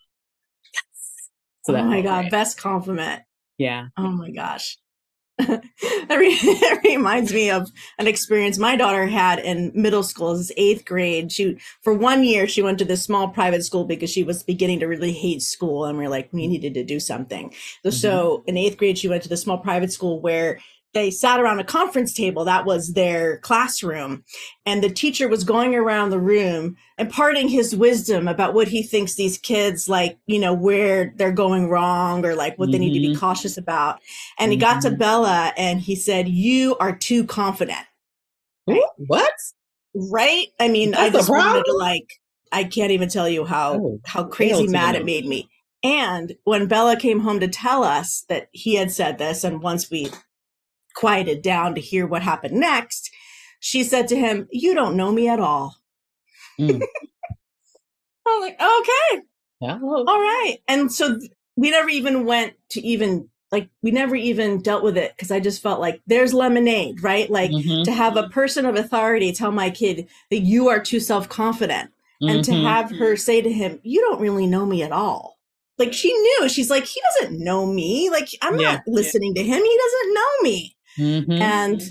Yes. 0.74 1.30
So 1.64 1.76
oh 1.76 1.85
my 1.85 2.01
God. 2.01 2.22
great. 2.22 2.30
Best 2.30 2.59
compliment. 2.59 3.22
Yeah. 3.59 3.89
Oh 3.97 4.11
my 4.11 4.30
gosh. 4.30 4.78
that, 5.39 6.16
re- 6.16 6.39
that 6.61 6.80
reminds 6.85 7.32
me 7.32 7.51
of 7.51 7.68
an 7.99 8.07
experience 8.07 8.57
my 8.57 8.76
daughter 8.76 9.07
had 9.07 9.41
in 9.41 9.72
middle 9.74 10.05
school. 10.05 10.32
This 10.32 10.51
is 10.51 10.53
eighth 10.57 10.85
grade. 10.85 11.32
She 11.32 11.59
for 11.82 11.93
one 11.93 12.22
year 12.22 12.47
she 12.47 12.62
went 12.62 12.78
to 12.78 12.85
this 12.85 13.03
small 13.03 13.28
private 13.28 13.64
school 13.64 13.85
because 13.85 14.11
she 14.11 14.22
was 14.22 14.45
beginning 14.45 14.78
to 14.80 14.87
really 14.87 15.12
hate 15.12 15.43
school, 15.43 15.87
and 15.87 15.99
we 15.99 16.05
are 16.05 16.09
like, 16.09 16.28
we 16.32 16.47
needed 16.47 16.74
to 16.74 16.85
do 16.85 17.01
something. 17.01 17.53
So, 17.82 17.91
so 17.91 18.45
in 18.47 18.57
eighth 18.57 18.78
grade, 18.78 18.97
she 18.97 19.09
went 19.09 19.24
to 19.24 19.28
the 19.28 19.37
small 19.37 19.59
private 19.59 19.93
school 19.93 20.20
where 20.20 20.61
they 20.95 21.11
sat 21.11 21.40
around 21.40 21.61
a 21.61 21.64
conference 21.64 22.12
table. 22.14 22.45
That 22.45 22.64
was 22.64 22.95
their 22.95 23.38
classroom, 23.38 24.24
and 24.64 24.82
the 24.82 24.90
teacher 24.90 25.28
was 25.28 25.45
going 25.45 25.74
around 25.74 26.11
the 26.11 26.20
room 26.20 26.76
imparting 26.99 27.49
his 27.49 27.74
wisdom 27.76 28.28
about 28.28 28.55
what 28.55 28.68
he 28.68 28.82
thinks 28.82 29.14
these 29.16 29.36
kids 29.36 29.88
like, 29.88 30.16
you 30.26 30.38
know, 30.38 30.55
where 30.55 31.12
they're 31.16 31.32
going 31.32 31.68
wrong 31.68 32.24
or 32.24 32.34
like 32.34 32.57
what 32.59 32.70
they 32.72 32.78
need 32.78 32.95
to 32.95 33.01
be 33.01 33.14
Mhm. 33.14 33.18
cautious 33.18 33.59
about. 33.59 34.01
And 34.38 34.53
he 34.53 34.57
got 34.57 34.80
to 34.82 34.90
Mhm. 34.90 34.99
Bella 34.99 35.53
and 35.57 35.80
he 35.80 35.97
said, 35.97 36.28
You 36.28 36.76
are 36.78 36.95
too 36.97 37.24
confident. 37.24 37.84
Ooh, 38.70 38.86
what? 38.97 39.32
Right? 39.95 40.49
I 40.61 40.68
mean, 40.68 40.95
I 40.95 41.11
just 41.11 41.28
wanted 41.28 41.64
to 41.64 41.72
like, 41.74 42.20
I 42.53 42.64
can't 42.64 42.92
even 42.92 43.09
tell 43.09 43.28
you 43.28 43.45
how 43.45 43.74
Oh, 43.74 44.01
how 44.05 44.24
crazy 44.24 44.68
mad 44.68 44.95
it 44.95 45.05
made 45.05 45.26
me. 45.26 45.49
And 45.82 46.36
when 46.45 46.66
Bella 46.66 46.97
came 46.97 47.20
home 47.20 47.40
to 47.40 47.49
tell 47.49 47.84
us 47.84 48.24
that 48.28 48.49
he 48.53 48.76
had 48.76 48.90
said 48.90 49.18
this, 49.18 49.45
and 49.45 49.62
once 49.62 49.90
we 49.90 50.11
quieted 50.95 51.42
down 51.42 51.74
to 51.74 51.80
hear 51.80 52.07
what 52.07 52.22
happened 52.22 52.55
next, 52.55 53.11
she 53.61 53.82
said 53.84 54.09
to 54.09 54.16
him, 54.16 54.49
You 54.51 54.74
don't 54.74 54.97
know 54.97 55.12
me 55.12 55.28
at 55.28 55.40
all. 55.40 55.76
Mm. 56.61 56.80
I'm 58.26 58.40
like, 58.40 58.55
okay, 58.61 59.22
Hello. 59.61 60.05
all 60.07 60.20
right. 60.20 60.59
And 60.66 60.90
so 60.90 61.18
we 61.57 61.70
never 61.70 61.88
even 61.88 62.24
went 62.24 62.55
to 62.70 62.80
even 62.80 63.28
like 63.53 63.68
we 63.82 63.90
never 63.92 64.16
even 64.16 64.61
dealt 64.62 64.82
with 64.82 64.97
it 64.97 65.12
because 65.14 65.30
I 65.30 65.38
just 65.38 65.62
felt 65.62 65.78
like 65.80 66.01
there's 66.07 66.34
lemonade, 66.34 67.03
right? 67.03 67.30
Like 67.30 67.51
Mhm. 67.53 67.84
to 67.84 67.92
have 67.92 68.16
a 68.16 68.28
person 68.28 68.66
of 68.66 68.74
authority 68.76 69.32
tell 69.32 69.53
my 69.53 69.70
kid 69.70 70.09
that 70.30 70.40
you 70.40 70.68
are 70.68 70.80
too 70.80 70.99
self-confident 71.01 71.90
and 72.20 72.42
to 72.45 72.53
Mhm. 72.53 72.62
have 72.62 72.90
her 72.92 73.16
say 73.16 73.40
to 73.42 73.53
him, 73.53 73.78
You 73.84 74.01
don't 74.01 74.20
really 74.20 74.47
know 74.47 74.64
me 74.66 74.82
at 74.82 74.90
all. 74.92 75.38
Like 75.78 75.92
she 75.92 76.12
knew, 76.12 76.49
she's 76.49 76.70
like, 76.70 76.84
He 76.84 77.01
doesn't 77.20 77.38
know 77.38 77.66
me. 77.66 78.09
Like 78.11 78.28
I'm 78.42 78.59
Yeah. 78.59 78.72
not 78.72 78.82
listening 78.88 79.34
to 79.34 79.42
him. 79.45 79.62
He 79.62 79.78
doesn't 79.84 80.14
know 80.14 80.30
me. 80.42 80.76
Mhm. 80.99 81.40
And 81.40 81.82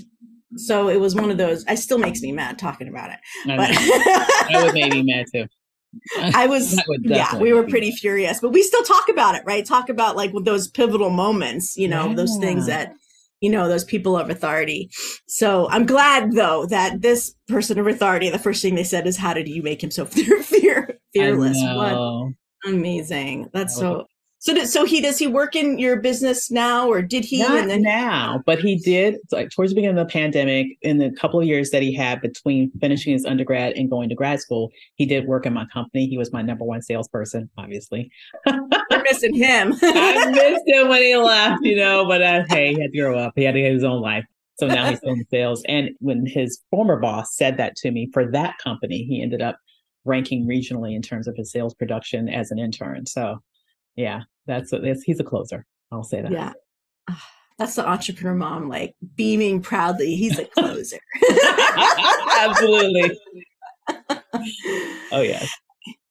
so 0.56 0.88
it 0.88 1.00
was 1.00 1.14
one 1.14 1.30
of 1.30 1.38
those, 1.38 1.64
I 1.66 1.74
still 1.74 1.98
makes 1.98 2.20
me 2.20 2.32
mad 2.32 2.58
talking 2.58 2.88
about 2.88 3.10
it. 3.10 3.18
I 3.46 3.56
But 3.56 3.70
that 3.70 4.62
would 4.64 4.74
make 4.74 4.92
me 4.92 5.02
mad 5.02 5.26
too. 5.32 5.46
I 6.34 6.46
was, 6.46 6.80
yeah, 7.02 7.38
we 7.38 7.52
were 7.52 7.66
pretty 7.66 7.92
furious, 7.92 8.40
but 8.40 8.50
we 8.50 8.62
still 8.62 8.82
talk 8.82 9.08
about 9.08 9.34
it, 9.34 9.42
right? 9.44 9.64
Talk 9.64 9.88
about 9.88 10.16
like 10.16 10.32
with 10.32 10.44
those 10.44 10.68
pivotal 10.68 11.10
moments, 11.10 11.76
you 11.76 11.88
know, 11.88 12.14
those 12.14 12.36
things 12.38 12.66
that, 12.66 12.92
you 13.40 13.50
know, 13.50 13.68
those 13.68 13.84
people 13.84 14.16
of 14.16 14.30
authority. 14.30 14.90
So 15.26 15.68
I'm 15.70 15.86
glad 15.86 16.32
though 16.32 16.66
that 16.66 17.02
this 17.02 17.34
person 17.48 17.78
of 17.78 17.86
authority, 17.86 18.30
the 18.30 18.38
first 18.38 18.62
thing 18.62 18.74
they 18.74 18.84
said 18.84 19.06
is, 19.06 19.16
"How 19.18 19.34
did 19.34 19.48
you 19.48 19.62
make 19.62 19.82
him 19.82 19.90
so 19.90 20.04
fear, 20.06 20.42
fear 20.42 20.98
fearless?" 21.12 21.58
What 21.76 22.72
amazing! 22.72 23.50
That's 23.52 23.74
That 23.74 23.80
so. 23.80 24.06
So, 24.44 24.52
did, 24.52 24.68
so 24.68 24.84
he 24.84 25.00
does 25.00 25.18
he 25.18 25.26
work 25.26 25.56
in 25.56 25.78
your 25.78 25.96
business 25.98 26.50
now, 26.50 26.86
or 26.86 27.00
did 27.00 27.24
he? 27.24 27.38
Not 27.38 27.60
and 27.60 27.70
then 27.70 27.80
now, 27.80 28.42
but 28.44 28.58
he 28.58 28.76
did 28.76 29.16
like 29.32 29.48
towards 29.48 29.70
the 29.70 29.74
beginning 29.74 29.98
of 29.98 30.06
the 30.06 30.12
pandemic, 30.12 30.66
in 30.82 30.98
the 30.98 31.10
couple 31.12 31.40
of 31.40 31.46
years 31.46 31.70
that 31.70 31.80
he 31.80 31.94
had 31.94 32.20
between 32.20 32.70
finishing 32.78 33.14
his 33.14 33.24
undergrad 33.24 33.72
and 33.72 33.88
going 33.88 34.10
to 34.10 34.14
grad 34.14 34.40
school, 34.40 34.70
he 34.96 35.06
did 35.06 35.26
work 35.26 35.46
in 35.46 35.54
my 35.54 35.64
company. 35.72 36.06
He 36.06 36.18
was 36.18 36.30
my 36.30 36.42
number 36.42 36.62
one 36.62 36.82
salesperson, 36.82 37.48
obviously. 37.56 38.10
we're 38.46 39.02
missing 39.04 39.32
him. 39.32 39.72
I 39.82 40.26
missed 40.26 40.64
him 40.66 40.88
when 40.88 41.00
he 41.00 41.16
left, 41.16 41.64
you 41.64 41.76
know, 41.76 42.04
but 42.06 42.20
uh, 42.20 42.42
hey, 42.50 42.74
he 42.74 42.82
had 42.82 42.92
to 42.92 42.98
grow 42.98 43.18
up. 43.18 43.32
He 43.36 43.44
had 43.44 43.54
to 43.54 43.62
get 43.62 43.72
his 43.72 43.82
own 43.82 44.02
life. 44.02 44.26
So 44.58 44.66
now 44.66 44.90
he's 44.90 45.00
in 45.04 45.24
sales. 45.30 45.62
And 45.68 45.88
when 46.00 46.26
his 46.26 46.60
former 46.70 47.00
boss 47.00 47.34
said 47.34 47.56
that 47.56 47.76
to 47.76 47.90
me 47.90 48.10
for 48.12 48.30
that 48.32 48.58
company, 48.62 49.04
he 49.04 49.22
ended 49.22 49.40
up 49.40 49.56
ranking 50.04 50.46
regionally 50.46 50.94
in 50.94 51.00
terms 51.00 51.26
of 51.26 51.34
his 51.34 51.50
sales 51.50 51.72
production 51.72 52.28
as 52.28 52.50
an 52.50 52.58
intern. 52.58 53.06
So 53.06 53.38
yeah, 53.96 54.24
that's, 54.46 54.70
that's 54.70 55.02
he's 55.02 55.20
a 55.20 55.24
closer. 55.24 55.64
I'll 55.92 56.02
say 56.04 56.22
that. 56.22 56.30
yeah. 56.32 56.52
Ah, 57.08 57.22
That's 57.58 57.74
the 57.76 57.86
entrepreneur 57.88 58.34
mom, 58.34 58.68
like 58.68 58.94
beaming 59.14 59.60
proudly. 59.62 60.16
He's 60.16 60.38
a 60.38 60.44
closer. 60.46 60.98
Absolutely. 62.40 63.18
Oh 65.12 65.20
yes. 65.20 65.48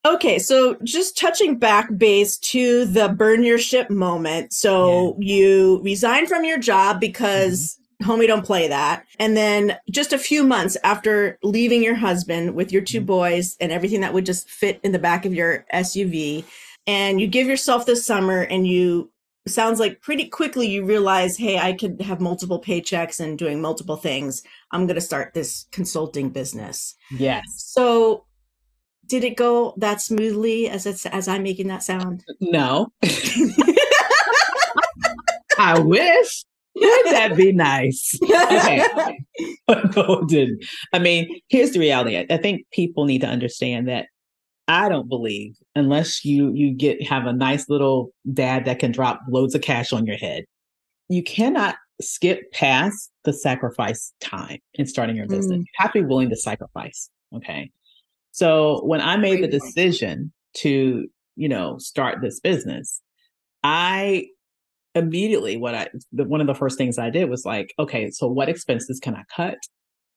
Okay, 0.06 0.38
so 0.38 0.76
just 0.84 1.18
touching 1.18 1.58
back 1.58 1.88
base 1.98 2.38
to 2.40 2.86
the 2.86 3.08
burn 3.10 3.44
your 3.44 3.58
ship 3.58 3.90
moment. 3.90 4.52
So 4.52 5.16
you 5.20 5.82
resign 5.82 6.28
from 6.28 6.44
your 6.44 6.58
job 6.60 7.00
because 7.00 7.80
homie 8.04 8.28
don't 8.28 8.46
play 8.46 8.68
that. 8.68 9.06
And 9.18 9.38
then 9.38 9.78
just 9.90 10.12
a 10.12 10.18
few 10.18 10.44
months 10.44 10.76
after 10.84 11.38
leaving 11.42 11.82
your 11.82 11.96
husband 11.96 12.54
with 12.54 12.72
your 12.74 12.82
2 12.82 13.00
Mhm. 13.02 13.06
boys 13.06 13.56
and 13.62 13.72
everything 13.72 14.02
that 14.02 14.14
would 14.14 14.26
just 14.26 14.50
fit 14.50 14.82
in 14.84 14.92
the 14.92 15.00
back 15.00 15.26
of 15.26 15.34
your 15.34 15.66
SUV, 15.74 16.44
and 16.88 17.20
you 17.22 17.28
give 17.28 17.48
yourself 17.48 17.86
this 17.86 18.06
summer 18.06 18.42
and 18.42 18.68
you 18.68 19.12
sounds 19.48 19.80
like 19.80 20.02
pretty 20.02 20.28
quickly 20.30 20.68
you 20.68 20.86
realize, 20.86 21.38
hey, 21.38 21.58
I 21.58 21.74
could 21.74 22.02
have 22.02 22.22
multiple 22.22 22.62
paychecks 22.62 23.20
and 23.20 23.38
doing 23.38 23.62
multiple 23.62 23.98
things. 23.98 24.42
I'm 24.72 24.86
going 24.86 24.96
to 24.96 25.02
start 25.02 25.34
this 25.34 25.66
consulting 25.72 26.30
business. 26.30 26.96
Yes. 27.12 27.44
So, 27.48 28.26
did 29.06 29.26
it 29.26 29.36
go 29.36 29.74
that 29.78 30.00
smoothly 30.00 30.70
as 30.70 30.86
it's 30.86 31.06
as 31.06 31.28
I'm 31.28 31.44
making 31.44 31.68
that 31.68 31.84
sound? 31.84 32.24
Uh, 32.30 32.34
no. 32.40 32.88
I 35.58 35.80
wish. 35.84 36.46
Would 36.76 37.06
that 37.06 37.36
be 37.38 37.52
nice? 37.52 38.18
Okay. 38.24 38.84
But 39.68 39.96
no, 39.96 40.20
it 40.20 40.28
didn't. 40.28 40.66
I 40.92 41.00
mean, 41.00 41.40
here's 41.48 41.72
the 41.72 41.80
reality. 41.80 42.26
I 42.30 42.38
think 42.38 42.66
people 42.72 43.06
need 43.06 43.22
to 43.22 43.28
understand 43.28 43.88
that 43.88 44.08
I 44.68 44.90
don't 44.90 45.10
believe 45.10 45.56
unless 45.76 46.24
you 46.24 46.54
you 46.54 46.74
get 46.74 47.06
have 47.06 47.26
a 47.26 47.34
nice 47.34 47.68
little 47.68 48.14
dad 48.32 48.66
that 48.66 48.80
can 48.80 48.92
drop 48.92 49.22
loads 49.30 49.56
of 49.56 49.62
cash 49.62 49.92
on 49.92 50.06
your 50.06 50.18
head, 50.18 50.46
you 51.10 51.24
cannot 51.24 51.76
skip 52.02 52.52
past 52.52 53.12
the 53.24 53.34
sacrifice 53.34 54.14
time 54.20 54.60
in 54.76 54.86
starting 54.86 55.16
your 55.16 55.28
business. 55.28 55.58
Mm. 55.58 55.62
You 55.62 55.74
have 55.78 55.94
to 55.94 56.02
be 56.02 56.06
willing 56.06 56.30
to 56.30 56.36
sacrifice. 56.36 57.10
Okay. 57.36 57.72
So 58.32 58.84
when 58.86 59.02
I 59.02 59.18
made 59.18 59.44
the 59.44 59.48
decision 59.48 60.34
to, 60.58 61.08
you 61.36 61.50
know, 61.50 61.78
start 61.78 62.20
this 62.22 62.40
business, 62.40 63.02
I 63.64 64.28
immediately 64.96 65.58
what 65.58 65.76
I 65.76 65.88
the, 66.12 66.24
one 66.24 66.42
of 66.42 66.48
the 66.48 66.56
first 66.56 66.78
things 66.78 66.98
I 66.98 67.10
did 67.10 67.30
was 67.30 67.46
like, 67.46 67.74
okay, 67.80 68.12
so 68.12 68.28
what 68.28 68.50
expenses 68.50 69.00
can 69.00 69.16
I 69.16 69.24
cut? 69.36 69.58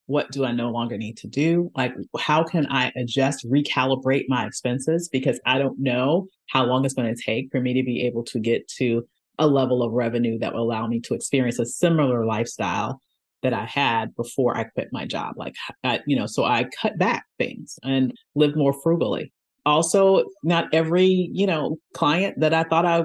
What 0.07 0.31
do 0.31 0.45
I 0.45 0.53
no 0.53 0.71
longer 0.71 0.97
need 0.97 1.17
to 1.19 1.27
do? 1.27 1.71
Like, 1.77 1.93
how 2.19 2.45
can 2.45 2.67
I 2.67 2.93
adjust, 2.97 3.47
recalibrate 3.49 4.25
my 4.29 4.47
expenses? 4.47 5.09
Because 5.09 5.41
I 5.45 5.59
don't 5.59 5.79
know 5.79 6.29
how 6.49 6.65
long 6.65 6.85
it's 6.85 6.95
going 6.95 7.13
to 7.13 7.23
take 7.23 7.51
for 7.51 7.61
me 7.61 7.75
to 7.75 7.83
be 7.83 8.07
able 8.07 8.25
to 8.25 8.39
get 8.39 8.69
to 8.79 9.07
a 9.39 9.47
level 9.47 9.83
of 9.83 9.93
revenue 9.93 10.39
that 10.39 10.55
will 10.55 10.63
allow 10.63 10.87
me 10.87 11.01
to 11.01 11.15
experience 11.15 11.59
a 11.59 11.67
similar 11.67 12.25
lifestyle 12.25 13.01
that 13.43 13.53
I 13.53 13.67
had 13.67 14.15
before 14.17 14.57
I 14.57 14.65
quit 14.65 14.89
my 14.93 15.07
job. 15.07 15.35
Like, 15.37 15.55
I, 15.85 16.01
you 16.07 16.17
know, 16.17 16.27
so 16.27 16.45
I 16.45 16.67
cut 16.81 16.99
back 16.99 17.25
things 17.39 17.79
and 17.83 18.15
lived 18.35 18.57
more 18.57 18.73
frugally. 18.73 19.33
Also, 19.67 20.25
not 20.45 20.73
every, 20.73 21.31
you 21.33 21.47
know, 21.47 21.77
client 21.93 22.39
that 22.41 22.55
I 22.55 22.63
thought 22.63 22.87
I 22.87 23.03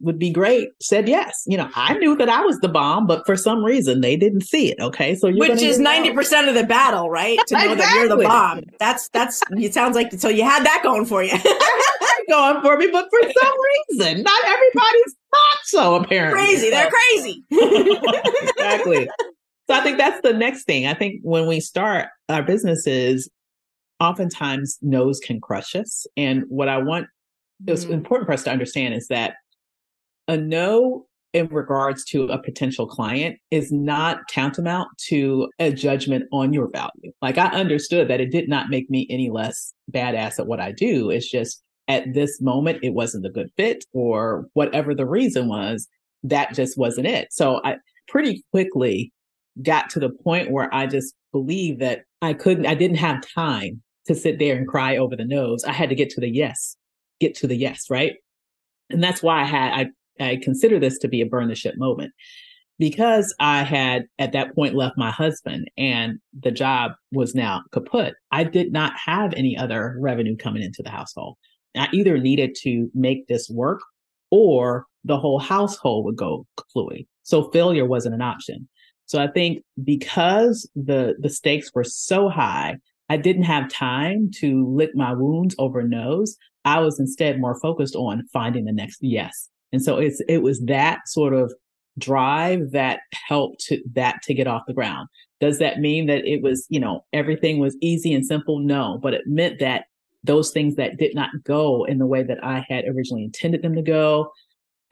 would 0.00 0.18
be 0.18 0.30
great 0.30 0.70
said 0.80 1.08
yes. 1.08 1.44
You 1.46 1.56
know, 1.56 1.68
I 1.74 1.94
knew 1.98 2.16
that 2.16 2.28
I 2.28 2.40
was 2.42 2.58
the 2.60 2.68
bomb, 2.68 3.06
but 3.06 3.24
for 3.26 3.36
some 3.36 3.64
reason 3.64 4.00
they 4.00 4.16
didn't 4.16 4.42
see 4.42 4.70
it. 4.70 4.80
Okay. 4.80 5.14
So 5.14 5.32
which 5.32 5.62
is 5.62 5.78
90% 5.78 6.48
of 6.48 6.54
the 6.54 6.64
battle, 6.64 7.10
right? 7.10 7.38
To 7.48 7.54
know 7.58 7.72
exactly. 7.72 7.76
that 7.76 7.94
you're 7.94 8.16
the 8.16 8.22
bomb. 8.22 8.60
That's, 8.78 9.08
that's, 9.08 9.42
it 9.52 9.74
sounds 9.74 9.94
like, 9.94 10.12
so 10.12 10.28
you 10.28 10.44
had 10.44 10.64
that 10.64 10.80
going 10.82 11.06
for 11.06 11.22
you. 11.22 11.32
going 12.28 12.60
for 12.60 12.76
me, 12.76 12.88
but 12.90 13.08
for 13.10 13.20
some 13.22 13.54
reason, 13.88 14.22
not 14.22 14.44
everybody's 14.44 15.16
not 15.32 15.58
so 15.64 15.94
apparently. 15.96 16.44
Crazy. 16.44 16.70
They're 16.70 16.90
crazy. 16.90 17.44
exactly. 17.50 19.08
So 19.68 19.74
I 19.74 19.80
think 19.80 19.98
that's 19.98 20.20
the 20.22 20.32
next 20.32 20.64
thing. 20.64 20.86
I 20.86 20.94
think 20.94 21.20
when 21.22 21.46
we 21.46 21.60
start 21.60 22.08
our 22.28 22.42
businesses, 22.42 23.28
oftentimes 24.00 24.78
no's 24.82 25.20
can 25.20 25.40
crush 25.40 25.74
us. 25.74 26.06
And 26.16 26.44
what 26.48 26.68
I 26.68 26.78
want, 26.78 27.06
it's 27.66 27.84
mm-hmm. 27.84 27.94
important 27.94 28.26
for 28.26 28.32
us 28.32 28.44
to 28.44 28.50
understand 28.50 28.94
is 28.94 29.08
that 29.08 29.34
a 30.28 30.36
no 30.36 31.06
in 31.32 31.48
regards 31.48 32.04
to 32.04 32.24
a 32.28 32.42
potential 32.42 32.86
client 32.86 33.38
is 33.50 33.70
not 33.70 34.26
tantamount 34.28 34.88
to 34.96 35.48
a 35.58 35.70
judgment 35.70 36.24
on 36.32 36.52
your 36.52 36.70
value. 36.70 37.12
Like 37.20 37.36
I 37.36 37.48
understood 37.48 38.08
that 38.08 38.20
it 38.20 38.30
did 38.30 38.48
not 38.48 38.70
make 38.70 38.88
me 38.88 39.06
any 39.10 39.28
less 39.28 39.74
badass 39.92 40.38
at 40.38 40.46
what 40.46 40.60
I 40.60 40.72
do. 40.72 41.10
It's 41.10 41.30
just 41.30 41.62
at 41.88 42.14
this 42.14 42.40
moment, 42.40 42.78
it 42.82 42.94
wasn't 42.94 43.26
a 43.26 43.30
good 43.30 43.50
fit 43.56 43.84
or 43.92 44.48
whatever 44.54 44.94
the 44.94 45.06
reason 45.06 45.48
was, 45.48 45.86
that 46.22 46.54
just 46.54 46.78
wasn't 46.78 47.06
it. 47.06 47.28
So 47.30 47.60
I 47.64 47.76
pretty 48.08 48.42
quickly 48.50 49.12
got 49.62 49.90
to 49.90 50.00
the 50.00 50.10
point 50.10 50.50
where 50.50 50.74
I 50.74 50.86
just 50.86 51.14
believed 51.32 51.80
that 51.80 52.00
I 52.22 52.32
couldn't, 52.32 52.66
I 52.66 52.74
didn't 52.74 52.96
have 52.96 53.22
time 53.34 53.82
to 54.06 54.14
sit 54.14 54.38
there 54.38 54.56
and 54.56 54.66
cry 54.66 54.96
over 54.96 55.16
the 55.16 55.24
nose. 55.24 55.64
I 55.64 55.72
had 55.72 55.90
to 55.90 55.94
get 55.94 56.10
to 56.10 56.20
the 56.20 56.30
yes, 56.30 56.76
get 57.20 57.34
to 57.36 57.46
the 57.46 57.56
yes, 57.56 57.90
right? 57.90 58.14
And 58.90 59.02
that's 59.02 59.22
why 59.22 59.42
I 59.42 59.44
had, 59.44 59.72
I 59.72 59.86
I 60.20 60.38
consider 60.42 60.78
this 60.78 60.98
to 60.98 61.08
be 61.08 61.20
a 61.20 61.26
burn 61.26 61.48
the 61.48 61.54
ship 61.54 61.74
moment 61.76 62.12
because 62.78 63.34
I 63.40 63.62
had 63.62 64.04
at 64.18 64.32
that 64.32 64.54
point 64.54 64.74
left 64.74 64.98
my 64.98 65.10
husband 65.10 65.70
and 65.76 66.18
the 66.38 66.50
job 66.50 66.92
was 67.12 67.34
now 67.34 67.62
kaput. 67.72 68.14
I 68.30 68.44
did 68.44 68.72
not 68.72 68.92
have 68.96 69.32
any 69.34 69.56
other 69.56 69.96
revenue 69.98 70.36
coming 70.36 70.62
into 70.62 70.82
the 70.82 70.90
household. 70.90 71.36
I 71.76 71.88
either 71.92 72.18
needed 72.18 72.56
to 72.62 72.90
make 72.94 73.26
this 73.26 73.48
work 73.50 73.80
or 74.30 74.86
the 75.04 75.18
whole 75.18 75.38
household 75.38 76.04
would 76.04 76.16
go 76.16 76.46
fluid. 76.72 77.06
So 77.22 77.50
failure 77.50 77.84
wasn't 77.84 78.14
an 78.14 78.22
option. 78.22 78.68
So 79.06 79.22
I 79.22 79.28
think 79.28 79.62
because 79.82 80.68
the 80.74 81.14
the 81.20 81.30
stakes 81.30 81.70
were 81.74 81.84
so 81.84 82.28
high, 82.28 82.78
I 83.08 83.16
didn't 83.16 83.44
have 83.44 83.68
time 83.68 84.30
to 84.40 84.66
lick 84.68 84.90
my 84.94 85.12
wounds 85.12 85.54
over 85.58 85.82
nose. 85.82 86.36
I 86.64 86.80
was 86.80 86.98
instead 86.98 87.40
more 87.40 87.58
focused 87.60 87.94
on 87.94 88.26
finding 88.32 88.64
the 88.64 88.72
next 88.72 88.98
yes. 89.00 89.48
And 89.76 89.84
so 89.84 89.98
it's, 89.98 90.22
it 90.26 90.38
was 90.38 90.58
that 90.62 91.06
sort 91.06 91.34
of 91.34 91.52
drive 91.98 92.70
that 92.70 93.00
helped 93.28 93.60
to, 93.66 93.82
that 93.92 94.22
to 94.22 94.32
get 94.32 94.46
off 94.46 94.62
the 94.66 94.72
ground. 94.72 95.06
Does 95.38 95.58
that 95.58 95.80
mean 95.80 96.06
that 96.06 96.24
it 96.24 96.40
was, 96.42 96.66
you 96.70 96.80
know, 96.80 97.04
everything 97.12 97.58
was 97.58 97.76
easy 97.82 98.14
and 98.14 98.24
simple? 98.24 98.58
No, 98.58 98.98
but 99.02 99.12
it 99.12 99.26
meant 99.26 99.58
that 99.60 99.84
those 100.24 100.50
things 100.50 100.76
that 100.76 100.96
did 100.96 101.14
not 101.14 101.28
go 101.44 101.84
in 101.84 101.98
the 101.98 102.06
way 102.06 102.22
that 102.22 102.42
I 102.42 102.64
had 102.66 102.86
originally 102.86 103.22
intended 103.24 103.60
them 103.60 103.74
to 103.74 103.82
go, 103.82 104.32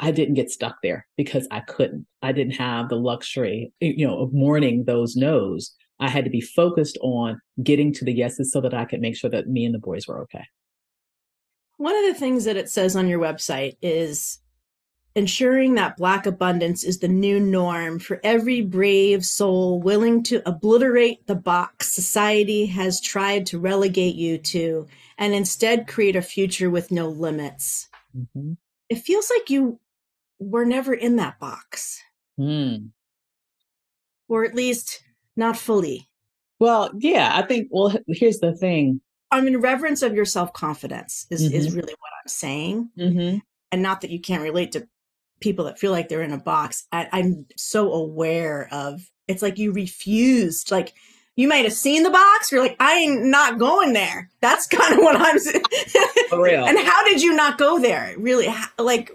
I 0.01 0.11
didn't 0.11 0.35
get 0.35 0.51
stuck 0.51 0.76
there 0.82 1.07
because 1.16 1.49
I 1.51 1.61
couldn't. 1.61 2.07
I 2.20 2.32
didn't 2.32 2.57
have 2.57 2.91
the 2.91 2.97
luxury, 2.97 3.72
you 3.80 4.07
know, 4.07 4.18
of 4.18 4.35
mourning 4.35 4.85
those 4.85 5.16
no's. 5.16 5.74
I 5.99 6.11
had 6.11 6.24
to 6.24 6.30
be 6.30 6.43
focused 6.43 6.99
on 7.01 7.41
getting 7.62 7.91
to 7.95 8.05
the 8.05 8.12
yeses 8.12 8.53
so 8.53 8.61
that 8.61 8.74
I 8.74 8.85
could 8.85 9.01
make 9.01 9.16
sure 9.16 9.30
that 9.30 9.49
me 9.49 9.64
and 9.64 9.74
the 9.74 9.78
boys 9.78 10.07
were 10.07 10.20
okay. 10.24 10.45
One 11.78 11.97
of 11.97 12.05
the 12.05 12.20
things 12.20 12.45
that 12.45 12.59
it 12.59 12.68
says 12.68 12.97
on 12.97 13.09
your 13.09 13.18
website 13.18 13.78
is 13.80 14.41
ensuring 15.15 15.75
that 15.75 15.97
Black 15.97 16.27
abundance 16.27 16.83
is 16.83 16.99
the 16.99 17.09
new 17.09 17.39
norm 17.39 17.99
for 17.99 18.21
every 18.25 18.61
brave 18.61 19.25
soul 19.25 19.81
willing 19.81 20.23
to 20.25 20.43
obliterate 20.49 21.27
the 21.27 21.35
box 21.35 21.93
society 21.93 22.67
has 22.67 23.01
tried 23.01 23.47
to 23.47 23.59
relegate 23.59 24.17
you 24.17 24.39
to 24.39 24.87
and 25.17 25.33
instead 25.33 25.87
create 25.87 26.17
a 26.17 26.23
future 26.23 26.69
with 26.69 26.91
no 26.91 27.09
limits. 27.09 27.89
Mm-hmm. 28.17 28.55
It 28.89 28.99
feels 28.99 29.31
like 29.31 29.51
you 29.51 29.79
were 30.39 30.65
never 30.65 30.93
in 30.93 31.17
that 31.17 31.39
box. 31.39 32.03
Mm. 32.39 32.91
Or 34.29 34.45
at 34.45 34.55
least 34.55 35.03
not 35.37 35.57
fully. 35.57 36.09
Well, 36.59 36.91
yeah, 36.99 37.33
I 37.35 37.43
think, 37.43 37.69
well, 37.71 37.97
here's 38.09 38.39
the 38.39 38.55
thing. 38.55 39.01
I 39.31 39.41
mean, 39.41 39.59
reverence 39.59 40.03
of 40.03 40.15
your 40.15 40.25
self 40.25 40.53
confidence 40.53 41.27
is, 41.31 41.43
mm-hmm. 41.43 41.55
is 41.55 41.75
really 41.75 41.95
what 41.99 42.12
I'm 42.21 42.29
saying. 42.29 42.91
Mm-hmm. 42.99 43.39
And 43.73 43.83
not 43.83 44.03
that 44.03 44.11
you 44.11 44.21
can't 44.21 44.43
relate 44.43 44.73
to 44.73 44.87
people 45.45 45.67
that 45.67 45.79
feel 45.79 45.93
like 45.93 46.09
they're 46.09 46.23
in 46.23 46.33
a 46.33 46.39
box. 46.39 46.87
I, 46.91 47.07
I'm 47.13 47.45
so 47.55 47.93
aware 47.93 48.67
of 48.73 49.09
it's 49.29 49.43
like 49.43 49.59
you 49.59 49.73
refused, 49.73 50.71
like 50.71 50.95
you 51.37 51.47
might 51.47 51.65
have 51.65 51.75
seen 51.75 52.03
the 52.03 52.11
box. 52.11 52.51
You're 52.51 52.63
like, 52.63 52.77
I 52.81 52.95
ain't 52.95 53.25
not 53.25 53.59
going 53.59 53.93
there. 53.93 54.31
That's 54.41 54.67
kind 54.79 54.95
of 54.95 55.01
what 55.01 55.17
I'm 55.17 55.39
saying. 55.39 55.63
For 56.31 56.43
real. 56.43 56.65
and 56.65 56.79
how 56.79 57.05
did 57.05 57.23
you 57.23 57.35
not 57.35 57.59
go 57.59 57.79
there? 57.79 58.15
Really? 58.19 58.49
Like, 58.79 59.13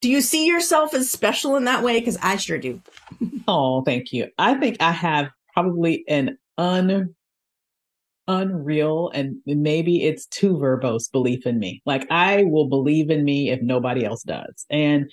do 0.00 0.10
you 0.10 0.20
see 0.20 0.46
yourself 0.46 0.92
as 0.92 1.08
special 1.08 1.56
in 1.56 1.64
that 1.64 1.84
way? 1.84 2.00
Because 2.00 2.18
I 2.20 2.36
sure 2.36 2.58
do. 2.58 2.82
oh, 3.46 3.82
thank 3.82 4.12
you. 4.12 4.28
I 4.38 4.54
think 4.54 4.78
I 4.80 4.90
have 4.90 5.30
probably 5.54 6.04
an 6.08 6.36
un 6.58 7.14
unreal 8.28 9.10
and 9.12 9.36
maybe 9.44 10.04
it's 10.04 10.26
too 10.26 10.54
verbose 10.56 11.10
belief 11.10 11.46
in 11.46 11.58
me. 11.58 11.82
Like 11.84 12.06
I 12.10 12.44
will 12.44 12.68
believe 12.68 13.10
in 13.10 13.24
me 13.24 13.50
if 13.50 13.60
nobody 13.60 14.04
else 14.04 14.22
does. 14.22 14.66
And 14.70 15.10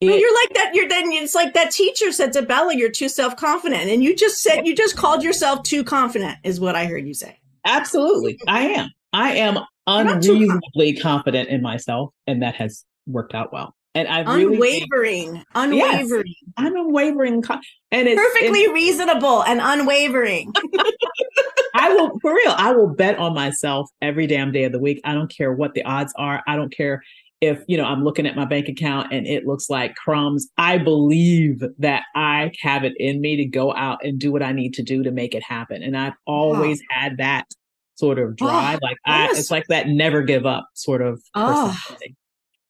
it, 0.00 0.20
you're 0.20 0.34
like 0.34 0.54
that. 0.54 0.74
You're 0.74 0.88
then 0.88 1.10
it's 1.12 1.34
like 1.34 1.54
that 1.54 1.72
teacher 1.72 2.12
said 2.12 2.32
to 2.34 2.42
Bella, 2.42 2.74
"You're 2.76 2.90
too 2.90 3.08
self 3.08 3.36
confident," 3.36 3.90
and 3.90 4.02
you 4.02 4.14
just 4.14 4.42
said 4.42 4.66
you 4.66 4.74
just 4.74 4.96
called 4.96 5.22
yourself 5.22 5.62
too 5.64 5.82
confident, 5.82 6.38
is 6.44 6.60
what 6.60 6.76
I 6.76 6.86
heard 6.86 7.06
you 7.06 7.14
say. 7.14 7.38
Absolutely, 7.64 8.38
I 8.46 8.60
am. 8.68 8.90
I 9.12 9.32
am 9.36 9.58
unreasonably 9.86 10.94
confident 10.94 11.48
in 11.48 11.62
myself, 11.62 12.12
and 12.26 12.42
that 12.42 12.54
has 12.54 12.84
worked 13.06 13.34
out 13.34 13.52
well. 13.52 13.74
And 13.94 14.06
I 14.06 14.20
really 14.20 14.54
unwavering, 14.54 15.32
think, 15.32 15.46
unwavering. 15.56 16.24
Yes, 16.26 16.52
I'm 16.56 16.76
unwavering, 16.76 17.42
and 17.90 18.06
it's 18.06 18.20
perfectly 18.20 18.60
it's, 18.60 18.72
reasonable 18.72 19.42
and 19.44 19.60
unwavering. 19.60 20.52
I 21.74 21.92
will, 21.92 22.18
for 22.20 22.34
real, 22.34 22.54
I 22.56 22.72
will 22.72 22.88
bet 22.88 23.18
on 23.18 23.34
myself 23.34 23.90
every 24.00 24.26
damn 24.26 24.52
day 24.52 24.64
of 24.64 24.72
the 24.72 24.78
week. 24.78 25.00
I 25.04 25.14
don't 25.14 25.34
care 25.34 25.52
what 25.52 25.74
the 25.74 25.84
odds 25.84 26.12
are. 26.16 26.42
I 26.46 26.54
don't 26.54 26.72
care 26.72 27.02
if 27.40 27.62
you 27.66 27.76
know 27.76 27.84
i'm 27.84 28.02
looking 28.02 28.26
at 28.26 28.36
my 28.36 28.44
bank 28.44 28.68
account 28.68 29.12
and 29.12 29.26
it 29.26 29.46
looks 29.46 29.70
like 29.70 29.94
crumbs 29.94 30.48
i 30.58 30.76
believe 30.76 31.62
that 31.78 32.02
i 32.14 32.50
have 32.60 32.84
it 32.84 32.94
in 32.98 33.20
me 33.20 33.36
to 33.36 33.44
go 33.44 33.74
out 33.74 33.98
and 34.02 34.18
do 34.18 34.32
what 34.32 34.42
i 34.42 34.52
need 34.52 34.74
to 34.74 34.82
do 34.82 35.02
to 35.02 35.10
make 35.10 35.34
it 35.34 35.42
happen. 35.42 35.82
And 35.82 35.96
i've 35.96 36.14
always 36.26 36.80
wow. 36.90 37.00
had 37.00 37.16
that 37.18 37.46
sort 37.94 38.18
of 38.18 38.36
drive. 38.36 38.78
Oh, 38.82 38.86
like 38.86 38.96
i 39.06 39.28
it's 39.30 39.50
like 39.50 39.66
that 39.68 39.88
never 39.88 40.22
give 40.22 40.46
up 40.46 40.68
sort 40.74 41.02
of 41.02 41.20
oh, 41.34 41.78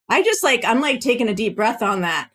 i 0.08 0.22
just 0.22 0.42
like 0.42 0.64
i'm 0.64 0.80
like 0.80 1.00
taking 1.00 1.28
a 1.28 1.34
deep 1.34 1.56
breath 1.56 1.82
on 1.82 2.02
that. 2.02 2.30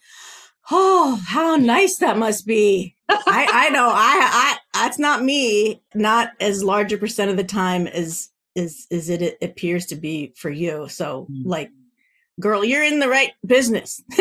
Oh 0.72 1.22
how 1.28 1.56
nice 1.56 1.98
that 1.98 2.18
must 2.18 2.48
be. 2.48 2.96
I 3.10 3.48
i 3.52 3.70
know. 3.70 3.90
I 3.90 4.58
i 4.74 4.82
that's 4.82 4.98
not 4.98 5.24
me. 5.24 5.82
Not 5.94 6.32
as 6.40 6.64
large 6.64 6.94
a 6.94 6.98
percent 6.98 7.32
of 7.32 7.38
the 7.38 7.44
time 7.44 7.86
as 7.88 8.30
is 8.56 8.88
is 8.90 9.10
it, 9.10 9.22
it 9.22 9.38
appears 9.42 9.86
to 9.88 9.96
be 9.96 10.34
for 10.38 10.50
you. 10.50 10.88
So 10.88 11.28
mm. 11.30 11.42
like 11.46 11.70
girl, 12.40 12.64
you're 12.64 12.84
in 12.84 13.00
the 13.00 13.10
right 13.10 13.32
business. 13.46 14.02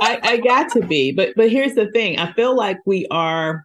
I, 0.00 0.20
I 0.22 0.36
got 0.38 0.70
to 0.72 0.80
be, 0.80 1.12
but 1.12 1.34
but 1.36 1.50
here's 1.50 1.74
the 1.74 1.90
thing: 1.90 2.18
I 2.18 2.32
feel 2.32 2.56
like 2.56 2.78
we 2.86 3.06
are 3.10 3.64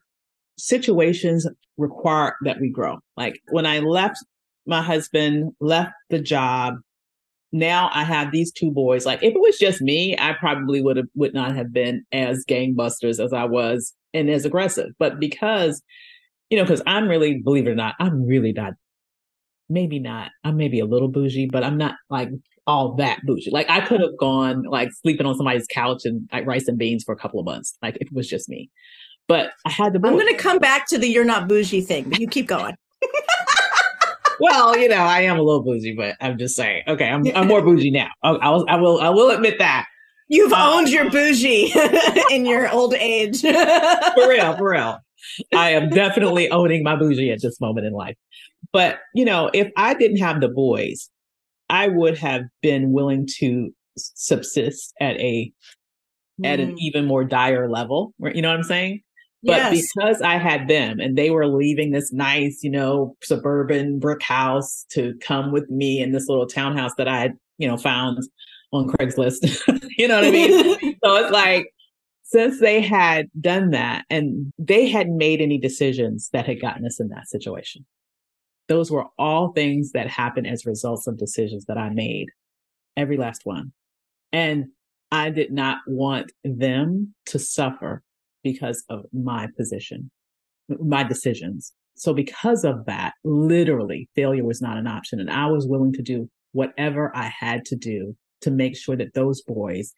situations 0.58 1.48
require 1.78 2.36
that 2.44 2.60
we 2.60 2.70
grow. 2.70 3.00
Like 3.18 3.40
when 3.50 3.66
I 3.66 3.80
left 3.80 4.18
my 4.66 4.82
husband, 4.82 5.52
left 5.60 5.92
the 6.10 6.20
job, 6.20 6.76
now 7.52 7.90
I 7.94 8.04
have 8.04 8.32
these 8.32 8.52
two 8.52 8.72
boys. 8.72 9.06
Like 9.06 9.22
if 9.24 9.34
it 9.34 9.42
was 9.42 9.58
just 9.58 9.82
me, 9.82 10.18
I 10.18 10.34
probably 10.34 10.82
would 10.82 10.98
have 10.98 11.08
would 11.16 11.34
not 11.34 11.56
have 11.56 11.72
been 11.72 12.04
as 12.12 12.46
gangbusters 12.48 13.24
as 13.24 13.34
I 13.34 13.46
was 13.46 13.94
and 14.14 14.30
as 14.30 14.46
aggressive. 14.46 14.90
But 14.98 15.20
because, 15.20 15.82
you 16.50 16.58
know, 16.58 16.64
because 16.64 16.82
I'm 16.88 17.08
really, 17.08 17.42
believe 17.44 17.68
it 17.68 17.72
or 17.72 17.76
not, 17.76 17.96
I'm 18.00 18.26
really 18.26 18.54
not 18.54 18.74
maybe 19.70 20.00
not. 20.00 20.30
I'm 20.44 20.58
maybe 20.58 20.80
a 20.80 20.86
little 20.86 21.08
bougie, 21.08 21.48
but 21.48 21.64
I'm 21.64 21.78
not 21.78 21.96
like 22.10 22.30
all 22.68 22.96
that 22.96 23.20
bougie. 23.26 23.52
Like 23.52 23.70
I 23.70 23.82
could 23.82 24.02
have 24.02 24.18
gone 24.18 24.64
like 24.64 24.92
sleeping 24.92 25.26
on 25.26 25.36
somebody's 25.36 25.68
couch 25.68 26.02
and 26.06 26.28
like 26.32 26.46
rice 26.46 26.68
and 26.68 26.78
beans 26.78 27.04
for 27.04 27.14
a 27.14 27.18
couple 27.18 27.40
of 27.40 27.46
months, 27.46 27.78
like 27.82 27.98
if 28.00 28.08
it 28.08 28.14
was 28.14 28.28
just 28.28 28.50
me. 28.50 28.70
But 29.28 29.52
I 29.66 29.70
had 29.70 29.94
the. 29.94 30.06
I'm 30.06 30.14
going 30.14 30.28
to 30.28 30.42
come 30.42 30.60
back 30.60 30.88
to 30.88 30.98
the 30.98 31.08
"you're 31.08 31.26
not 31.26 31.48
bougie" 31.48 31.82
thing, 31.82 32.10
but 32.10 32.20
you 32.20 32.28
keep 32.28 32.48
going. 32.48 32.76
well, 34.40 34.78
you 34.78 34.90
know, 34.90 34.98
I 34.98 35.22
am 35.22 35.38
a 35.38 35.42
little 35.42 35.64
bougie, 35.64 35.96
but 35.96 36.16
I'm 36.20 36.38
just 36.38 36.56
saying. 36.56 36.84
Okay, 36.88 37.08
I'm 37.08 37.26
I'm 37.36 37.48
more 37.48 37.62
bougie 37.62 37.92
now. 37.92 38.10
I, 38.22 38.32
I 38.32 38.50
was 38.50 38.66
I 38.68 38.76
will 38.76 39.00
I 39.00 39.10
will 39.10 39.32
admit 39.32 39.60
that. 39.60 39.86
You've 40.28 40.54
uh, 40.54 40.72
owned 40.74 40.90
your 40.90 41.10
bougie 41.10 41.74
in 42.32 42.46
your 42.46 42.70
old 42.72 42.94
age. 42.96 43.42
for 43.42 44.28
real, 44.28 44.58
for 44.58 44.72
real. 44.72 45.00
I 45.54 45.70
am 45.72 45.90
definitely 45.90 46.50
owning 46.50 46.84
my 46.84 46.96
bougie 46.96 47.32
at 47.32 47.42
this 47.42 47.60
moment 47.62 47.86
in 47.86 47.94
life. 47.94 48.16
But, 48.72 49.00
you 49.14 49.26
know, 49.26 49.50
if 49.54 49.72
I 49.78 49.94
didn't 49.94 50.18
have 50.18 50.42
the 50.42 50.48
boys, 50.48 51.10
I 51.74 51.88
would 51.88 52.20
have 52.20 52.44
been 52.62 52.92
willing 52.92 53.28
to 53.40 53.74
subsist 53.98 54.94
at 55.02 55.20
a 55.20 55.52
mm. 56.40 56.46
at 56.46 56.60
an 56.60 56.74
mm. 56.74 56.78
even 56.78 57.06
more 57.08 57.24
dire 57.24 57.68
level. 57.68 58.14
You 58.20 58.44
know 58.44 58.50
what 58.50 58.58
I'm 58.58 58.64
saying? 58.64 59.02
But 59.42 59.58
yes. 59.58 59.88
because 59.92 60.22
I 60.22 60.38
had 60.38 60.68
them 60.68 61.00
and 61.00 61.18
they 61.18 61.32
were 61.32 61.48
leaving 61.48 61.92
this 61.92 62.14
nice, 62.14 62.60
you 62.62 62.70
know, 62.70 63.18
suburban 63.24 63.98
brick 64.00 64.22
house 64.22 64.86
to 64.92 65.16
come 65.20 65.52
with 65.52 65.68
me 65.70 66.00
in 66.00 66.12
this 66.12 66.30
little 66.30 66.46
townhouse 66.46 66.94
that 67.00 67.08
I 67.08 67.20
had, 67.20 67.34
you 67.58 67.68
know, 67.68 67.76
found 67.76 68.20
on 68.72 68.88
Craigslist. 68.88 69.60
you 69.98 70.08
know 70.08 70.18
what 70.18 70.26
I 70.26 70.32
mean? 70.32 70.96
so 71.04 71.16
it's 71.16 71.32
like 71.32 71.74
since 72.22 72.60
they 72.60 72.82
had 72.82 73.30
done 73.42 73.72
that 73.72 74.06
and 74.12 74.54
they 74.60 74.88
hadn't 74.88 75.18
made 75.18 75.42
any 75.42 75.58
decisions 75.58 76.30
that 76.34 76.46
had 76.46 76.62
gotten 76.62 76.86
us 76.86 77.00
in 77.00 77.10
that 77.10 77.28
situation. 77.28 77.84
Those 78.68 78.92
were 78.92 79.06
all 79.18 79.52
things 79.52 79.92
that 79.92 80.08
happened 80.08 80.48
as 80.48 80.66
results 80.66 81.08
of 81.08 81.18
decisions 81.18 81.66
that 81.66 81.78
I 81.78 81.90
made, 81.90 82.28
every 82.96 83.18
last 83.18 83.42
one. 83.44 83.74
And 84.32 84.66
I 85.12 85.30
did 85.30 85.52
not 85.52 85.80
want 85.86 86.32
them 86.44 87.14
to 87.28 87.40
suffer 87.40 88.02
because 88.44 88.84
of 88.90 89.06
my 89.14 89.48
position, 89.58 90.10
my 90.68 91.04
decisions. 91.04 91.74
So 91.96 92.14
because 92.14 92.64
of 92.64 92.86
that, 92.86 93.14
literally 93.24 94.10
failure 94.16 94.44
was 94.44 94.62
not 94.62 94.78
an 94.78 94.88
option. 94.88 95.20
And 95.20 95.30
I 95.30 95.46
was 95.48 95.68
willing 95.68 95.94
to 95.94 96.02
do 96.02 96.30
whatever 96.52 97.16
I 97.16 97.32
had 97.38 97.66
to 97.66 97.76
do 97.76 98.16
to 98.42 98.52
make 98.52 98.76
sure 98.76 98.96
that 98.96 99.14
those 99.14 99.42
boys 99.44 99.94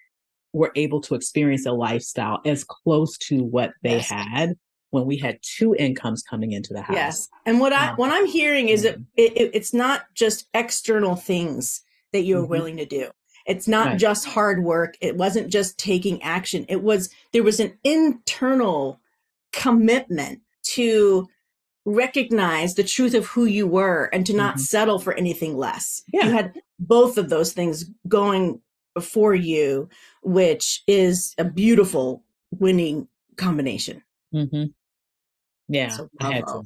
were 0.54 0.72
able 0.76 1.02
to 1.02 1.16
experience 1.16 1.66
a 1.66 1.72
lifestyle 1.72 2.40
as 2.46 2.64
close 2.64 3.18
to 3.18 3.44
what 3.44 3.72
they 3.84 4.00
had 4.00 4.54
when 4.96 5.06
we 5.06 5.18
had 5.18 5.38
two 5.42 5.76
incomes 5.76 6.24
coming 6.24 6.54
into 6.54 6.74
the 6.74 6.82
house. 6.82 6.96
Yes. 6.96 7.30
And 7.46 7.60
what 7.60 7.74
I 7.74 7.90
um, 7.90 7.98
what 7.98 8.12
I'm 8.12 8.26
hearing 8.26 8.70
is 8.70 8.86
it, 8.86 9.00
it, 9.16 9.52
it's 9.54 9.74
not 9.74 10.06
just 10.16 10.48
external 10.54 11.16
things 11.16 11.82
that 12.14 12.22
you're 12.22 12.42
mm-hmm. 12.42 12.52
willing 12.52 12.78
to 12.78 12.86
do. 12.86 13.12
It's 13.46 13.68
not 13.68 13.88
right. 13.88 14.00
just 14.00 14.26
hard 14.26 14.64
work. 14.64 14.96
It 15.02 15.18
wasn't 15.18 15.52
just 15.52 15.78
taking 15.78 16.24
action. 16.24 16.66
It 16.70 16.82
was 16.82 17.10
there 17.34 17.44
was 17.44 17.60
an 17.60 17.78
internal 17.84 19.00
commitment 19.52 20.40
to 20.76 21.28
recognize 21.86 22.74
the 22.74 22.84
truth 22.84 23.14
of 23.14 23.28
who 23.28 23.46
you 23.46 23.68
were 23.68 24.10
and 24.12 24.26
to 24.26 24.34
not 24.34 24.56
mm-hmm. 24.56 24.62
settle 24.62 24.98
for 24.98 25.14
anything 25.14 25.56
less. 25.56 26.02
Yeah. 26.12 26.26
You 26.26 26.32
had 26.32 26.54
both 26.80 27.18
of 27.18 27.30
those 27.30 27.54
things 27.54 27.86
going 28.08 28.62
before 28.96 29.36
you, 29.36 29.90
which 30.24 30.82
is 30.88 31.36
a 31.38 31.44
beautiful 31.44 32.24
winning 32.52 33.08
combination. 33.38 34.02
Mm-hmm. 34.34 34.66
Yeah, 35.68 35.90
so 35.90 36.10
bravo. 36.20 36.64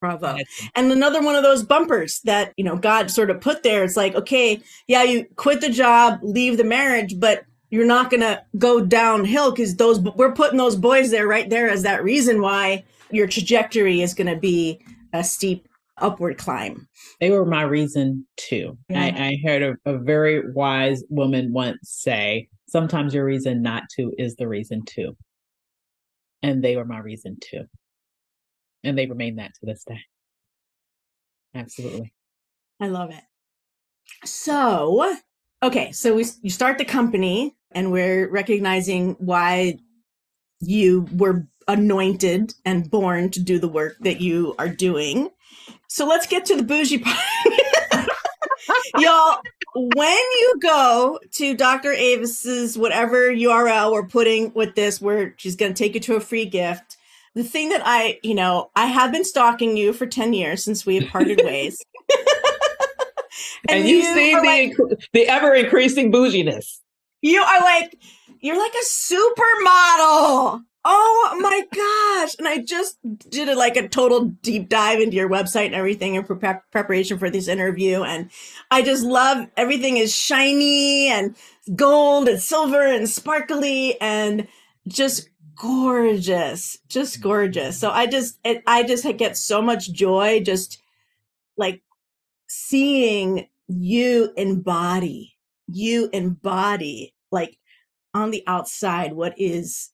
Bravo. 0.00 0.38
And 0.74 0.90
another 0.90 1.22
one 1.22 1.36
of 1.36 1.42
those 1.42 1.62
bumpers 1.62 2.20
that, 2.24 2.54
you 2.56 2.64
know, 2.64 2.76
God 2.76 3.10
sort 3.10 3.30
of 3.30 3.40
put 3.40 3.62
there. 3.62 3.84
It's 3.84 3.96
like, 3.96 4.14
okay, 4.14 4.62
yeah, 4.86 5.02
you 5.02 5.26
quit 5.36 5.60
the 5.60 5.68
job, 5.68 6.20
leave 6.22 6.56
the 6.56 6.64
marriage, 6.64 7.20
but 7.20 7.44
you're 7.68 7.86
not 7.86 8.10
going 8.10 8.22
to 8.22 8.42
go 8.56 8.80
downhill 8.80 9.50
because 9.50 9.76
those, 9.76 10.00
we're 10.00 10.32
putting 10.32 10.56
those 10.56 10.76
boys 10.76 11.10
there 11.10 11.26
right 11.26 11.50
there 11.50 11.68
as 11.68 11.82
that 11.82 12.02
reason 12.02 12.40
why 12.40 12.82
your 13.10 13.26
trajectory 13.26 14.00
is 14.00 14.14
going 14.14 14.26
to 14.26 14.40
be 14.40 14.80
a 15.12 15.22
steep 15.22 15.68
upward 15.98 16.38
climb. 16.38 16.88
They 17.20 17.30
were 17.30 17.44
my 17.44 17.62
reason 17.62 18.26
too. 18.36 18.78
Yeah. 18.88 19.02
I, 19.02 19.06
I, 19.06 19.38
heard 19.44 19.62
a, 19.84 19.90
a 19.90 19.98
very 19.98 20.50
wise 20.52 21.04
woman 21.10 21.52
once 21.52 21.78
say, 21.82 22.48
sometimes 22.68 23.12
your 23.12 23.24
reason 23.24 23.62
not 23.62 23.82
to 23.96 24.12
is 24.16 24.36
the 24.36 24.48
reason 24.48 24.82
to. 24.94 25.16
And 26.42 26.64
they 26.64 26.76
were 26.76 26.86
my 26.86 27.00
reason 27.00 27.36
too. 27.40 27.64
And 28.82 28.96
they 28.96 29.06
remain 29.06 29.36
that 29.36 29.52
to 29.54 29.66
this 29.66 29.84
day. 29.84 30.00
Absolutely. 31.54 32.12
I 32.80 32.88
love 32.88 33.10
it. 33.10 33.22
So, 34.24 35.16
okay, 35.62 35.92
so 35.92 36.14
we 36.14 36.24
you 36.42 36.50
start 36.50 36.78
the 36.78 36.84
company 36.84 37.56
and 37.72 37.92
we're 37.92 38.28
recognizing 38.28 39.16
why 39.18 39.78
you 40.60 41.06
were 41.12 41.46
anointed 41.68 42.54
and 42.64 42.90
born 42.90 43.30
to 43.30 43.40
do 43.40 43.58
the 43.58 43.68
work 43.68 43.96
that 44.00 44.20
you 44.20 44.54
are 44.58 44.68
doing. 44.68 45.30
So 45.88 46.06
let's 46.06 46.26
get 46.26 46.44
to 46.46 46.56
the 46.56 46.62
bougie 46.62 46.98
part. 46.98 47.16
Y'all, 48.98 49.40
when 49.74 50.18
you 50.18 50.58
go 50.60 51.18
to 51.32 51.54
Dr. 51.54 51.92
Avis's 51.92 52.76
whatever 52.76 53.30
URL 53.30 53.92
we're 53.92 54.06
putting 54.06 54.52
with 54.52 54.74
this, 54.74 55.00
where 55.00 55.34
she's 55.36 55.56
going 55.56 55.72
to 55.72 55.78
take 55.78 55.94
you 55.94 56.00
to 56.00 56.16
a 56.16 56.20
free 56.20 56.44
gift, 56.44 56.96
the 57.34 57.44
thing 57.44 57.68
that 57.70 57.82
I, 57.84 58.18
you 58.22 58.34
know, 58.34 58.70
I 58.74 58.86
have 58.86 59.12
been 59.12 59.24
stalking 59.24 59.76
you 59.76 59.92
for 59.92 60.06
10 60.06 60.32
years 60.32 60.64
since 60.64 60.84
we 60.84 60.96
have 60.96 61.10
parted 61.10 61.40
ways. 61.44 61.78
and, 63.68 63.80
and 63.80 63.88
you've 63.88 64.04
you 64.04 64.14
seen 64.14 64.42
the, 64.42 64.46
like, 64.46 64.98
the 65.12 65.28
ever 65.28 65.54
increasing 65.54 66.10
bouginess. 66.10 66.80
You 67.22 67.40
are 67.42 67.60
like, 67.60 67.96
you're 68.40 68.58
like 68.58 68.72
a 68.72 68.86
supermodel. 68.86 70.62
Oh 70.82 71.38
my 71.40 71.62
gosh. 71.74 72.36
And 72.38 72.48
I 72.48 72.64
just 72.64 72.96
did 73.28 73.50
a, 73.50 73.54
like 73.54 73.76
a 73.76 73.86
total 73.86 74.26
deep 74.42 74.70
dive 74.70 75.00
into 75.00 75.16
your 75.16 75.28
website 75.28 75.66
and 75.66 75.74
everything 75.74 76.14
in 76.14 76.24
pre- 76.24 76.54
preparation 76.72 77.18
for 77.18 77.28
this 77.28 77.48
interview. 77.48 78.02
And 78.02 78.30
I 78.70 78.80
just 78.80 79.04
love 79.04 79.46
everything 79.58 79.98
is 79.98 80.14
shiny 80.14 81.08
and 81.08 81.36
gold 81.76 82.28
and 82.28 82.40
silver 82.40 82.82
and 82.82 83.06
sparkly 83.08 84.00
and 84.00 84.48
just 84.88 85.28
gorgeous, 85.60 86.78
just 86.88 87.20
gorgeous. 87.20 87.78
So 87.78 87.90
I 87.90 88.06
just, 88.06 88.38
it, 88.44 88.62
I 88.66 88.82
just 88.82 89.06
get 89.16 89.36
so 89.36 89.60
much 89.60 89.92
joy 89.92 90.40
just 90.40 90.80
like 91.56 91.82
seeing 92.48 93.46
you 93.68 94.32
embody, 94.36 95.36
you 95.68 96.08
embody 96.12 97.14
like 97.30 97.58
on 98.14 98.30
the 98.30 98.42
outside 98.46 99.12
what 99.12 99.34
is 99.38 99.90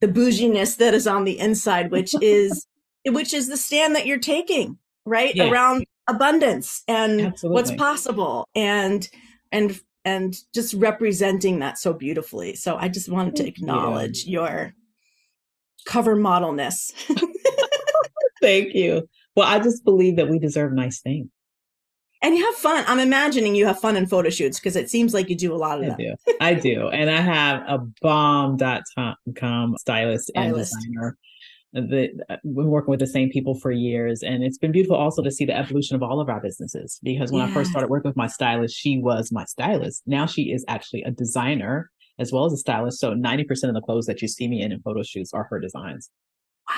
the 0.00 0.08
bouginess 0.08 0.76
that 0.76 0.94
is 0.94 1.06
on 1.06 1.24
the 1.24 1.38
inside, 1.38 1.90
which 1.90 2.14
is 2.20 2.66
which 3.06 3.32
is 3.32 3.48
the 3.48 3.56
stand 3.56 3.94
that 3.96 4.06
you're 4.06 4.18
taking, 4.18 4.78
right? 5.04 5.34
Yes. 5.34 5.50
Around 5.50 5.84
abundance 6.08 6.82
and 6.88 7.20
Absolutely. 7.20 7.54
what's 7.54 7.72
possible 7.72 8.48
and 8.54 9.08
and 9.52 9.78
and 10.04 10.36
just 10.54 10.74
representing 10.74 11.58
that 11.58 11.78
so 11.78 11.92
beautifully. 11.92 12.54
So 12.54 12.76
I 12.76 12.88
just 12.88 13.08
wanted 13.08 13.36
to 13.36 13.46
acknowledge 13.46 14.24
yeah. 14.24 14.32
your 14.32 14.74
cover 15.86 16.16
modelness. 16.16 16.92
Thank 18.40 18.74
you. 18.74 19.08
Well, 19.36 19.46
I 19.46 19.58
just 19.58 19.84
believe 19.84 20.16
that 20.16 20.28
we 20.28 20.38
deserve 20.38 20.72
nice 20.72 21.00
things 21.00 21.28
and 22.22 22.36
you 22.36 22.44
have 22.44 22.54
fun. 22.54 22.84
I'm 22.86 22.98
imagining 22.98 23.54
you 23.54 23.66
have 23.66 23.80
fun 23.80 23.96
in 23.96 24.06
photo 24.06 24.30
shoots 24.30 24.58
because 24.58 24.76
it 24.76 24.90
seems 24.90 25.14
like 25.14 25.30
you 25.30 25.36
do 25.36 25.54
a 25.54 25.56
lot 25.56 25.78
of 25.78 25.84
I 25.84 25.88
them. 25.88 25.96
do. 25.98 26.14
I 26.40 26.54
do. 26.54 26.88
And 26.88 27.08
I 27.10 27.20
have 27.20 27.62
a 27.66 27.78
bomb.com 28.02 29.76
stylist, 29.78 30.28
stylist. 30.28 30.28
and 30.34 30.54
designer. 30.54 31.18
The, 31.72 32.08
uh, 32.28 32.36
we're 32.42 32.66
working 32.66 32.90
with 32.90 33.00
the 33.00 33.06
same 33.06 33.30
people 33.30 33.54
for 33.54 33.70
years. 33.70 34.22
And 34.22 34.42
it's 34.42 34.58
been 34.58 34.72
beautiful 34.72 34.96
also 34.96 35.22
to 35.22 35.30
see 35.30 35.44
the 35.44 35.56
evolution 35.56 35.96
of 35.96 36.02
all 36.02 36.20
of 36.20 36.28
our 36.28 36.40
businesses. 36.40 36.98
Because 37.02 37.30
when 37.30 37.42
yeah. 37.42 37.48
I 37.48 37.54
first 37.54 37.70
started 37.70 37.88
working 37.88 38.08
with 38.08 38.16
my 38.16 38.26
stylist, 38.26 38.76
she 38.76 38.98
was 38.98 39.30
my 39.32 39.44
stylist. 39.44 40.02
Now 40.06 40.26
she 40.26 40.52
is 40.52 40.64
actually 40.68 41.02
a 41.04 41.10
designer 41.10 41.90
as 42.20 42.30
well 42.32 42.44
as 42.44 42.52
a 42.52 42.56
stylist. 42.58 43.00
So 43.00 43.12
90% 43.14 43.48
of 43.64 43.74
the 43.74 43.80
clothes 43.80 44.06
that 44.06 44.22
you 44.22 44.28
see 44.28 44.46
me 44.46 44.62
in 44.62 44.70
in 44.70 44.80
photo 44.80 45.02
shoots 45.02 45.32
are 45.32 45.44
her 45.50 45.58
designs. 45.58 46.10
Wow. 46.68 46.74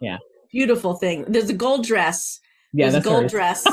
Yeah. 0.00 0.16
Beautiful 0.50 0.94
thing. 0.94 1.24
There's 1.28 1.50
a 1.50 1.54
gold 1.54 1.84
dress. 1.84 2.40
Yeah, 2.72 2.90
There's 2.90 3.04
a 3.04 3.08
gold 3.08 3.24
hers. 3.24 3.32
dress. 3.32 3.66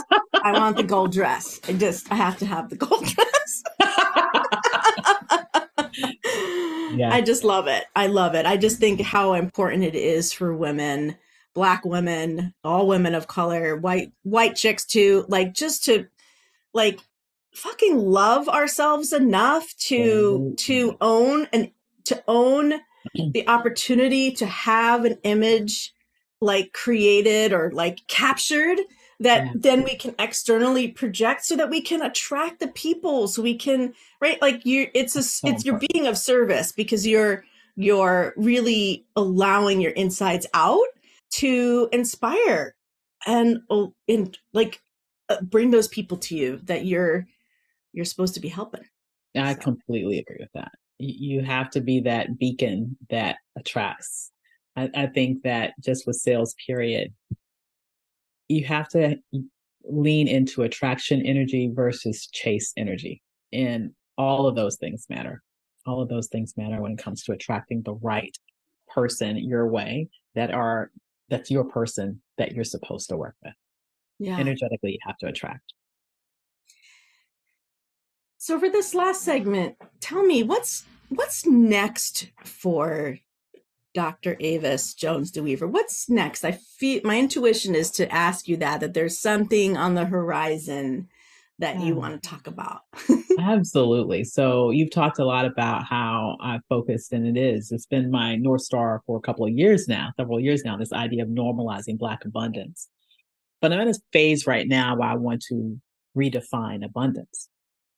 I 0.43 0.51
want 0.53 0.78
the 0.78 0.84
gold 0.84 1.12
dress. 1.14 1.60
I 1.68 1.74
just 1.74 2.12
I 2.12 2.16
have 2.16 2.38
to 2.39 2.45
have 2.45 2.70
the 2.70 2.76
gold 2.76 3.06
dress. 3.16 3.64
yeah. 6.95 7.10
I 7.14 7.22
just 7.26 7.43
love 7.43 7.68
it. 7.68 7.86
I 7.95 8.08
love 8.08 8.36
it. 8.36 8.45
I 8.45 8.58
just 8.58 8.80
think 8.80 9.01
how 9.01 9.34
important 9.34 9.84
it 9.84 9.95
is 9.95 10.32
for 10.34 10.56
women, 10.56 11.16
black 11.53 11.86
women, 11.86 12.53
all 12.64 12.88
women 12.88 13.16
of 13.16 13.28
color, 13.28 13.76
white 13.76 14.12
white 14.24 14.56
chicks 14.56 14.86
too, 14.86 15.26
like 15.28 15.53
just 15.53 15.84
to 15.86 16.08
like 16.74 16.99
fucking 17.56 17.97
love 17.97 18.47
ourselves 18.49 19.14
enough 19.14 19.74
to 19.78 20.53
to 20.58 20.97
own 21.01 21.47
and 21.53 21.72
to 22.06 22.24
own 22.28 22.74
the 23.32 23.47
opportunity 23.47 24.32
to 24.32 24.45
have 24.45 25.06
an 25.06 25.18
image 25.24 25.93
like 26.41 26.74
created 26.74 27.53
or 27.53 27.72
like 27.72 28.06
captured 28.08 28.80
that 29.22 29.45
yeah. 29.45 29.51
then 29.56 29.84
we 29.84 29.95
can 29.95 30.14
externally 30.20 30.89
project 30.89 31.45
so 31.45 31.56
that 31.56 31.70
we 31.70 31.82
can 31.82 32.01
attract 32.01 32.60
the 32.60 32.68
people 32.68 33.28
so 33.30 33.41
we 33.41 33.56
can 33.56 33.93
right? 34.20 34.41
Like 34.41 34.66
you 34.66 34.89
it's 34.93 35.16
a 35.16 35.47
it's 35.47 35.66
you're 35.66 35.82
being 35.91 36.08
of 36.08 36.18
service 36.18 36.72
because 36.72 37.08
you're 37.08 37.45
you're 37.76 38.34
really 38.36 39.06
allowing 39.16 39.82
your 39.82 39.91
insides 39.91 40.47
out 40.53 40.88
to 41.32 41.89
inspire 41.91 42.76
and, 43.26 43.60
oh, 43.70 43.93
and 44.08 44.38
like 44.53 44.82
uh, 45.30 45.41
bring 45.41 45.72
those 45.72 45.88
people 45.88 46.18
to 46.18 46.36
you 46.36 46.60
that 46.64 46.86
you're 46.86 47.28
you're 47.96 48.06
supposed 48.06 48.34
to 48.34 48.41
be 48.41 48.50
helping. 48.50 48.84
I 49.36 49.54
completely 49.54 50.20
agree 50.20 50.38
with 50.39 50.52
that. 50.54 50.72
You 51.00 51.41
have 51.41 51.70
to 51.72 51.82
be 51.82 52.02
that 52.02 52.38
beacon 52.38 52.98
that 53.10 53.38
attracts. 53.58 54.32
I, 54.76 54.89
I 54.93 55.08
think 55.08 55.43
that 55.43 55.74
just 55.80 56.06
with 56.06 56.18
sales, 56.18 56.56
period, 56.66 57.14
you 58.48 58.66
have 58.66 58.89
to 58.89 59.18
lean 59.84 60.28
into 60.28 60.64
attraction 60.64 61.26
energy 61.26 61.72
versus 61.74 62.28
chase 62.28 62.74
energy. 62.78 63.22
And 63.52 63.91
all 64.18 64.48
of 64.48 64.56
those 64.56 64.78
things 64.78 65.06
matter. 65.10 65.41
All 65.86 66.02
of 66.02 66.10
those 66.10 66.28
things 66.28 66.54
matter 66.58 66.82
when 66.82 66.93
it 66.93 66.98
comes 66.98 67.24
to 67.24 67.32
attracting 67.32 67.82
the 67.84 67.96
right 67.96 68.36
person 68.88 69.38
your 69.38 69.68
way 69.68 70.10
that 70.36 70.52
are 70.52 70.91
that's 71.30 71.50
your 71.50 71.64
person 71.64 72.22
that 72.38 72.52
you're 72.52 72.64
supposed 72.64 73.10
to 73.10 73.18
work 73.18 73.36
with. 73.43 73.54
Yeah. 74.20 74.38
Energetically, 74.38 74.91
you 74.91 75.00
have 75.04 75.18
to 75.18 75.28
attract. 75.28 75.75
So 78.46 78.60
for 78.60 78.70
this 78.70 78.93
last 78.93 79.24
segment, 79.24 79.76
tell 80.02 80.22
me 80.24 80.43
what's 80.43 80.86
what's 81.10 81.48
next 81.48 82.28
for 82.43 83.18
Dr. 83.96 84.38
Avis 84.39 84.93
Jones 84.93 85.32
DeWeever. 85.32 85.68
What's 85.68 86.08
next? 86.12 86.46
I 86.46 86.52
feel 86.52 87.02
my 87.04 87.18
intuition 87.18 87.74
is 87.74 87.89
to 87.93 88.08
ask 88.14 88.48
you 88.48 88.58
that 88.58 88.82
that 88.82 88.93
there's 88.93 89.18
something 89.18 89.76
on 89.78 89.96
the 89.96 90.06
horizon 90.06 91.08
that 91.58 91.80
you 91.80 91.96
hmm. 91.96 92.00
want 92.02 92.22
to 92.22 92.30
talk 92.30 92.46
about. 92.46 92.82
Absolutely. 93.39 94.24
So 94.24 94.70
you've 94.70 94.91
talked 94.91 95.18
a 95.18 95.26
lot 95.26 95.46
about 95.46 95.86
how 95.86 96.38
I 96.39 96.60
focused, 96.70 97.14
and 97.14 97.26
it 97.26 97.41
is. 97.41 97.72
It's 97.72 97.88
been 97.88 98.12
my 98.12 98.36
north 98.36 98.62
star 98.62 99.02
for 99.08 99.18
a 99.18 99.22
couple 99.22 99.48
of 99.48 99.54
years 99.54 99.88
now, 99.88 100.12
several 100.18 100.39
years 100.39 100.64
now. 100.64 100.78
This 100.78 100.93
idea 100.93 101.24
of 101.24 101.30
normalizing 101.30 101.98
Black 101.98 102.26
abundance, 102.26 102.89
but 103.60 103.74
I'm 103.74 103.80
in 103.80 103.88
a 103.88 103.93
phase 104.14 104.46
right 104.46 104.68
now 104.68 104.98
where 104.98 105.10
I 105.10 105.16
want 105.16 105.41
to 105.50 105.82
redefine 106.16 106.86
abundance. 106.86 107.50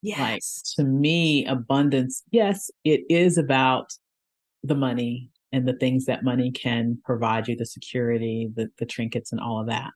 Yes. 0.01 0.73
Like 0.77 0.85
to 0.85 0.91
me, 0.91 1.45
abundance, 1.45 2.23
yes, 2.31 2.69
it 2.83 3.01
is 3.09 3.37
about 3.37 3.91
the 4.63 4.75
money 4.75 5.29
and 5.51 5.67
the 5.67 5.73
things 5.73 6.05
that 6.05 6.23
money 6.23 6.51
can 6.51 6.99
provide 7.05 7.47
you, 7.47 7.55
the 7.55 7.65
security, 7.65 8.49
the, 8.55 8.69
the 8.79 8.85
trinkets, 8.85 9.31
and 9.31 9.41
all 9.41 9.59
of 9.59 9.67
that. 9.67 9.91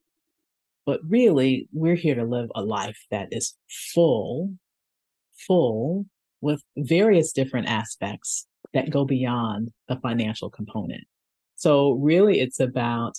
But 0.86 1.02
really, 1.08 1.68
we're 1.72 1.96
here 1.96 2.16
to 2.16 2.24
live 2.24 2.50
a 2.56 2.64
life 2.64 2.98
that 3.12 3.28
is 3.32 3.56
full, 3.94 4.56
full 5.48 6.06
with 6.42 6.64
various 6.78 7.32
different 7.32 7.68
aspects 7.68 8.48
that 8.74 8.90
go 8.90 9.06
beyond 9.06 9.70
the 9.88 9.98
financial 9.98 10.50
component. 10.50 11.04
So 11.56 11.92
really, 11.94 12.40
it's 12.40 12.60
about 12.60 13.14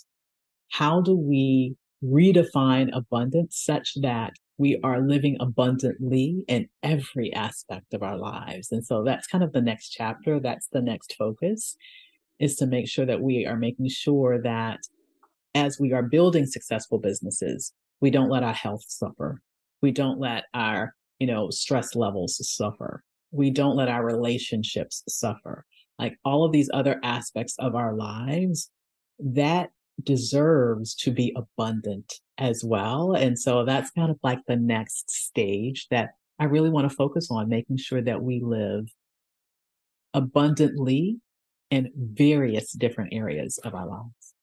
how 0.72 1.00
do 1.00 1.14
we 1.14 1.76
redefine 2.02 2.90
abundance 2.92 3.62
such 3.64 3.92
that 4.00 4.32
we 4.62 4.78
are 4.84 5.00
living 5.00 5.36
abundantly 5.40 6.44
in 6.46 6.68
every 6.84 7.32
aspect 7.32 7.92
of 7.92 8.00
our 8.04 8.16
lives. 8.16 8.70
And 8.70 8.86
so 8.86 9.02
that's 9.02 9.26
kind 9.26 9.42
of 9.42 9.52
the 9.52 9.60
next 9.60 9.88
chapter. 9.88 10.38
That's 10.38 10.68
the 10.68 10.80
next 10.80 11.16
focus 11.18 11.76
is 12.38 12.54
to 12.56 12.66
make 12.66 12.88
sure 12.88 13.04
that 13.04 13.20
we 13.20 13.44
are 13.44 13.56
making 13.56 13.88
sure 13.88 14.40
that 14.40 14.78
as 15.56 15.80
we 15.80 15.92
are 15.92 16.04
building 16.04 16.46
successful 16.46 16.98
businesses, 16.98 17.72
we 18.00 18.08
don't 18.08 18.30
let 18.30 18.44
our 18.44 18.52
health 18.52 18.84
suffer. 18.86 19.40
We 19.80 19.90
don't 19.90 20.20
let 20.20 20.44
our, 20.54 20.94
you 21.18 21.26
know, 21.26 21.50
stress 21.50 21.96
levels 21.96 22.38
suffer. 22.48 23.02
We 23.32 23.50
don't 23.50 23.74
let 23.74 23.88
our 23.88 24.04
relationships 24.04 25.02
suffer. 25.08 25.64
Like 25.98 26.14
all 26.24 26.44
of 26.44 26.52
these 26.52 26.70
other 26.72 27.00
aspects 27.02 27.56
of 27.58 27.74
our 27.74 27.96
lives, 27.96 28.70
that 29.18 29.70
deserves 30.02 30.94
to 30.96 31.10
be 31.10 31.34
abundant 31.36 32.20
as 32.38 32.64
well. 32.64 33.12
And 33.12 33.38
so 33.38 33.64
that's 33.64 33.90
kind 33.90 34.10
of 34.10 34.18
like 34.22 34.40
the 34.46 34.56
next 34.56 35.10
stage 35.10 35.86
that 35.90 36.10
I 36.38 36.44
really 36.44 36.70
want 36.70 36.88
to 36.90 36.96
focus 36.96 37.28
on 37.30 37.48
making 37.48 37.76
sure 37.76 38.02
that 38.02 38.22
we 38.22 38.40
live 38.40 38.88
abundantly 40.14 41.18
in 41.70 41.90
various 41.96 42.72
different 42.72 43.14
areas 43.14 43.58
of 43.58 43.74
our 43.74 43.86
lives. 43.86 44.34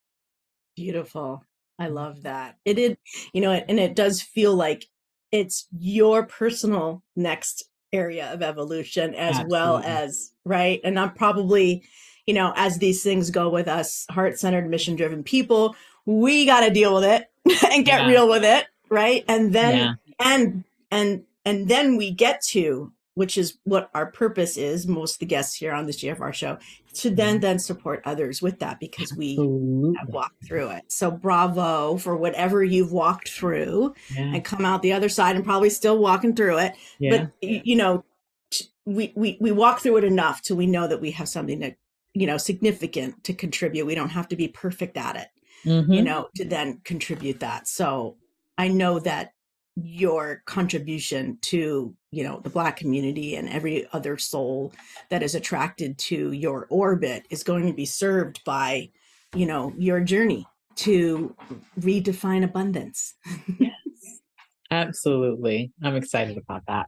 Beautiful. 0.76 1.44
I 1.78 1.88
love 1.88 2.24
that. 2.24 2.58
It 2.66 2.76
did, 2.76 2.98
you 3.34 3.42
know, 3.42 3.52
and 3.52 3.80
it 3.80 3.96
does 3.96 4.22
feel 4.22 4.56
like 4.56 4.86
it's 5.32 5.68
your 5.78 6.26
personal 6.26 7.04
next 7.16 7.66
area 7.94 8.34
of 8.34 8.42
evolution 8.42 9.14
as 9.16 9.36
Absolutely. 9.36 9.52
well 9.52 9.78
as, 9.86 10.32
right? 10.46 10.80
And 10.84 11.00
I'm 11.00 11.14
probably, 11.14 11.84
you 12.26 12.34
know, 12.34 12.54
as 12.56 12.78
these 12.78 13.04
things 13.04 13.32
go 13.32 13.50
with 13.50 13.68
us, 13.68 14.06
heart 14.10 14.40
centered, 14.40 14.70
mission 14.70 14.96
driven 14.96 15.24
people, 15.24 15.76
we 16.06 16.46
got 16.46 16.62
to 16.62 16.70
deal 16.70 16.96
with 16.96 17.04
it 17.04 17.30
and 17.72 17.86
get 17.86 18.02
yeah. 18.02 18.08
real 18.08 18.30
with 18.30 18.44
it, 18.44 18.68
right? 18.90 19.24
And 19.28 19.54
then, 19.54 19.78
yeah. 19.78 19.94
and, 20.20 20.64
and, 20.92 21.24
and 21.46 21.68
then 21.68 21.98
we 21.98 22.12
get 22.12 22.42
to 22.50 22.92
which 23.20 23.38
is 23.38 23.58
what 23.66 23.90
our 23.94 24.06
purpose 24.06 24.56
is 24.56 24.88
most 24.88 25.16
of 25.16 25.20
the 25.20 25.26
guests 25.26 25.54
here 25.54 25.74
on 25.74 25.86
this 25.86 26.02
gfr 26.02 26.34
show 26.34 26.58
to 26.94 27.10
then 27.10 27.36
mm-hmm. 27.36 27.42
then 27.42 27.60
support 27.60 28.02
others 28.06 28.42
with 28.42 28.60
that 28.60 28.80
because 28.80 29.14
we 29.14 29.32
Absolutely. 29.34 29.94
have 30.00 30.08
walked 30.08 30.48
through 30.48 30.70
it 30.70 30.84
so 30.88 31.12
bravo 31.12 31.98
for 31.98 32.16
whatever 32.16 32.64
you've 32.64 32.94
walked 32.94 33.28
through 33.28 33.94
yeah. 34.16 34.34
and 34.34 34.46
come 34.46 34.64
out 34.64 34.82
the 34.82 34.94
other 34.94 35.10
side 35.10 35.36
and 35.36 35.44
probably 35.44 35.70
still 35.70 35.98
walking 35.98 36.34
through 36.34 36.60
it 36.60 36.74
yeah. 36.98 37.28
but 37.42 37.44
you 37.44 37.76
know 37.76 38.06
we, 38.86 39.12
we 39.16 39.38
we 39.42 39.52
walk 39.52 39.82
through 39.82 39.98
it 39.98 40.06
enough 40.06 40.42
till 40.42 40.56
we 40.56 40.66
know 40.66 40.88
that 40.88 41.02
we 41.02 41.12
have 41.12 41.28
something 41.28 41.60
that 41.60 41.76
you 42.14 42.28
know 42.28 42.38
significant 42.38 43.24
to 43.24 43.34
contribute. 43.34 43.86
We 43.86 43.96
don't 43.96 44.10
have 44.10 44.28
to 44.30 44.36
be 44.36 44.48
perfect 44.48 44.98
at 44.98 45.16
it 45.16 45.28
mm-hmm. 45.66 45.92
you 45.92 46.02
know 46.02 46.28
to 46.36 46.46
then 46.46 46.82
contribute 46.84 47.40
that. 47.40 47.68
So 47.68 48.18
i 48.58 48.68
know 48.68 49.00
that 49.00 49.34
your 49.76 50.44
contribution 50.46 51.38
to 51.42 51.96
you 52.12 52.24
know 52.24 52.42
the 52.44 52.50
black 52.50 52.78
community 52.78 53.36
and 53.36 53.50
every 53.50 53.88
other 53.94 54.18
soul 54.18 54.74
that 55.10 55.24
is 55.24 55.36
attracted 55.36 55.98
to 55.98 56.34
your 56.34 56.68
orbit 56.70 57.26
is 57.30 57.44
going 57.44 57.66
to 57.66 57.74
be 57.74 57.86
served 57.86 58.44
by 58.44 58.90
you 59.34 59.46
know 59.46 59.74
your 59.78 60.00
journey 60.02 60.48
to 60.76 61.36
redefine 61.80 62.44
abundance. 62.44 63.16
Yes. 63.60 63.72
Absolutely. 64.72 65.72
I'm 65.84 65.96
excited 65.96 66.38
about 66.38 66.62
that. 66.68 66.88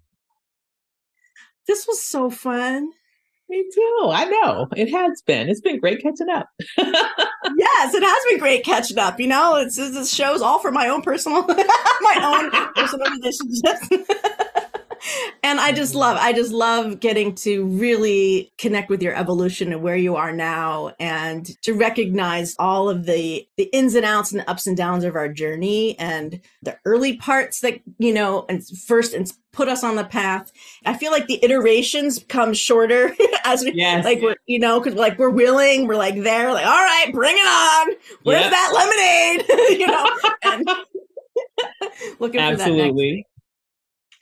This 1.67 1.88
was 1.88 1.99
so 1.99 2.30
fun 2.30 2.91
me 3.52 3.66
too. 3.74 4.10
I 4.10 4.26
know 4.26 4.68
it 4.76 4.89
has 4.89 5.22
been. 5.22 5.49
It's 5.49 5.62
been 5.62 5.80
great 5.80 6.02
catching 6.02 6.30
up. 6.30 6.47
yes, 6.78 7.93
it 7.93 8.04
has 8.04 8.24
been 8.30 8.39
great 8.39 8.64
catching 8.64 8.97
up. 8.97 9.20
You 9.20 9.28
know, 9.28 9.58
it's 9.58 9.76
this 9.76 10.14
show's 10.14 10.41
all 10.41 10.60
for 10.60 10.72
my 10.72 10.88
own 10.88 11.02
personal, 11.02 11.45
my 11.47 12.18
own 12.24 12.74
personal 12.74 13.12
relationships. 13.12 13.89
and 15.43 15.60
I 15.60 15.72
just 15.72 15.95
love, 15.95 16.18
mm-hmm. 16.18 16.28
I 16.28 16.34
just 16.34 16.52
love 16.52 16.99
getting 16.99 17.36
to 17.36 17.66
really 17.66 18.52
connect 18.58 18.89
with 18.89 19.02
your 19.02 19.16
evolution 19.16 19.72
and 19.72 19.82
where 19.82 19.95
you 19.95 20.16
are 20.16 20.32
now 20.32 20.93
and 20.99 21.45
to 21.64 21.74
recognize 21.74 22.56
all 22.60 22.89
of 22.89 23.06
the, 23.06 23.47
the 23.58 23.70
ins 23.74 23.95
and 23.95 24.06
outs 24.06 24.32
and 24.32 24.41
the 24.41 24.49
ups 24.49 24.68
and 24.68 24.78
downs 24.78 25.04
of 25.04 25.16
our 25.16 25.28
journey 25.28 25.97
and 25.99 26.41
the 26.62 26.78
early 26.86 27.18
parts 27.18 27.62
that, 27.62 27.82
you 27.97 28.14
know, 28.14 28.45
and 28.49 28.66
first 28.68 29.14
and 29.14 29.32
put 29.52 29.68
us 29.68 29.84
on 29.84 29.95
the 29.95 30.04
path. 30.04 30.52
I 30.86 30.95
feel 30.97 31.12
like 31.12 31.28
the 31.28 31.43
iterations 31.43 32.24
come 32.28 32.54
shorter 32.54 33.14
as 33.45 33.64
we, 33.64 33.74
yes. 33.74 34.06
like, 34.06 34.22
we're, 34.22 34.36
you 34.45 34.60
know, 34.60 34.80
cause 34.82 34.93
like 34.93 35.18
we're 35.20 35.30
willing, 35.30 35.88
we're 35.88 35.95
like 35.95 36.22
there, 36.22 36.54
like, 36.54 36.66
all 36.66 36.72
right, 36.72 37.10
bring 37.12 37.36
it 37.38 37.47
on. 37.47 37.95
Where's 38.24 38.41
yep. 38.41 38.52
that 38.52 39.38
lemonade? 39.47 39.80
you 39.80 39.88
know, 39.88 40.08
and 40.43 40.70
looking 42.20 42.39
Absolutely. 42.39 43.26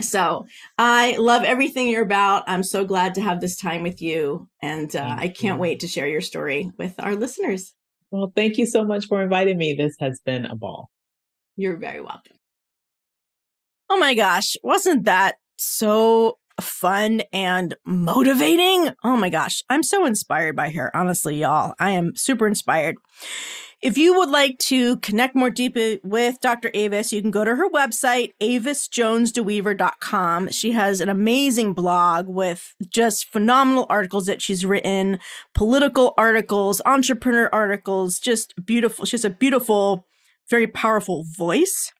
For 0.01 0.11
that 0.11 0.19
next 0.19 0.45
so 0.45 0.45
I 0.77 1.15
love 1.17 1.43
everything 1.43 1.89
you're 1.89 2.03
about. 2.03 2.43
I'm 2.47 2.63
so 2.63 2.85
glad 2.85 3.15
to 3.15 3.21
have 3.21 3.41
this 3.41 3.55
time 3.55 3.83
with 3.83 4.01
you. 4.01 4.47
And 4.61 4.95
uh, 4.95 5.15
I 5.17 5.27
can't 5.27 5.57
you. 5.57 5.61
wait 5.61 5.79
to 5.81 5.87
share 5.87 6.07
your 6.07 6.21
story 6.21 6.71
with 6.77 6.95
our 6.99 7.15
listeners. 7.15 7.73
Well, 8.11 8.31
thank 8.35 8.57
you 8.57 8.65
so 8.65 8.83
much 8.83 9.07
for 9.07 9.21
inviting 9.21 9.57
me. 9.57 9.73
This 9.73 9.95
has 9.99 10.19
been 10.25 10.45
a 10.45 10.55
ball. 10.55 10.89
You're 11.55 11.77
very 11.77 12.01
welcome. 12.01 12.37
Oh 13.89 13.99
my 13.99 14.13
gosh, 14.13 14.55
wasn't 14.63 15.05
that 15.05 15.35
so 15.57 16.37
fun 16.61 17.23
and 17.33 17.75
motivating? 17.85 18.93
Oh 19.03 19.17
my 19.17 19.29
gosh, 19.29 19.63
I'm 19.69 19.83
so 19.83 20.05
inspired 20.05 20.55
by 20.55 20.69
her. 20.71 20.95
Honestly, 20.95 21.37
y'all, 21.37 21.73
I 21.79 21.91
am 21.91 22.15
super 22.15 22.47
inspired. 22.47 22.95
If 23.82 23.97
you 23.97 24.17
would 24.17 24.30
like 24.30 24.57
to 24.59 24.97
connect 24.97 25.36
more 25.36 25.49
deeply 25.49 26.01
with 26.03 26.41
Dr. 26.41 26.69
Avis, 26.73 27.13
you 27.13 27.21
can 27.21 27.32
go 27.32 27.45
to 27.45 27.55
her 27.55 27.69
website, 27.69 28.34
avisjonesdeweever.com. 28.41 30.49
She 30.49 30.73
has 30.73 30.99
an 30.99 31.07
amazing 31.07 31.71
blog 31.73 32.27
with 32.27 32.75
just 32.89 33.32
phenomenal 33.32 33.86
articles 33.89 34.25
that 34.25 34.41
she's 34.41 34.65
written, 34.65 35.17
political 35.53 36.13
articles, 36.17 36.82
entrepreneur 36.86 37.49
articles, 37.53 38.19
just 38.19 38.53
beautiful. 38.65 39.05
She 39.05 39.15
has 39.15 39.23
a 39.23 39.30
beautiful, 39.30 40.05
very 40.49 40.67
powerful 40.67 41.23
voice. 41.38 41.93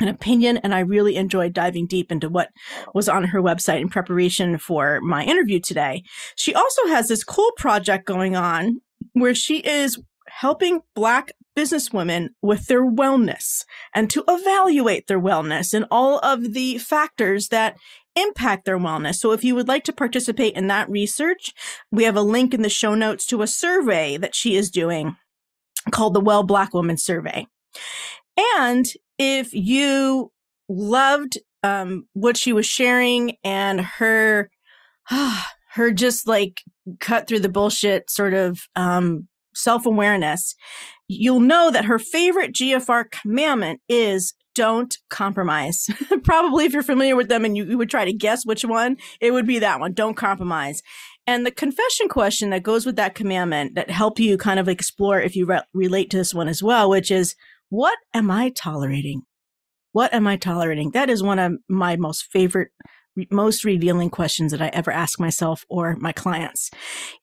an 0.00 0.08
opinion. 0.08 0.58
And 0.58 0.74
I 0.74 0.80
really 0.80 1.16
enjoyed 1.16 1.52
diving 1.52 1.86
deep 1.86 2.12
into 2.12 2.28
what 2.28 2.50
was 2.94 3.08
on 3.08 3.24
her 3.24 3.40
website 3.40 3.80
in 3.80 3.88
preparation 3.88 4.58
for 4.58 5.00
my 5.00 5.24
interview 5.24 5.58
today. 5.58 6.02
She 6.36 6.54
also 6.54 6.86
has 6.88 7.08
this 7.08 7.24
cool 7.24 7.50
project 7.56 8.06
going 8.06 8.36
on 8.36 8.80
where 9.14 9.34
she 9.34 9.58
is 9.58 10.00
helping 10.30 10.80
Black 10.94 11.32
businesswomen 11.56 12.28
with 12.40 12.66
their 12.66 12.84
wellness 12.84 13.64
and 13.94 14.08
to 14.10 14.24
evaluate 14.28 15.06
their 15.06 15.20
wellness 15.20 15.74
and 15.74 15.86
all 15.90 16.18
of 16.20 16.54
the 16.54 16.78
factors 16.78 17.48
that 17.48 17.76
impact 18.16 18.64
their 18.64 18.78
wellness. 18.78 19.16
So 19.16 19.32
if 19.32 19.44
you 19.44 19.54
would 19.54 19.68
like 19.68 19.84
to 19.84 19.92
participate 19.92 20.54
in 20.54 20.66
that 20.68 20.88
research, 20.90 21.52
we 21.90 22.04
have 22.04 22.16
a 22.16 22.22
link 22.22 22.54
in 22.54 22.62
the 22.62 22.68
show 22.68 22.94
notes 22.94 23.26
to 23.26 23.42
a 23.42 23.46
survey 23.46 24.16
that 24.16 24.34
she 24.34 24.56
is 24.56 24.70
doing 24.70 25.16
called 25.90 26.14
the 26.14 26.20
Well 26.20 26.42
Black 26.42 26.74
Woman 26.74 26.96
Survey. 26.96 27.46
And 28.56 28.86
if 29.18 29.52
you 29.52 30.32
loved 30.68 31.38
um, 31.62 32.06
what 32.12 32.36
she 32.36 32.52
was 32.52 32.66
sharing 32.66 33.36
and 33.42 33.80
her, 33.80 34.50
her 35.70 35.90
just 35.92 36.26
like 36.26 36.62
cut 37.00 37.26
through 37.26 37.40
the 37.40 37.48
bullshit 37.48 38.10
sort 38.10 38.34
of 38.34 38.60
um, 38.76 39.28
self 39.58 39.86
awareness, 39.86 40.54
you'll 41.08 41.40
know 41.40 41.70
that 41.70 41.86
her 41.86 41.98
favorite 41.98 42.52
GFR 42.52 43.10
commandment 43.10 43.80
is 43.88 44.34
don't 44.54 44.96
compromise. 45.08 45.86
Probably 46.24 46.64
if 46.64 46.72
you're 46.72 46.82
familiar 46.82 47.14
with 47.14 47.28
them 47.28 47.44
and 47.44 47.56
you, 47.56 47.64
you, 47.64 47.78
would 47.78 47.90
try 47.90 48.04
to 48.04 48.12
guess 48.12 48.44
which 48.44 48.64
one, 48.64 48.96
it 49.20 49.30
would 49.30 49.46
be 49.46 49.60
that 49.60 49.78
one. 49.78 49.92
Don't 49.92 50.16
compromise. 50.16 50.82
And 51.28 51.46
the 51.46 51.52
confession 51.52 52.08
question 52.08 52.50
that 52.50 52.64
goes 52.64 52.84
with 52.84 52.96
that 52.96 53.14
commandment 53.14 53.76
that 53.76 53.90
help 53.90 54.18
you 54.18 54.36
kind 54.36 54.58
of 54.58 54.68
explore 54.68 55.20
if 55.20 55.36
you 55.36 55.46
re- 55.46 55.62
relate 55.74 56.10
to 56.10 56.16
this 56.16 56.34
one 56.34 56.48
as 56.48 56.60
well, 56.60 56.90
which 56.90 57.10
is, 57.10 57.36
what 57.68 57.96
am 58.14 58.30
I 58.30 58.50
tolerating? 58.50 59.22
What 59.92 60.12
am 60.12 60.26
I 60.26 60.36
tolerating? 60.36 60.90
That 60.90 61.10
is 61.10 61.22
one 61.22 61.38
of 61.38 61.52
my 61.68 61.96
most 61.96 62.26
favorite 62.32 62.70
most 63.30 63.64
revealing 63.64 64.10
questions 64.10 64.52
that 64.52 64.62
I 64.62 64.68
ever 64.68 64.90
ask 64.90 65.18
myself 65.20 65.64
or 65.68 65.96
my 65.96 66.12
clients. 66.12 66.70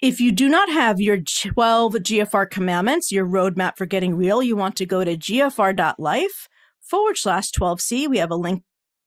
If 0.01 0.19
you 0.19 0.31
do 0.31 0.49
not 0.49 0.69
have 0.69 0.99
your 0.99 1.17
12 1.17 1.93
GFR 1.95 2.49
commandments, 2.49 3.11
your 3.11 3.25
roadmap 3.25 3.77
for 3.77 3.85
getting 3.85 4.15
real, 4.15 4.41
you 4.43 4.55
want 4.55 4.75
to 4.77 4.85
go 4.85 5.03
to 5.03 5.17
gfr.life 5.17 6.47
forward 6.81 7.17
slash 7.17 7.51
12C. 7.51 8.07
We 8.07 8.17
have 8.17 8.31
a 8.31 8.35
link 8.35 8.63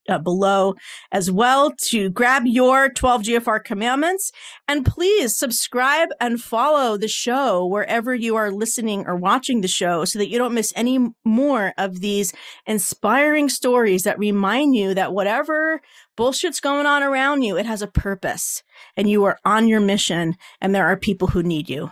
uh, 0.08 0.18
below 0.18 0.74
as 1.12 1.30
well 1.30 1.72
to 1.88 2.10
grab 2.10 2.46
your 2.46 2.88
12 2.88 3.22
GFR 3.22 3.62
commandments. 3.62 4.32
And 4.66 4.84
please 4.84 5.36
subscribe 5.36 6.08
and 6.20 6.40
follow 6.40 6.96
the 6.96 7.08
show 7.08 7.66
wherever 7.66 8.14
you 8.14 8.36
are 8.36 8.50
listening 8.50 9.06
or 9.06 9.16
watching 9.16 9.60
the 9.60 9.68
show 9.68 10.04
so 10.04 10.18
that 10.18 10.28
you 10.28 10.38
don't 10.38 10.54
miss 10.54 10.72
any 10.76 10.98
more 11.24 11.74
of 11.78 12.00
these 12.00 12.32
inspiring 12.66 13.48
stories 13.48 14.02
that 14.04 14.18
remind 14.18 14.74
you 14.74 14.94
that 14.94 15.12
whatever 15.12 15.80
bullshit's 16.16 16.60
going 16.60 16.86
on 16.86 17.02
around 17.02 17.42
you, 17.42 17.56
it 17.56 17.66
has 17.66 17.82
a 17.82 17.86
purpose 17.86 18.62
and 18.96 19.08
you 19.08 19.24
are 19.24 19.38
on 19.44 19.68
your 19.68 19.80
mission 19.80 20.34
and 20.60 20.74
there 20.74 20.86
are 20.86 20.96
people 20.96 21.28
who 21.28 21.42
need 21.42 21.68
you. 21.68 21.90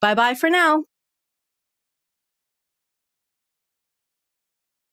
Bye 0.00 0.14
bye 0.14 0.34
for 0.34 0.50
now. 0.50 0.84